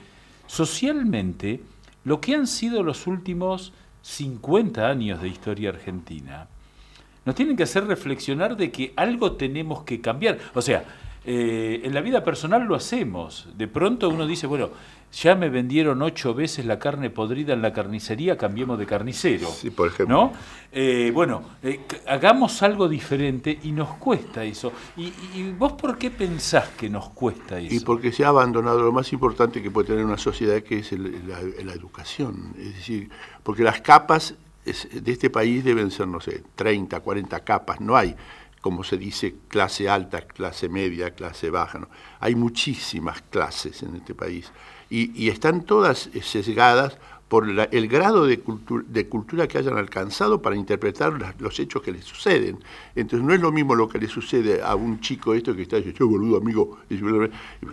socialmente, 0.47 1.63
lo 2.05 2.21
que 2.21 2.35
han 2.35 2.47
sido 2.47 2.83
los 2.83 3.07
últimos 3.07 3.73
50 4.03 4.87
años 4.87 5.23
de 5.23 5.29
historia 5.29 5.71
argentina, 5.71 6.49
nos 7.25 7.35
tienen 7.35 7.57
que 7.57 7.63
hacer 7.63 7.87
reflexionar 7.87 8.57
de 8.57 8.71
que 8.71 8.93
algo 8.97 9.33
tenemos 9.33 9.83
que 9.85 10.01
cambiar. 10.01 10.39
O 10.55 10.63
sea, 10.63 10.85
eh, 11.27 11.81
en 11.85 11.95
la 11.95 12.03
vida 12.03 12.23
personal 12.23 12.65
lo 12.65 12.75
hacemos. 12.75 13.49
De 13.57 13.67
pronto 13.67 14.11
uno 14.11 14.27
dice, 14.27 14.47
bueno, 14.47 14.71
ya 15.11 15.35
me 15.35 15.49
vendieron 15.49 16.03
ocho 16.03 16.35
veces 16.35 16.67
la 16.67 16.79
carne 16.79 17.09
podrida 17.09 17.55
en 17.55 17.63
la 17.63 17.73
carnicería, 17.73 18.37
cambiemos 18.37 18.79
de 18.79 18.85
carnicero. 18.85 19.49
Sí, 19.49 19.71
por 19.71 19.89
ejemplo. 19.89 20.17
¿no? 20.17 20.33
Eh, 20.71 21.13
bueno, 21.15 21.43
eh, 21.63 21.81
hagamos 22.09 22.63
algo 22.63 22.89
diferente 22.89 23.59
y 23.63 23.73
nos 23.73 23.95
cuesta 23.95 24.45
eso. 24.45 24.73
¿Y, 24.97 25.53
vos 25.53 25.73
por 25.73 25.97
qué 25.97 26.11
pensás 26.11 26.69
que 26.71 26.91
nos 26.91 27.11
cuesta 27.11 27.59
eso? 27.59 27.75
Y 27.75 27.81
porque 27.81 28.13
se 28.13 28.25
ha 28.25 28.29
abandonado 28.29 28.83
lo 28.83 28.93
más 28.93 29.13
importante 29.13 29.63
que 29.63 29.71
puede 29.71 29.87
tener 29.89 30.05
una 30.05 30.19
sociedad, 30.19 30.61
que 30.63 30.81
es 30.81 30.93
la, 30.93 31.41
la 31.65 31.73
educación. 31.73 32.55
Es 32.59 32.75
decir, 32.75 33.09
porque 33.43 33.63
las 33.63 33.81
capas 33.81 34.35
de 34.65 35.13
este 35.13 35.31
país 35.31 35.63
deben 35.65 35.91
ser, 35.91 36.09
no 36.09 36.21
sé, 36.21 36.43
30, 36.55 37.01
40 37.01 37.41
capas, 37.41 37.81
no 37.81 37.97
hay, 37.97 38.17
como 38.61 38.83
se 38.83 38.97
dice, 38.97 39.35
clase 39.49 39.89
alta, 39.89 40.23
clase 40.23 40.69
media, 40.69 41.11
clase 41.11 41.51
baja, 41.51 41.79
¿no? 41.79 41.89
hay 42.21 42.35
muchísimas 42.35 43.21
clases 43.23 43.83
en 43.83 43.97
este 43.97 44.15
país 44.15 44.51
y, 44.91 45.29
están 45.29 45.65
todas 45.65 46.11
sesgadas 46.23 46.97
por 47.29 47.49
el 47.49 47.89
grado 47.89 48.27
de, 48.27 48.41
de, 48.87 49.09
cultura 49.09 49.49
que 49.49 49.59
hayan 49.59 49.77
alcanzado 49.77 50.41
para 50.41 50.55
interpretar 50.55 51.35
los 51.41 51.59
hechos 51.59 51.83
que 51.83 51.91
les 51.91 52.05
suceden. 52.05 52.59
Entonces 52.95 53.27
no 53.27 53.35
es 53.35 53.41
lo 53.41 53.51
mismo 53.51 53.75
lo 53.75 53.89
que 53.89 53.99
le 53.99 54.07
sucede 54.07 54.63
a 54.63 54.77
un 54.77 55.01
chico 55.01 55.35
esto 55.35 55.57
que 55.57 55.63
está 55.63 55.77
diciendo, 55.77 56.07
boludo 56.07 56.37
amigo, 56.37 56.79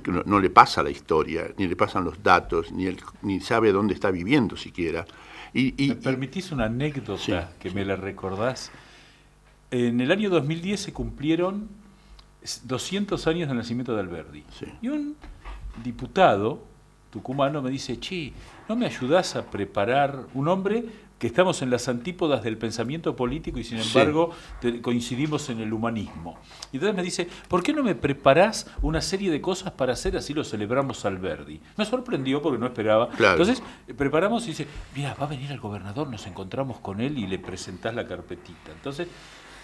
no, 0.07 0.23
no, 0.25 0.39
le 0.39 0.49
pasa 0.49 0.81
la 0.81 0.89
historia, 0.89 1.53
ni 1.57 1.67
le 1.67 1.75
pasan 1.75 2.05
los 2.05 2.23
datos, 2.23 2.71
ni, 2.71 2.87
ni 3.21 3.39
sabe 3.39 3.71
dónde 3.71 3.93
está 3.93 4.09
viviendo 4.09 4.57
siquiera. 4.57 5.05
Y, 5.53 5.87
¿Me 5.89 5.95
permitís 5.95 6.51
una 6.51 6.65
anécdota 6.65 7.51
que 7.59 7.71
me 7.71 7.83
la 7.83 7.95
recordás? 7.95 8.71
En 9.69 9.99
el 9.99 10.11
año 10.11 10.29
2010 10.29 10.79
se 10.79 10.93
cumplieron 10.93 11.69
200 12.63 13.27
años 13.27 13.47
del 13.47 13.57
nacimiento 13.57 13.93
de 13.93 14.01
Alberdi. 14.01 14.43
Y 14.81 14.87
un 14.87 15.15
diputado 15.83 16.63
tucumano 17.11 17.61
me 17.61 17.69
dice, 17.69 17.99
che, 17.99 18.33
¿no 18.69 18.75
me 18.75 18.85
ayudás 18.85 19.35
a 19.35 19.45
preparar 19.45 20.25
un 20.33 20.47
hombre 20.47 20.85
que 21.22 21.28
estamos 21.28 21.61
en 21.61 21.69
las 21.69 21.88
antípodas 21.88 22.41
del 22.41 22.57
pensamiento 22.57 23.15
político 23.15 23.59
y 23.59 23.63
sin 23.63 23.78
embargo 23.78 24.32
coincidimos 24.82 25.51
en 25.51 25.59
el 25.59 25.72
humanismo. 25.72 26.39
Y 26.72 26.78
entonces 26.78 26.95
me 26.95 27.03
dice, 27.03 27.30
¿por 27.47 27.61
qué 27.61 27.74
no 27.74 27.84
me 27.84 27.93
preparás 27.93 28.65
una 28.82 29.01
serie 29.01 29.30
de 29.30 29.39
cosas 29.39 29.72
para 29.74 29.93
hacer 29.93 30.17
así 30.17 30.34
lo 30.34 30.43
celebramos 30.43 31.05
al 31.05 31.19
Verdi? 31.19 31.61
Me 31.78 31.86
sorprendió 31.86 32.41
porque 32.41 32.57
no 32.57 32.65
esperaba. 32.65 33.07
Entonces 33.19 33.61
preparamos 33.95 34.45
y 34.45 34.47
dice, 34.47 34.65
mira, 34.95 35.13
va 35.13 35.28
a 35.28 35.30
venir 35.30 35.51
el 35.51 35.59
gobernador, 35.59 36.09
nos 36.09 36.26
encontramos 36.26 36.80
con 36.80 36.99
él 36.99 37.15
y 37.19 37.28
le 37.28 37.38
presentás 37.38 37.93
la 37.93 38.07
carpetita. 38.07 38.72
Entonces 38.72 39.07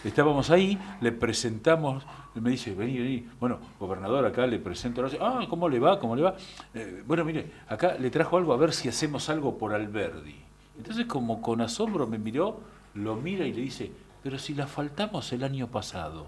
estábamos 0.04 0.52
ahí, 0.52 0.78
le 1.02 1.12
presentamos, 1.12 2.04
me 2.36 2.52
dice, 2.52 2.76
vení, 2.76 3.00
vení, 3.00 3.28
bueno, 3.40 3.58
gobernador, 3.80 4.24
acá 4.28 4.46
le 4.46 4.60
presento, 4.60 5.04
ah, 5.20 5.48
¿cómo 5.50 5.70
le 5.70 5.80
va? 5.80 6.00
¿Cómo 6.00 6.16
le 6.16 6.22
va? 6.22 6.36
Eh, 6.76 7.02
bueno, 7.08 7.26
mire, 7.26 7.50
acá 7.68 7.96
le 8.00 8.12
trajo 8.12 8.38
algo 8.38 8.54
a 8.54 8.58
ver 8.58 8.74
si 8.74 8.88
hacemos 8.90 9.28
algo 9.30 9.58
por 9.58 9.74
Alberdi. 9.74 10.47
Entonces 10.78 11.06
como 11.06 11.42
con 11.42 11.62
asombro 11.62 12.08
me 12.08 12.18
miró, 12.18 12.60
lo 12.94 13.16
mira 13.16 13.46
y 13.46 13.54
le 13.54 13.62
dice, 13.62 13.92
pero 14.24 14.38
si 14.38 14.54
la 14.54 14.68
faltamos 14.68 15.32
el 15.34 15.44
año 15.44 15.68
pasado. 15.68 16.28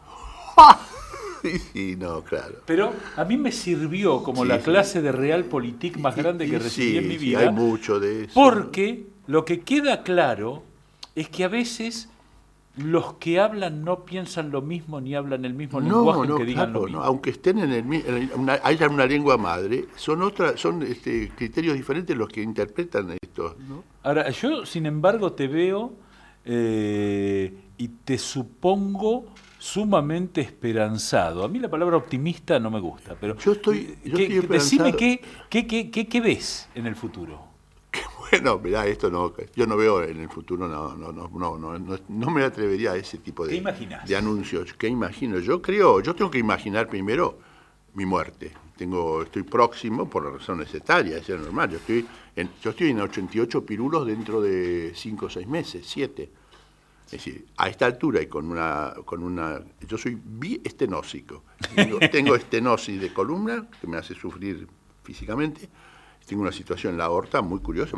Sí, 1.73 1.95
no, 1.97 2.21
claro. 2.21 2.55
Pero 2.65 2.93
a 3.15 3.23
mí 3.23 3.37
me 3.37 3.53
sirvió 3.53 4.23
como 4.23 4.43
la 4.43 4.59
clase 4.59 5.01
de 5.01 5.13
realpolitik 5.13 5.97
más 5.97 6.15
grande 6.15 6.49
que 6.49 6.59
recibí 6.59 6.97
en 6.97 7.07
mi 7.07 7.17
vida. 7.17 7.39
hay 7.39 7.49
mucho 7.49 7.97
de 7.97 8.25
eso. 8.25 8.33
Porque 8.33 9.07
lo 9.25 9.45
que 9.45 9.61
queda 9.61 10.03
claro 10.03 10.63
es 11.15 11.29
que 11.29 11.45
a 11.45 11.47
veces 11.47 12.09
los 12.83 13.13
que 13.13 13.39
hablan 13.39 13.83
no 13.83 14.05
piensan 14.05 14.51
lo 14.51 14.61
mismo 14.61 15.01
ni 15.01 15.15
hablan 15.15 15.45
el 15.45 15.53
mismo 15.53 15.79
lenguaje 15.79 16.33
que 16.37 16.45
digan 16.45 16.73
lo 16.73 16.83
mismo. 16.83 17.01
aunque 17.01 17.31
estén 17.31 17.59
en 17.59 17.71
el 17.71 18.29
una, 18.35 18.59
haya 18.63 18.87
una 18.87 19.05
lengua 19.05 19.37
madre, 19.37 19.87
son 19.95 20.21
otra, 20.21 20.57
son 20.57 20.83
este, 20.83 21.29
criterios 21.35 21.75
diferentes 21.75 22.15
los 22.15 22.29
que 22.29 22.41
interpretan 22.41 23.17
esto. 23.21 23.55
Ahora, 24.03 24.29
yo 24.29 24.65
sin 24.65 24.85
embargo 24.85 25.33
te 25.33 25.47
veo 25.47 25.93
eh, 26.45 27.53
y 27.77 27.87
te 27.87 28.17
supongo 28.17 29.25
sumamente 29.57 30.41
esperanzado. 30.41 31.43
A 31.43 31.47
mí 31.47 31.59
la 31.59 31.69
palabra 31.69 31.97
optimista 31.97 32.59
no 32.59 32.71
me 32.71 32.79
gusta, 32.79 33.15
pero 33.19 33.37
yo 33.37 33.51
estoy, 33.53 33.97
yo 34.05 34.41
decime 34.43 34.93
qué, 34.93 35.21
qué, 35.49 35.67
qué, 35.67 35.89
qué 35.91 36.21
ves 36.21 36.69
en 36.75 36.87
el 36.87 36.95
futuro. 36.95 37.48
Bueno, 38.31 38.59
mirá, 38.59 38.85
esto 38.85 39.09
no, 39.09 39.33
yo 39.55 39.65
no 39.65 39.75
veo 39.75 40.03
en 40.03 40.19
el 40.19 40.29
futuro, 40.29 40.67
no, 40.67 40.95
no, 40.95 41.11
no, 41.11 41.57
no, 41.57 41.79
no, 41.79 41.99
no 42.07 42.31
me 42.31 42.43
atrevería 42.43 42.91
a 42.91 42.95
ese 42.95 43.17
tipo 43.17 43.45
de, 43.45 43.59
de 44.05 44.15
anuncios. 44.15 44.73
¿Qué 44.73 44.87
imagino? 44.87 45.39
Yo 45.39 45.61
creo, 45.61 46.01
yo 46.01 46.13
tengo 46.13 46.29
que 46.29 46.37
imaginar 46.37 46.87
primero 46.87 47.39
mi 47.95 48.05
muerte. 48.05 48.51
Tengo, 48.77 49.23
estoy 49.23 49.43
próximo 49.43 50.09
por 50.09 50.31
razones 50.31 50.73
etarias, 50.73 51.27
es 51.27 51.39
normal. 51.39 51.69
Yo 51.71 51.77
estoy, 51.77 52.07
en, 52.35 52.49
yo 52.61 52.69
estoy 52.69 52.91
en 52.91 53.01
88 53.01 53.65
pirulos 53.65 54.05
dentro 54.05 54.41
de 54.41 54.93
5 54.95 55.25
o 55.25 55.29
6 55.29 55.47
meses, 55.47 55.85
7. 55.87 56.29
Es 57.05 57.11
decir, 57.11 57.47
a 57.57 57.67
esta 57.67 57.87
altura 57.87 58.21
y 58.21 58.27
con 58.27 58.49
una, 58.49 58.93
con 59.03 59.23
una 59.23 59.59
yo 59.87 59.97
soy 59.97 60.17
biestenósico. 60.23 61.43
Tengo, 61.75 61.99
tengo 62.11 62.35
estenosis 62.35 63.01
de 63.01 63.11
columna 63.11 63.67
que 63.81 63.87
me 63.87 63.97
hace 63.97 64.13
sufrir 64.13 64.67
físicamente 65.03 65.67
tengo 66.29 66.43
una 66.43 66.51
situación 66.51 66.93
en 66.93 66.99
la 66.99 67.05
aorta 67.05 67.41
muy 67.41 67.59
curiosa, 67.59 67.97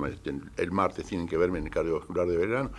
el 0.55 0.71
martes 0.71 1.05
tienen 1.05 1.27
que 1.27 1.35
verme 1.35 1.59
en 1.59 1.65
el 1.65 1.69
cardiovascular 1.69 2.25
de 2.25 2.37
verano. 2.37 2.71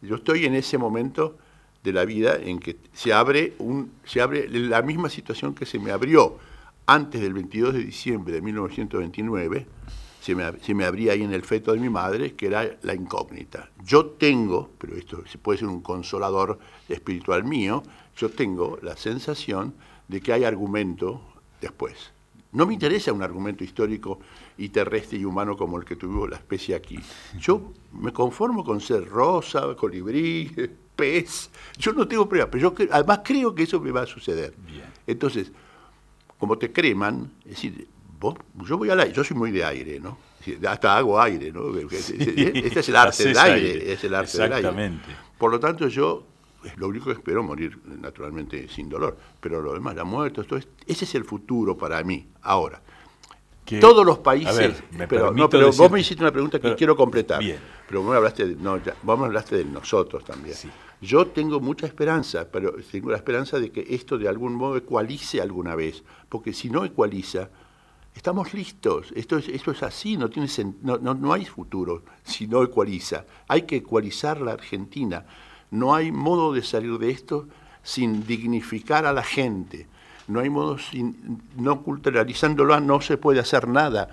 Yo 0.00 0.14
estoy 0.14 0.46
en 0.46 0.54
ese 0.54 0.78
momento 0.78 1.36
de 1.82 1.92
la 1.92 2.04
vida 2.04 2.36
en 2.36 2.60
que 2.60 2.76
se 2.92 3.12
abre, 3.12 3.54
un, 3.58 3.90
se 4.04 4.20
abre 4.20 4.48
la 4.48 4.82
misma 4.82 5.10
situación 5.10 5.52
que 5.52 5.66
se 5.66 5.80
me 5.80 5.90
abrió 5.90 6.38
antes 6.86 7.20
del 7.20 7.34
22 7.34 7.74
de 7.74 7.80
diciembre 7.80 8.34
de 8.34 8.40
1929, 8.40 9.66
se 10.20 10.34
me, 10.36 10.44
se 10.60 10.74
me 10.74 10.84
abría 10.84 11.12
ahí 11.12 11.22
en 11.22 11.32
el 11.32 11.42
feto 11.42 11.72
de 11.72 11.80
mi 11.80 11.88
madre, 11.88 12.34
que 12.34 12.46
era 12.46 12.78
la 12.82 12.94
incógnita. 12.94 13.68
Yo 13.84 14.06
tengo, 14.06 14.70
pero 14.78 14.94
esto 14.96 15.24
puede 15.42 15.58
ser 15.58 15.66
un 15.66 15.80
consolador 15.80 16.60
espiritual 16.88 17.42
mío, 17.42 17.82
yo 18.16 18.30
tengo 18.30 18.78
la 18.82 18.96
sensación 18.96 19.74
de 20.06 20.20
que 20.20 20.32
hay 20.32 20.44
argumento 20.44 21.20
después. 21.60 22.12
No 22.52 22.66
me 22.66 22.74
interesa 22.74 23.12
un 23.12 23.22
argumento 23.22 23.62
histórico 23.62 24.18
y 24.60 24.68
terrestre 24.68 25.18
y 25.18 25.24
humano 25.24 25.56
como 25.56 25.78
el 25.78 25.86
que 25.86 25.96
tuvo 25.96 26.28
la 26.28 26.36
especie 26.36 26.74
aquí. 26.74 26.98
Yo 27.38 27.72
me 27.92 28.12
conformo 28.12 28.62
con 28.62 28.78
ser 28.78 29.08
rosa, 29.08 29.74
colibrí, 29.74 30.52
pez. 30.96 31.50
Yo 31.78 31.94
no 31.94 32.06
tengo 32.06 32.28
pruebas, 32.28 32.50
pero 32.52 32.70
yo 32.70 32.86
además 32.90 33.20
creo 33.24 33.54
que 33.54 33.62
eso 33.62 33.80
me 33.80 33.90
va 33.90 34.02
a 34.02 34.06
suceder. 34.06 34.52
Entonces, 35.06 35.50
como 36.38 36.58
te 36.58 36.70
creman, 36.70 37.32
es 37.44 37.52
decir, 37.52 37.88
yo 38.66 38.76
voy 38.76 38.90
al 38.90 39.00
aire, 39.00 39.14
yo 39.14 39.24
soy 39.24 39.34
muy 39.34 39.50
de 39.50 39.64
aire, 39.64 39.98
¿no? 39.98 40.18
Hasta 40.68 40.94
hago 40.94 41.18
aire, 41.18 41.50
¿no? 41.52 41.74
Este 41.78 42.78
es 42.80 42.88
el 42.90 42.96
arte 42.96 43.24
del 43.24 43.38
aire, 43.38 43.92
es 43.94 44.04
el 44.04 44.14
arte 44.14 44.42
del 44.42 44.52
aire. 44.52 44.98
Por 45.38 45.50
lo 45.50 45.58
tanto, 45.58 45.88
yo 45.88 46.26
lo 46.76 46.88
único 46.88 47.06
que 47.06 47.12
espero 47.12 47.42
morir 47.42 47.78
naturalmente 47.86 48.68
sin 48.68 48.90
dolor, 48.90 49.16
pero 49.40 49.62
lo 49.62 49.72
demás, 49.72 49.96
la 49.96 50.04
muerte, 50.04 50.42
esto 50.42 50.58
ese 50.58 51.04
es 51.06 51.14
el 51.14 51.24
futuro 51.24 51.78
para 51.78 52.02
mí, 52.04 52.28
ahora. 52.42 52.82
Todos 53.80 54.04
los 54.04 54.18
países, 54.18 54.82
pero, 55.08 55.32
no, 55.32 55.48
pero 55.48 55.70
vos 55.72 55.90
me 55.90 56.00
hiciste 56.00 56.22
una 56.22 56.32
pregunta 56.32 56.58
que 56.58 56.74
quiero 56.74 56.96
completar, 56.96 57.40
pero 57.86 58.02
vos 58.02 58.10
me 58.10 58.16
hablaste 58.16 58.48
de, 58.48 58.56
no, 58.56 58.80
vos 59.02 59.18
me 59.18 59.26
hablaste 59.26 59.56
de 59.56 59.64
nosotros 59.64 60.24
también. 60.24 60.56
Yo 61.00 61.26
tengo 61.28 61.60
mucha 61.60 61.86
esperanza, 61.86 62.48
pero 62.50 62.74
tengo 62.90 63.10
la 63.10 63.16
esperanza 63.16 63.58
de 63.58 63.70
que 63.70 63.86
esto 63.90 64.18
de 64.18 64.28
algún 64.28 64.54
modo 64.54 64.76
ecualice 64.76 65.40
alguna 65.40 65.74
vez, 65.74 66.02
porque 66.28 66.52
si 66.52 66.68
no 66.68 66.84
ecualiza, 66.84 67.48
estamos 68.14 68.52
listos, 68.54 69.12
esto 69.14 69.38
es, 69.38 69.48
esto 69.48 69.70
es 69.70 69.82
así, 69.82 70.16
no, 70.16 70.28
tiene, 70.28 70.48
no, 70.82 70.98
no, 70.98 71.14
no 71.14 71.32
hay 71.32 71.44
futuro 71.44 72.02
si 72.24 72.48
no 72.48 72.62
ecualiza. 72.62 73.24
Hay 73.46 73.62
que 73.62 73.76
ecualizar 73.76 74.40
la 74.40 74.52
Argentina 74.52 75.24
no 75.70 75.94
hay 75.94 76.10
modo 76.12 76.52
de 76.52 76.62
salir 76.62 76.98
de 76.98 77.10
esto 77.10 77.48
sin 77.82 78.26
dignificar 78.26 79.06
a 79.06 79.12
la 79.12 79.22
gente. 79.22 79.86
No 80.30 80.40
hay 80.40 80.50
modo, 80.50 80.78
sin, 80.78 81.42
no 81.56 81.82
culturalizándolo 81.82 82.80
no 82.80 83.00
se 83.00 83.16
puede 83.16 83.40
hacer 83.40 83.68
nada. 83.68 84.08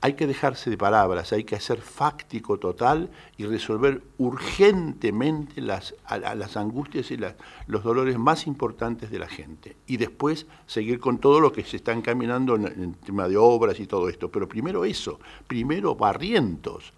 Hay 0.00 0.12
que 0.12 0.28
dejarse 0.28 0.70
de 0.70 0.78
palabras, 0.78 1.32
hay 1.32 1.42
que 1.42 1.56
hacer 1.56 1.80
fáctico 1.80 2.58
total 2.58 3.10
y 3.36 3.46
resolver 3.46 4.00
urgentemente 4.18 5.60
las, 5.60 5.92
las 6.08 6.56
angustias 6.56 7.10
y 7.10 7.18
los 7.66 7.82
dolores 7.82 8.16
más 8.16 8.46
importantes 8.46 9.10
de 9.10 9.18
la 9.18 9.26
gente. 9.26 9.76
Y 9.88 9.96
después 9.96 10.46
seguir 10.66 11.00
con 11.00 11.18
todo 11.18 11.40
lo 11.40 11.52
que 11.52 11.64
se 11.64 11.78
está 11.78 11.92
encaminando 11.92 12.54
en, 12.54 12.94
tema 12.94 13.26
de 13.26 13.36
obras 13.36 13.80
y 13.80 13.88
todo 13.88 14.08
esto. 14.08 14.30
Pero 14.30 14.48
primero 14.48 14.84
eso, 14.84 15.18
primero 15.48 15.96
barrientos 15.96 16.92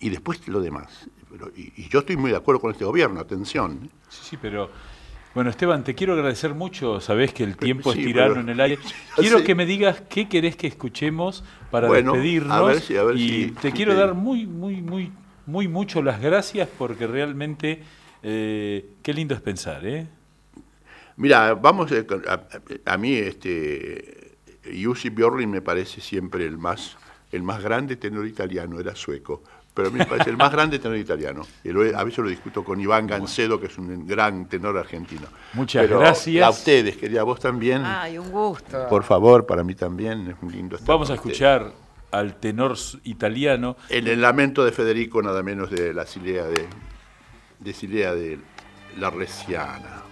y 0.00 0.08
después 0.08 0.48
lo 0.48 0.62
demás. 0.62 1.10
y, 1.54 1.90
yo 1.90 1.98
estoy 1.98 2.16
muy 2.16 2.30
de 2.30 2.38
acuerdo 2.38 2.62
con 2.62 2.70
este 2.72 2.86
gobierno, 2.86 3.20
atención. 3.20 3.90
Sí, 4.08 4.20
sí, 4.30 4.38
pero 4.40 4.70
bueno, 5.36 5.50
Esteban, 5.50 5.84
te 5.84 5.94
quiero 5.94 6.14
agradecer 6.14 6.54
mucho. 6.54 6.98
Sabés 6.98 7.34
que 7.34 7.44
el 7.44 7.58
tiempo 7.58 7.92
es 7.92 7.98
tirano 7.98 8.40
en 8.40 8.48
el 8.48 8.58
aire. 8.58 8.78
Quiero 9.16 9.44
que 9.44 9.54
me 9.54 9.66
digas 9.66 10.02
qué 10.08 10.30
querés 10.30 10.56
que 10.56 10.66
escuchemos 10.66 11.44
para 11.70 11.90
despedirnos. 11.90 12.90
y 13.14 13.48
te 13.48 13.70
quiero 13.70 13.94
dar 13.94 14.14
muy, 14.14 14.46
muy, 14.46 14.80
muy, 14.80 15.12
muy 15.44 15.68
mucho 15.68 16.00
las 16.00 16.22
gracias 16.22 16.70
porque 16.78 17.06
realmente 17.06 17.82
eh, 18.22 18.92
qué 19.02 19.12
lindo 19.12 19.34
es 19.34 19.42
pensar, 19.42 19.86
¿eh? 19.86 20.06
Mira, 21.16 21.52
vamos 21.52 21.92
eh, 21.92 22.06
a, 22.26 22.92
a, 22.92 22.96
mí 22.96 23.12
este 23.12 24.38
Jussi 24.82 25.10
Björling 25.10 25.50
me 25.50 25.60
parece 25.60 26.00
siempre 26.00 26.46
el 26.46 26.56
más 26.56 26.96
el 27.30 27.42
más 27.42 27.62
grande 27.62 27.96
tenor 27.96 28.26
italiano, 28.26 28.80
era 28.80 28.94
sueco 28.94 29.42
pero 29.76 29.88
a 29.88 29.90
mí 29.90 29.98
me 29.98 30.06
parece 30.06 30.30
el 30.30 30.38
más 30.38 30.50
grande 30.50 30.78
tenor 30.78 30.96
italiano. 30.96 31.42
Y 31.62 31.68
a 31.68 32.02
veces 32.02 32.18
lo 32.20 32.30
discuto 32.30 32.64
con 32.64 32.80
Iván 32.80 33.06
Gancedo, 33.06 33.60
que 33.60 33.66
es 33.66 33.76
un 33.76 34.06
gran 34.06 34.48
tenor 34.48 34.78
argentino. 34.78 35.26
Muchas 35.52 35.86
gracias. 35.86 36.46
A 36.46 36.48
ustedes, 36.48 36.96
quería 36.96 37.22
vos 37.24 37.38
también. 37.38 37.82
Ay, 37.84 38.16
un 38.16 38.30
gusto. 38.30 38.88
Por 38.88 39.04
favor, 39.04 39.44
para 39.44 39.62
mí 39.62 39.74
también 39.74 40.30
es 40.30 40.42
muy 40.42 40.54
lindo 40.54 40.76
estar 40.76 40.88
Vamos 40.88 41.10
a 41.10 41.14
escuchar 41.14 41.72
al 42.10 42.36
tenor 42.36 42.74
italiano. 43.04 43.76
En 43.90 44.06
el 44.06 44.22
lamento 44.22 44.64
de 44.64 44.72
Federico, 44.72 45.20
nada 45.20 45.42
menos 45.42 45.70
de 45.70 45.92
la 45.92 46.06
Silea 46.06 46.46
de, 46.46 46.66
de 47.58 47.72
Silea 47.74 48.14
de 48.14 48.38
la 48.96 49.10
Resiana. 49.10 50.05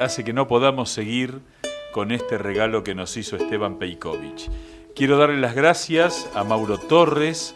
Hace 0.00 0.24
que, 0.24 0.32
no 0.32 0.48
podamos 0.48 0.90
seguir 0.90 1.40
con 1.92 2.12
este 2.12 2.36
regalo 2.38 2.84
que 2.84 2.94
nos 2.94 3.16
hizo 3.16 3.36
Esteban 3.36 3.78
Peikovic. 3.78 4.50
Quiero 4.94 5.16
darle 5.16 5.40
las 5.40 5.54
gracias 5.54 6.28
a 6.34 6.44
Mauro 6.44 6.78
Torres, 6.78 7.54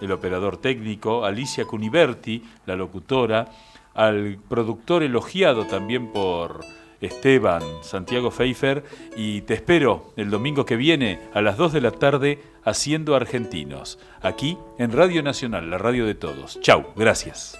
el 0.00 0.12
operador 0.12 0.56
técnico, 0.56 1.24
a 1.24 1.28
Alicia 1.28 1.64
Cuniberti, 1.64 2.42
la 2.66 2.76
locutora, 2.76 3.50
al 3.94 4.38
productor 4.48 5.02
elogiado 5.02 5.66
también 5.66 6.12
por 6.12 6.60
Esteban, 7.00 7.62
Santiago 7.82 8.30
Pfeiffer, 8.30 8.84
y 9.16 9.42
te 9.42 9.54
espero 9.54 10.12
el 10.16 10.30
domingo 10.30 10.64
que 10.64 10.76
viene 10.76 11.20
a 11.34 11.42
las 11.42 11.56
2 11.56 11.72
de 11.72 11.80
la 11.80 11.90
tarde 11.90 12.42
haciendo 12.64 13.14
Argentinos, 13.14 13.98
aquí 14.22 14.56
en 14.78 14.92
Radio 14.92 15.22
Nacional, 15.22 15.68
la 15.70 15.78
radio 15.78 16.06
de 16.06 16.14
todos. 16.14 16.60
Chau, 16.60 16.86
gracias. 16.96 17.58